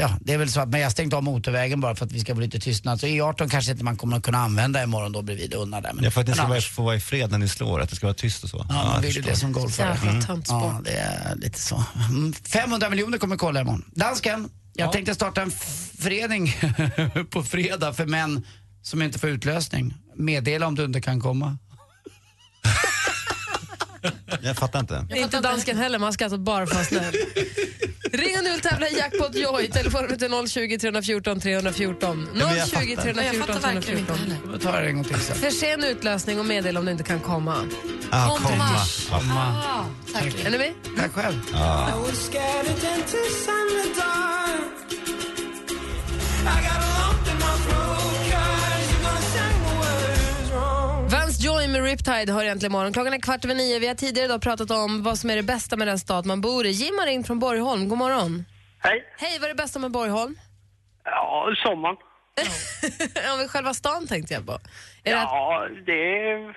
ja, 0.00 0.16
det 0.20 0.32
är 0.32 0.38
väl 0.38 0.50
så 0.50 0.60
att 0.60 0.68
men 0.68 0.80
jag 0.80 0.86
har 0.86 0.90
stängt 0.90 1.14
av 1.14 1.22
motorvägen 1.22 1.80
bara 1.80 1.94
för 1.94 2.06
att 2.06 2.12
vi 2.12 2.20
ska 2.20 2.34
få 2.34 2.40
lite 2.40 2.58
tystnad. 2.60 3.00
Så 3.00 3.06
E18 3.06 3.48
kanske 3.48 3.72
inte 3.72 3.84
man 3.84 3.96
kommer 3.96 4.16
att 4.16 4.22
kunna 4.22 4.38
använda 4.38 4.82
imorgon 4.82 5.12
då 5.12 5.22
bredvid 5.22 5.54
Ullna 5.54 5.80
där. 5.80 5.92
Men, 5.94 6.04
Ja, 6.04 6.10
för 6.10 6.20
att 6.20 6.26
ni 6.26 6.32
ska 6.32 6.42
vara, 6.42 6.52
annars- 6.52 6.68
få 6.70 6.82
vara 6.82 6.96
i 6.96 7.00
fred 7.00 7.30
när 7.30 7.38
ni 7.38 7.48
slår, 7.48 7.80
att 7.80 7.90
det 7.90 7.96
ska 7.96 8.06
vara 8.06 8.14
tyst 8.14 8.44
och 8.44 8.50
så. 8.50 8.66
Ja, 8.68 8.74
man 8.74 9.02
vill 9.02 9.16
ju 9.16 9.22
det 9.22 9.36
som 9.36 9.52
golfare. 9.52 9.96
Töntsport. 10.26 10.46
Ja, 10.48 10.80
det 10.84 10.90
är 10.96 11.34
lite 11.36 11.58
så. 11.60 11.84
Mm, 12.10 12.32
500 12.32 12.90
miljoner 12.90 13.18
kommer 13.18 13.36
kolla 13.36 13.60
imorgon. 13.60 13.84
Dansken, 13.94 14.48
jag 14.74 14.92
tänkte 14.92 15.14
starta 15.14 15.42
en 15.42 15.50
förening 15.98 16.54
på 17.30 17.42
fredag 17.42 17.92
för 17.92 18.06
män 18.06 18.42
som 18.82 19.02
inte 19.02 19.18
får 19.18 19.30
utlösning. 19.30 19.94
Meddela 20.16 20.66
om 20.66 20.74
du 20.74 20.84
inte 20.84 21.00
kan 21.00 21.20
komma. 21.20 21.58
Jag 24.42 24.56
fattar 24.56 24.80
inte. 24.80 25.06
Det 25.08 25.18
är 25.18 25.22
inte 25.22 25.40
dansken 25.40 25.78
heller, 25.78 25.98
man 25.98 26.12
skrattar 26.12 26.36
bara 26.36 26.66
för 26.66 26.80
att 26.80 26.92
vara 26.92 27.00
snäll. 27.00 27.14
Ring 28.12 28.38
och 28.38 28.44
nu 28.44 28.54
och 28.54 28.62
tävla 28.62 28.88
i 28.88 28.98
Jackpot 28.98 29.34
Joy. 29.34 29.68
Telefonnumret 29.70 30.22
är 30.22 30.46
020 30.46 30.78
314 30.78 31.40
314. 31.40 32.28
men 32.32 32.40
jag 32.40 32.68
020 32.68 32.96
fattar. 32.96 33.02
314 33.02 33.60
314. 33.60 34.16
Då 34.52 34.58
tar 34.58 34.74
jag 34.74 34.82
det 34.82 34.88
en 34.88 34.94
gång 34.94 35.04
till 35.04 35.20
sen. 35.20 35.36
För 35.36 35.50
sen 35.50 35.84
utlösning 35.84 36.38
och 36.38 36.46
meddela 36.46 36.80
om 36.80 36.86
du 36.86 36.92
inte 36.92 37.04
kan 37.04 37.20
komma. 37.20 37.56
Ah, 38.10 38.36
komma. 38.36 38.68
Ja. 39.10 39.18
Komma. 39.18 39.86
Är 40.44 40.50
ni 40.50 40.58
med? 40.58 40.72
Tack 40.96 41.12
själv. 41.12 41.40
Ja. 41.52 41.88
Riptide 52.06 52.32
har 52.32 52.44
egentligen 52.44 52.72
morgon. 52.72 52.92
Klockan 52.92 53.12
är 53.14 53.18
kvart 53.18 53.44
över 53.44 53.54
nio. 53.54 53.78
Vi 53.78 53.86
har 53.88 53.94
tidigare 53.94 54.24
idag 54.24 54.42
pratat 54.42 54.70
om 54.70 55.02
vad 55.02 55.18
som 55.18 55.30
är 55.30 55.36
det 55.36 55.42
bästa 55.42 55.76
med 55.76 55.88
den 55.88 55.98
stad 55.98 56.26
man 56.26 56.40
bor 56.40 56.66
i. 56.66 56.70
Jim 56.70 56.98
har 56.98 57.06
ringt 57.06 57.26
från 57.26 57.38
Borgholm. 57.38 57.88
God 57.88 57.98
morgon. 57.98 58.44
Hej. 58.78 59.04
Hej, 59.18 59.38
vad 59.38 59.44
är 59.44 59.48
det 59.48 59.62
bästa 59.62 59.78
med 59.78 59.90
Borgholm? 59.90 60.36
Ja, 61.04 61.46
sommaren. 61.64 61.96
ja, 63.14 63.36
men 63.36 63.48
själva 63.48 63.74
stan 63.74 64.06
tänkte 64.06 64.34
jag 64.34 64.46
på. 64.46 64.52
Är 64.52 65.12
det 65.14 65.22
att, 65.22 65.24
Ja, 65.24 65.66
det 65.86 66.54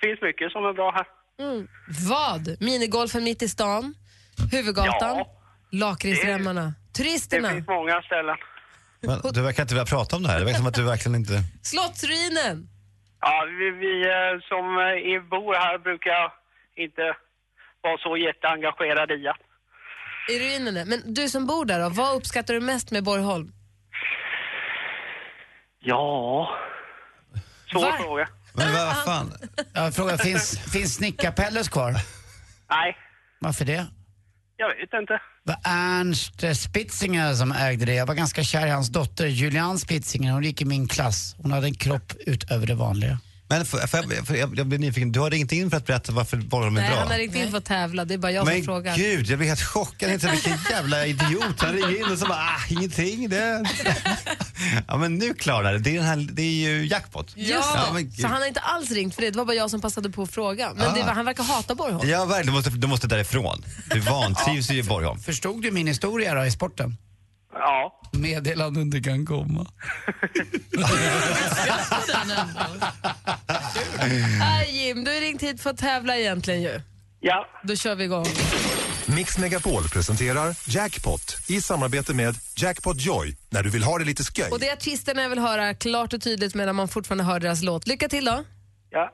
finns 0.00 0.22
mycket 0.22 0.52
som 0.52 0.64
är 0.64 0.72
bra 0.72 0.90
här. 0.90 1.06
mm, 1.46 1.68
vad? 2.08 2.56
Minigolfen 2.60 3.24
mitt 3.24 3.42
i 3.42 3.48
stan? 3.48 3.94
Huvudgatan? 4.52 5.16
Ja. 5.18 5.26
Lakritsremmarna? 5.70 6.74
Det 6.92 7.02
Turisterna? 7.02 7.50
finns 7.50 7.68
många 7.68 8.02
ställen. 8.02 8.36
Men, 9.00 9.32
du 9.32 9.42
verkar 9.42 9.62
inte 9.62 9.74
vilja 9.74 9.86
prata 9.86 10.16
om 10.16 10.22
det 10.22 10.28
här. 10.28 10.38
Det 10.38 10.44
verkar 10.44 10.58
som 10.58 10.66
att 10.66 10.74
du 10.74 10.82
verkligen 10.82 11.14
inte... 11.16 11.42
Slottsruinen? 11.62 12.68
Ja, 13.20 13.44
vi, 13.58 13.70
vi 13.70 14.02
eh, 14.02 14.40
som 14.48 14.64
eh, 14.78 15.22
bor 15.30 15.54
här 15.54 15.78
brukar 15.78 16.32
inte 16.76 17.16
vara 17.82 17.98
så 17.98 18.16
jätteengagerade 18.16 19.14
i 19.14 19.28
att 19.28 19.36
I 20.28 20.38
ruinerna. 20.38 20.84
Men 20.84 21.14
du 21.14 21.28
som 21.28 21.46
bor 21.46 21.64
där 21.64 21.80
då, 21.82 21.88
vad 21.88 22.16
uppskattar 22.16 22.54
du 22.54 22.60
mest 22.60 22.90
med 22.90 23.04
Borgholm? 23.04 23.52
Ja, 25.80 26.48
Svår 27.72 27.92
fråga. 27.92 28.28
Men 28.54 28.72
vad 28.72 29.04
fan? 29.04 29.32
Jag 29.74 29.94
frågar, 29.94 30.16
finns, 30.16 30.72
finns 30.72 30.94
Snickarpelles 30.94 31.68
kvar? 31.68 31.92
Nej, 32.70 32.96
Varför 33.40 33.64
det? 33.64 33.86
Jag 34.58 34.68
vet 34.68 35.00
inte. 35.00 35.12
Det 35.46 35.52
var 35.52 35.58
Ernst 35.64 36.62
Spitzinger 36.62 37.34
som 37.34 37.52
ägde 37.52 37.84
det. 37.84 37.94
Jag 37.94 38.06
var 38.06 38.14
ganska 38.14 38.42
kär 38.44 38.66
i 38.66 38.70
hans 38.70 38.88
dotter 38.88 39.26
Julian 39.26 39.78
Spitzinger. 39.78 40.32
Hon 40.32 40.44
gick 40.44 40.62
i 40.62 40.64
min 40.64 40.88
klass. 40.88 41.34
Hon 41.38 41.52
hade 41.52 41.66
en 41.66 41.74
kropp 41.74 42.12
utöver 42.26 42.66
det 42.66 42.74
vanliga. 42.74 43.18
Men 43.50 43.64
för, 43.64 43.78
för, 43.86 43.98
jag- 44.14 44.26
för 44.26 44.34
jag, 44.34 44.58
jag 44.58 44.66
blir 44.66 44.78
nyfiken, 44.78 45.12
du 45.12 45.20
har 45.20 45.30
ringt 45.30 45.52
in 45.52 45.70
för 45.70 45.76
att 45.76 45.86
berätta 45.86 46.12
varför 46.12 46.36
Borgholm 46.36 46.76
är 46.76 46.80
Nej, 46.80 46.90
bra? 46.90 46.98
han 46.98 47.08
har 47.10 47.18
ringt 47.18 47.34
in 47.36 47.50
för 47.50 47.58
att 47.58 47.64
tävla. 47.64 48.04
Det 48.04 48.14
är 48.14 48.18
bara 48.18 48.32
jag 48.32 48.46
som 48.46 48.54
Men 48.54 48.64
frågar. 48.64 48.96
gud, 48.96 49.26
jag 49.26 49.38
blir 49.38 49.48
helt 49.48 49.62
chockad. 49.62 50.10
Vilken 50.10 50.58
jävla 50.70 51.06
idiot. 51.06 51.60
Han 51.62 51.72
ringer 51.72 51.96
in 52.06 52.12
och 52.12 52.18
så 52.18 52.26
bara, 52.26 52.38
ah, 52.38 52.60
ingenting. 52.68 53.28
Det... 53.28 53.64
ja, 54.88 54.96
men 54.96 55.14
nu 55.14 55.34
klarar 55.34 55.72
det. 55.72 55.78
Det 55.78 55.90
är, 55.90 55.94
den 55.94 56.04
här, 56.04 56.28
det 56.32 56.42
är 56.42 56.68
ju 56.70 56.86
jackpot. 56.86 57.32
Just 57.36 57.50
ja, 57.74 57.84
det. 57.86 57.92
men 57.94 58.02
gud. 58.04 58.20
så 58.20 58.26
han 58.26 58.40
har 58.40 58.46
inte 58.48 58.60
alls 58.60 58.90
ringt 58.90 59.14
för 59.14 59.22
det. 59.22 59.30
Det 59.30 59.38
var 59.38 59.44
bara 59.44 59.56
jag 59.56 59.70
som 59.70 59.80
passade 59.80 60.10
på 60.10 60.22
att 60.22 60.30
fråga. 60.30 60.72
Men 60.76 60.94
det 60.94 61.02
Ah. 61.02 61.06
var, 61.06 61.12
han 61.12 61.24
verkar 61.24 61.42
hata 61.44 61.74
Borgholm. 61.74 62.08
Ja, 62.08 62.24
verkligen. 62.24 62.46
Du 62.46 62.52
måste, 62.52 62.70
du 62.70 62.86
måste 62.86 63.06
därifrån. 63.06 63.64
Du 63.90 64.00
vantrivs 64.00 64.70
ju 64.70 64.78
i 64.78 64.82
Borgholm. 64.82 65.20
Förstod 65.20 65.62
du 65.62 65.70
min 65.70 65.86
historia 65.86 66.34
då 66.34 66.44
i 66.44 66.50
sporten? 66.50 66.96
Ja. 67.52 68.00
Meddelanden 68.12 68.90
det 68.90 69.00
kan 69.02 69.26
komma. 69.26 69.66
Nej 74.38 74.70
Jim, 74.86 75.04
du 75.04 75.10
har 75.14 75.20
ringt 75.20 75.42
hit 75.42 75.60
för 75.62 75.70
att 75.70 75.78
tävla 75.78 76.16
egentligen 76.16 76.62
ju. 76.62 76.80
Ja. 77.20 77.46
Då 77.64 77.76
kör 77.76 77.94
vi 77.94 78.04
igång. 78.04 78.26
Mix 79.16 79.38
Megapol 79.38 79.88
presenterar 79.88 80.56
Jackpot 80.68 81.36
i 81.48 81.60
samarbete 81.60 82.14
med 82.14 82.34
Jackpot 82.56 83.00
Joy 83.00 83.36
när 83.50 83.62
du 83.62 83.70
vill 83.70 83.82
ha 83.82 83.98
det 83.98 84.04
lite 84.04 84.24
sköj. 84.24 84.50
Och 84.50 84.60
det 84.60 84.68
är 84.68 84.72
artisterna 84.72 85.22
jag 85.22 85.28
vill 85.28 85.38
höra 85.38 85.74
klart 85.74 86.12
och 86.12 86.22
tydligt 86.22 86.54
medan 86.54 86.76
man 86.76 86.88
fortfarande 86.88 87.24
hör 87.24 87.40
deras 87.40 87.62
låt. 87.62 87.86
Lycka 87.86 88.08
till 88.08 88.24
då. 88.24 88.44
Ja. 88.90 89.10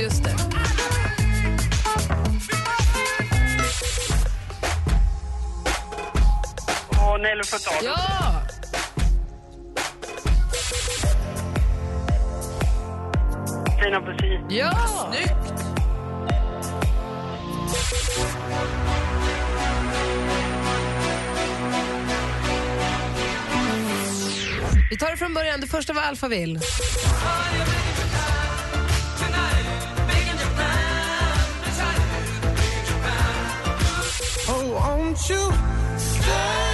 Just 0.00 0.24
det. 0.24 0.43
Nelly 7.24 7.42
Furtado. 7.44 7.84
Ja! 7.84 8.42
Tina 13.82 14.00
Busin. 14.00 14.46
Ja! 14.50 14.72
Snyggt! 15.12 15.64
Vi 24.90 24.96
tar 24.98 25.10
det 25.10 25.16
från 25.16 25.34
början. 25.34 25.60
Det 25.60 25.66
första 25.66 25.92
var 25.92 26.02
Alphaville. 26.02 26.60
Sam 36.20 36.73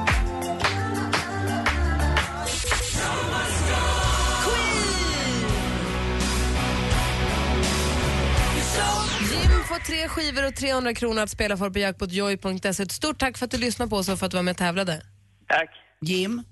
får 9.71 9.79
tre 9.85 10.07
skivor 10.07 10.47
och 10.47 10.55
300 10.55 10.93
kronor 10.93 11.21
att 11.21 11.29
spela 11.29 11.57
för 11.57 11.69
på 11.69 11.79
jackpotjoy.se. 11.79 12.83
Ett 12.83 12.91
stort 12.91 13.19
tack 13.19 13.37
för 13.37 13.45
att 13.45 13.51
du 13.51 13.57
lyssnade 13.57 13.89
på 13.89 13.95
oss 13.95 14.09
och 14.09 14.19
för 14.19 14.25
att 14.25 14.31
du 14.31 14.37
var 14.37 14.43
med 14.43 14.51
och 14.51 14.57
tävlade. 14.57 15.01
Tack. 15.47 15.69
Jim, 16.01 16.43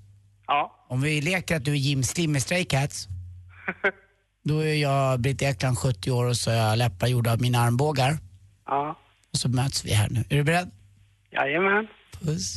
Ja. 0.46 0.86
om 0.88 1.00
vi 1.02 1.20
leker 1.20 1.56
att 1.56 1.64
du 1.64 1.70
är 1.70 1.76
Jim 1.76 2.02
Slim 2.02 2.32
med 2.32 2.42
Stray 2.42 2.64
Cats. 2.64 3.06
Då 4.44 4.58
är 4.58 4.74
jag 4.74 5.20
Britt 5.20 5.42
Ekland 5.42 5.78
70 5.78 6.10
år 6.10 6.24
och 6.26 6.36
så 6.36 6.50
har 6.50 6.56
jag 6.56 6.78
läppar 6.78 7.06
gjorda 7.06 7.32
av 7.32 7.40
mina 7.40 7.58
armbågar. 7.60 8.18
Ja. 8.66 8.98
Och 9.32 9.38
så 9.38 9.48
möts 9.48 9.84
vi 9.84 9.92
här 9.92 10.08
nu. 10.10 10.24
Är 10.30 10.36
du 10.36 10.44
beredd? 10.44 10.70
Jajamän. 11.32 11.86
Puss. 12.20 12.54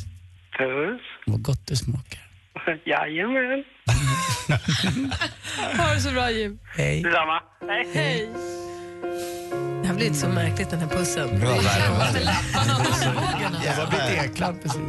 Puss. 0.57 1.01
Vad 1.25 1.41
gott 1.41 1.67
det 1.67 1.75
smakar. 1.75 2.29
Jajamän. 2.85 3.63
Ha 5.77 5.93
det 5.93 5.99
så 6.01 6.11
bra 6.11 6.31
Jim. 6.31 6.59
Hej. 6.77 7.03
Detsamma. 7.03 7.41
Hej. 7.67 7.87
Hej. 7.93 8.29
Det 9.83 9.87
här 9.87 9.95
blir 9.95 10.07
inte 10.07 10.19
så 10.19 10.27
märkligt 10.27 10.69
den 10.69 10.79
här 10.79 10.87
pussen. 10.87 11.39
Bra, 11.39 11.49
armbågarna. 11.49 13.57
Jag 13.65 13.75
var 13.77 13.87
Britt 13.87 14.25
Ekland 14.25 14.61
precis. 14.61 14.79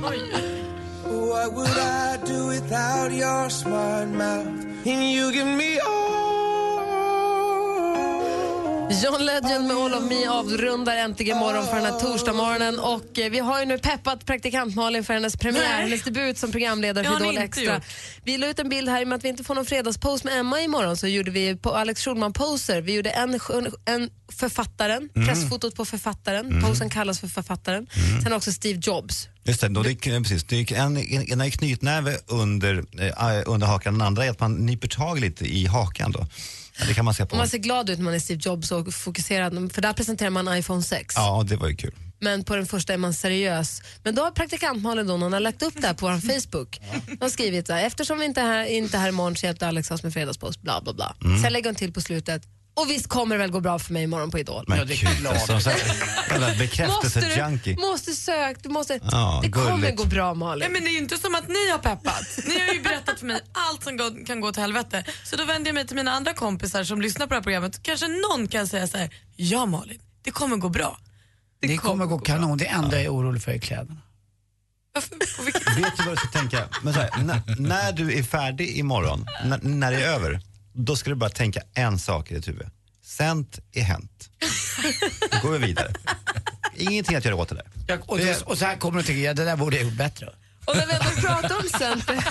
What 1.04 1.52
would 1.52 1.68
I 1.68 2.16
do 2.26 2.48
without 2.48 3.12
your 3.12 3.48
smart 3.48 4.08
mouth? 4.08 4.46
And 4.86 5.02
you 5.02 5.32
give 5.32 5.46
me 5.46 5.78
John 8.90 9.24
Legend 9.26 9.66
med 9.66 9.76
All 9.76 9.94
of 9.94 10.04
Me 10.04 10.26
avrundar 10.28 10.96
äntligen 10.96 11.38
morgon 11.38 11.66
för 11.66 11.74
den 11.76 11.84
här 11.84 12.00
torsdagsmorgonen. 12.00 12.78
Och 12.78 13.18
eh, 13.18 13.30
vi 13.30 13.38
har 13.38 13.60
ju 13.60 13.66
nu 13.66 13.78
peppat 13.78 14.26
praktikant 14.26 14.74
Malin 14.74 15.04
för 15.04 15.14
hennes 15.14 15.36
premiär, 15.36 15.60
Nej. 15.68 15.82
hennes 15.82 16.02
debut 16.02 16.38
som 16.38 16.52
programledare 16.52 17.04
för 17.04 17.20
Idol 17.22 17.38
Extra. 17.38 17.74
gjort. 17.74 17.82
Vi 18.24 18.38
la 18.38 18.46
ut 18.46 18.58
en 18.58 18.68
bild 18.68 18.88
här 18.88 19.00
i 19.00 19.04
och 19.04 19.08
med 19.08 19.16
att 19.16 19.24
vi 19.24 19.28
inte 19.28 19.44
får 19.44 19.54
någon 19.54 19.66
fredagspost 19.66 20.24
med 20.24 20.38
Emma 20.40 20.60
imorgon 20.60 20.96
så 20.96 21.06
gjorde 21.06 21.30
vi 21.30 21.56
på 21.56 21.70
Alex 21.74 22.04
Schulman 22.04 22.32
poser. 22.32 22.80
Vi 22.80 22.94
gjorde 22.94 23.10
en, 23.10 23.40
en 23.84 24.10
författaren, 24.32 25.08
Mm. 25.16 25.28
pressfotot 25.28 25.74
på 25.76 25.84
författaren, 25.84 26.62
posen 26.62 26.90
kallas 26.90 27.20
för 27.20 27.28
författaren. 27.28 27.86
Sen 28.22 28.32
också 28.32 28.52
Steve 28.52 28.80
Jobs. 28.82 29.28
Just 29.44 29.60
det, 29.60 29.68
då 29.68 29.82
det, 29.82 29.90
är- 30.06 30.20
precis, 30.22 30.44
det 30.44 30.56
är 30.72 30.76
en, 30.76 30.96
en, 31.32 31.40
är 31.40 31.50
knytnäve 31.50 32.16
under, 32.26 32.84
eh, 33.00 33.42
under 33.46 33.66
hakan, 33.66 33.98
den 33.98 34.06
andra 34.06 34.24
är 34.24 34.30
att 34.30 34.40
man 34.40 34.66
nyper 34.66 34.88
tag 34.88 35.20
lite 35.20 35.44
i 35.44 35.66
hakan. 35.66 36.12
Då. 36.12 36.26
Ja, 36.78 36.86
det 36.86 36.94
kan 36.94 37.04
man 37.04 37.14
se 37.14 37.26
på. 37.26 37.36
Man 37.36 37.48
ser 37.48 37.58
glad 37.58 37.90
ut 37.90 37.98
när 37.98 38.04
man 38.04 38.14
är 38.14 38.18
Steve 38.18 38.40
Jobs 38.44 38.72
och 38.72 38.94
fokuserad, 38.94 39.72
för 39.72 39.82
där 39.82 39.92
presenterar 39.92 40.30
man 40.30 40.58
iPhone 40.58 40.82
6. 40.82 41.14
Ja, 41.16 41.44
det 41.48 41.56
var 41.56 41.68
ju 41.68 41.76
kul. 41.76 41.94
men 42.20 42.44
på 42.44 42.56
den 42.56 42.66
första 42.66 42.92
är 42.94 42.98
man 42.98 43.14
seriös. 43.14 43.82
Men 44.02 44.14
då 44.14 44.22
har 44.22 44.30
praktikant 44.30 44.82
Malin 44.82 45.06
då, 45.06 45.12
hon 45.16 45.32
har 45.32 45.40
lagt 45.40 45.62
upp 45.62 45.74
det 45.80 45.86
här 45.86 45.94
på 45.94 46.06
vår 46.06 46.18
Facebook. 46.40 46.80
Hon 47.08 47.18
har 47.20 47.28
skrivit 47.28 47.66
så 47.66 47.72
här, 47.72 47.86
eftersom 47.86 48.18
vi 48.18 48.24
inte 48.24 48.40
är 48.40 48.46
här, 48.46 48.64
inte 48.64 48.96
är 48.96 49.00
här 49.00 49.08
imorgon 49.08 49.36
så 49.36 49.46
hjälpte 49.46 49.68
Alex 49.68 49.90
oss 49.90 50.02
med 50.02 50.12
fredagspost, 50.12 50.62
bla 50.62 50.80
bla 50.80 50.92
bla. 50.92 51.16
Mm. 51.24 51.42
Sen 51.42 51.52
lägger 51.52 51.70
hon 51.70 51.74
till 51.74 51.92
på 51.92 52.00
slutet, 52.00 52.42
och 52.74 52.90
visst 52.90 53.08
kommer 53.08 53.34
det 53.34 53.38
väl 53.38 53.50
gå 53.50 53.60
bra 53.60 53.78
för 53.78 53.92
mig 53.92 54.02
imorgon 54.02 54.30
på 54.30 54.38
Idol. 54.38 54.64
Men 54.68 54.86
gud, 54.86 55.26
alltså, 55.26 55.52
Måste 55.52 55.70
bekräftelse-junkie. 56.58 57.74
du, 57.76 57.80
måste 57.82 58.12
söka, 58.12 58.60
du 58.62 58.68
måste, 58.68 59.00
Ja, 59.10 59.40
det 59.42 59.50
kommer 59.50 59.76
gulligt. 59.76 59.96
gå 59.96 60.04
bra 60.04 60.34
Malin. 60.34 60.58
Nej, 60.60 60.68
men 60.70 60.82
det 60.82 60.88
är 60.88 60.92
ju 60.92 60.98
inte 60.98 61.18
som 61.18 61.34
att 61.34 61.48
ni 61.48 61.70
har 61.70 61.78
peppat. 61.78 62.38
Ni 62.46 62.58
har 62.66 62.74
ju 62.74 62.80
berättat 62.82 63.18
för 63.18 63.26
mig 63.26 63.40
allt 63.52 63.84
som 63.84 63.96
går, 63.96 64.26
kan 64.26 64.40
gå 64.40 64.52
till 64.52 64.62
helvete. 64.62 65.04
Så 65.24 65.36
då 65.36 65.44
vänder 65.44 65.68
jag 65.68 65.74
mig 65.74 65.86
till 65.86 65.96
mina 65.96 66.10
andra 66.10 66.34
kompisar 66.34 66.84
som 66.84 67.00
lyssnar 67.00 67.26
på 67.26 67.30
det 67.30 67.36
här 67.36 67.42
programmet. 67.42 67.82
Kanske 67.82 68.06
någon 68.08 68.48
kan 68.48 68.66
säga 68.68 68.86
så 68.86 68.98
här, 68.98 69.10
ja 69.36 69.66
Malin, 69.66 70.00
det 70.22 70.30
kommer 70.30 70.56
gå 70.56 70.68
bra. 70.68 70.98
Det, 71.60 71.76
kommer 71.76 72.06
gå 72.06 72.18
kanon. 72.18 72.58
Det 72.58 72.66
enda 72.66 72.96
jag 72.96 73.04
är 73.04 73.12
orolig 73.12 73.42
för 73.42 73.52
är 73.52 73.58
kläderna. 73.58 73.96
Vet 75.76 75.96
du 75.96 76.02
vad 76.04 76.12
du 76.12 76.16
ska 76.16 76.28
tänka? 76.28 76.68
Men 76.82 76.94
så 76.94 77.00
här, 77.00 77.10
när, 77.24 77.42
när 77.58 77.92
du 77.92 78.18
är 78.18 78.22
färdig 78.22 78.78
imorgon, 78.78 79.26
när, 79.44 79.58
när 79.62 79.92
det 79.92 79.96
är 80.04 80.08
över, 80.08 80.40
då 80.74 80.96
ska 80.96 81.10
du 81.10 81.16
bara 81.16 81.30
tänka 81.30 81.60
en 81.74 81.98
sak 81.98 82.30
i 82.30 82.34
ditt 82.34 82.48
huvud. 82.48 82.66
Sent 83.04 83.58
är 83.72 83.82
hänt. 83.82 84.30
Då 85.30 85.48
går 85.48 85.58
vi 85.58 85.66
vidare. 85.66 85.92
Ingenting 86.76 87.16
att 87.16 87.24
göra 87.24 87.36
åt 87.36 87.48
det 87.48 87.54
där. 87.54 87.66
Jag, 87.88 88.10
och, 88.10 88.18
det, 88.18 88.42
och 88.42 88.58
så 88.58 88.64
här 88.64 88.76
kommer 88.76 88.94
du 88.94 89.00
att 89.00 89.06
tänka, 89.06 89.20
ja, 89.22 89.34
det 89.34 89.44
där 89.44 89.56
borde 89.56 89.76
jag 89.76 89.84
gjort 89.84 89.94
bättre. 89.94 90.28
Och 90.64 90.76
när 90.76 90.86
vi 90.86 90.92
ändå 90.92 91.10
pratar 91.20 91.56
om 91.56 91.68
center, 91.78 92.24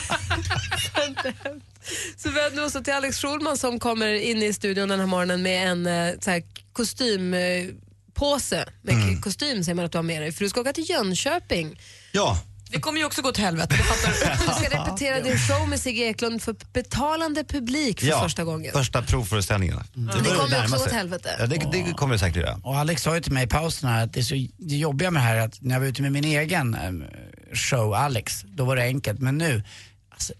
så 2.18 2.30
vänder 2.30 2.62
vi 2.62 2.68
oss 2.68 2.74
till 2.84 2.94
Alex 2.94 3.18
Schulman 3.22 3.58
som 3.58 3.80
kommer 3.80 4.14
in 4.14 4.44
i 4.44 4.54
studion 4.54 4.90
den 4.90 5.00
här 5.00 5.08
morgonen 5.08 5.42
med 5.42 5.68
en 5.72 5.86
eh, 5.88 6.14
så 6.22 6.32
här, 6.32 6.44
kostympåse 6.74 8.66
med 8.82 8.96
Mm. 8.96 9.22
kostym 9.22 9.64
säger 9.64 9.76
man 9.76 9.86
att 9.86 9.92
du 9.92 9.98
har 9.98 10.04
med 10.04 10.22
dig 10.22 10.32
för 10.32 10.44
du 10.44 10.50
ska 10.50 10.62
åka 10.62 10.74
till 10.74 10.90
Jönköping 10.90 11.80
Ja, 12.12 12.38
Det 12.74 12.80
kommer 12.80 13.00
ju 13.00 13.06
också 13.06 13.22
gå 13.22 13.32
till 13.32 13.44
helvete, 13.44 13.76
du. 13.78 14.54
Ska 14.54 14.80
repetera 14.80 15.20
din 15.20 15.38
show 15.38 15.70
med 15.70 15.80
Sigge 15.80 16.04
Eklund 16.04 16.42
för 16.42 16.56
betalande 16.74 17.44
publik 17.44 18.00
för 18.00 18.08
ja, 18.08 18.24
första 18.24 18.44
gången. 18.44 18.74
första 18.74 19.02
provföreställningen. 19.02 19.80
Det 19.94 20.12
kommer 20.12 20.50
ju 20.50 20.64
också 20.64 20.78
gå 20.78 20.84
åt 20.84 20.92
helvete. 20.92 21.30
Ja, 21.40 21.48
det, 21.48 21.56
det 21.72 21.94
kommer 21.94 22.14
det 22.14 22.20
säkert 22.20 22.38
göra. 22.38 22.60
Och 22.64 22.78
Alex 22.78 23.02
sa 23.04 23.16
ju 23.16 23.22
till 23.22 23.32
mig 23.32 23.44
i 23.44 23.48
pausen 23.48 23.90
här 23.90 24.04
att 24.04 24.14
det, 24.14 24.20
är 24.20 24.24
så, 24.24 24.48
det 24.58 24.76
jobbiga 24.76 25.12
med 25.12 25.22
det 25.22 25.26
här 25.26 25.36
är 25.36 25.42
att 25.42 25.62
när 25.62 25.76
jag 25.76 25.80
var 25.80 25.88
ute 25.88 26.02
med 26.02 26.12
min 26.12 26.26
egen 26.26 26.74
eh, 26.76 27.56
show, 27.56 27.94
Alex, 27.94 28.42
då 28.48 28.66
var 28.66 28.76
det 28.76 28.84
enkelt. 28.84 29.20
Men 29.20 29.38
nu, 29.38 29.64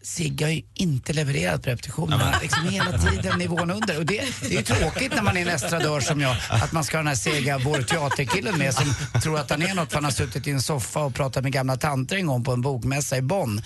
Sigge 0.02 0.46
har 0.46 0.52
ju 0.52 0.62
inte 0.74 1.14
levererat 1.14 1.64
på 1.64 1.70
repetitionerna. 1.70 2.36
Liksom 2.42 2.70
hela 2.70 2.98
tiden 2.98 3.40
nivån 3.40 3.72
under. 3.72 3.98
Och 3.98 4.06
det, 4.06 4.24
det 4.42 4.48
är 4.48 4.52
ju 4.52 4.62
tråkigt 4.62 5.16
när 5.16 5.22
man 5.22 5.38
är 5.38 5.42
en 5.42 5.48
estradör 5.48 6.00
som 6.00 6.22
jag, 6.22 6.38
att 6.50 6.72
man 6.72 6.84
ska 6.84 6.98
ha 6.98 7.00
den 7.00 7.08
här 7.08 7.16
sega 7.16 7.58
vår 7.58 7.82
teaterkillen 7.82 8.58
med 8.58 8.74
som 8.74 8.94
tror 9.22 9.40
att 9.40 9.50
han 9.50 9.62
är 9.62 9.74
något 9.74 9.90
för 9.90 9.96
han 9.96 10.04
har 10.04 10.12
suttit 10.12 10.48
i 10.48 10.52
en 10.52 10.62
soffa 10.62 11.00
och 11.00 11.14
pratat 11.14 11.44
med 11.44 11.52
gamla 11.52 11.76
tanter 11.78 12.16
en 12.16 12.28
gång 12.28 12.44
på 12.44 12.52
en 12.52 12.62
bokmässa 12.62 13.18
i 13.18 13.22
Bonn. 13.22 13.62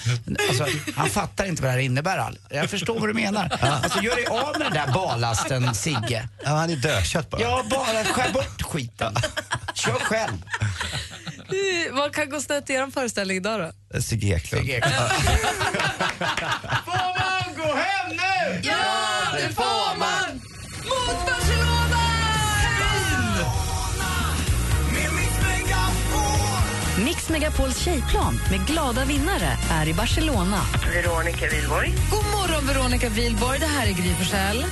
Alltså, 0.49 0.65
han 0.95 1.09
fattar 1.09 1.45
inte 1.45 1.61
vad 1.61 1.69
det 1.69 1.73
här 1.73 1.79
innebär. 1.79 2.17
Al. 2.17 2.37
Jag 2.49 2.69
förstår 2.69 2.99
vad 2.99 3.09
du 3.09 3.13
menar. 3.13 3.57
Alltså, 3.61 4.01
gör 4.01 4.15
dig 4.15 4.25
av 4.25 4.59
med 4.59 4.67
den 4.67 4.73
där 4.73 4.93
ballasten, 4.93 5.75
Sigge. 5.75 6.27
Ja, 6.43 6.49
han 6.49 6.69
är 6.69 6.75
dödkött 6.75 7.29
bara. 7.29 7.41
Ja, 7.41 7.63
bara 7.69 8.03
skär 8.03 8.33
bort 8.33 8.61
skiten. 8.61 9.15
Kör 9.73 9.93
själv. 9.93 10.37
Eh, 11.49 11.93
Vad 11.95 12.13
kan 12.15 12.29
gå 12.29 12.41
snett 12.41 12.69
i 12.69 12.73
er 12.73 12.91
föreställning 12.91 13.37
idag 13.37 13.71
då? 13.93 14.01
Sigge 14.01 14.27
Eklund. 14.35 14.61
Sigge 14.65 14.77
Eklund. 14.77 14.95
Får 16.85 17.19
man 17.19 17.55
gå 17.57 17.75
hem 17.75 18.09
nu? 18.09 18.59
Ja, 18.63 19.37
det 19.37 19.53
får 19.55 19.97
man! 19.99 20.41
Mot 20.83 21.25
Barcelona! 21.25 22.03
Mix 27.05 27.29
Megapols 27.29 27.77
tjejplan 27.77 28.39
med 28.51 28.67
glada 28.67 29.05
vinnare 29.05 29.57
är 29.71 29.87
i 29.87 29.93
Barcelona. 29.93 30.61
Veronica 30.93 31.47
Wihlborg. 31.51 31.93
God 32.11 32.25
morgon, 32.25 32.67
Veronica 32.67 33.09
Wilborg. 33.09 33.59
Det 33.59 33.65
här 33.65 33.87
är 33.87 33.91
Gry 33.91 34.13
Forssell. 34.13 34.65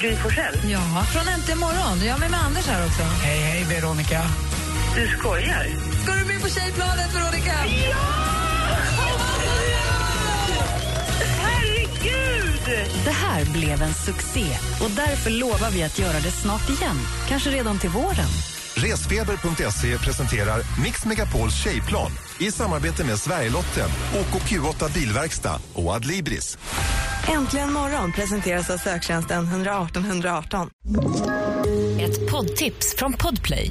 Gry 0.00 0.16
Forssell. 0.16 0.70
Ja, 0.70 1.04
från 1.12 1.28
Äntligen 1.28 1.58
morgon. 1.58 1.98
Jag 2.06 2.16
är 2.16 2.18
med, 2.20 2.30
med 2.30 2.40
Anders 2.40 2.66
här 2.66 2.86
också. 2.86 3.02
Hej, 3.02 3.40
hej 3.40 3.64
Veronica. 3.64 4.22
Du 4.96 5.08
skojar? 5.08 5.66
Ska 6.02 6.12
du 6.12 6.24
med 6.32 6.42
på 6.42 6.48
tjejplanet, 6.48 7.14
Veronica? 7.14 7.52
Herregud! 11.40 12.90
Det 13.04 13.10
här 13.10 13.44
blev 13.52 13.82
en 13.82 13.94
succé 13.94 14.46
och 14.82 14.90
därför 14.90 15.30
lovar 15.30 15.70
vi 15.70 15.82
att 15.82 15.98
göra 15.98 16.20
det 16.20 16.30
snart 16.30 16.70
igen. 16.70 16.96
Kanske 17.28 17.50
redan 17.50 17.78
till 17.78 17.90
våren. 17.90 18.28
Resfeber.se 18.74 19.98
presenterar 19.98 20.82
Mix 20.84 21.04
Megapols 21.06 21.64
tjejplan 21.64 22.10
i 22.40 22.52
samarbete 22.52 23.04
med 23.04 23.18
Sverigelotten, 23.18 23.88
OKQ8 24.12 24.92
Bilverkstad 24.92 25.60
och 25.72 25.90
Adlibris. 25.92 26.58
Äntligen 27.28 27.72
morgon 27.72 28.12
presenteras 28.12 28.70
av 28.70 28.76
söktjänsten 28.76 29.44
118 29.44 30.04
118. 30.04 30.70
Ett 32.00 32.30
poddtips 32.30 32.94
från 32.98 33.12
Podplay. 33.12 33.70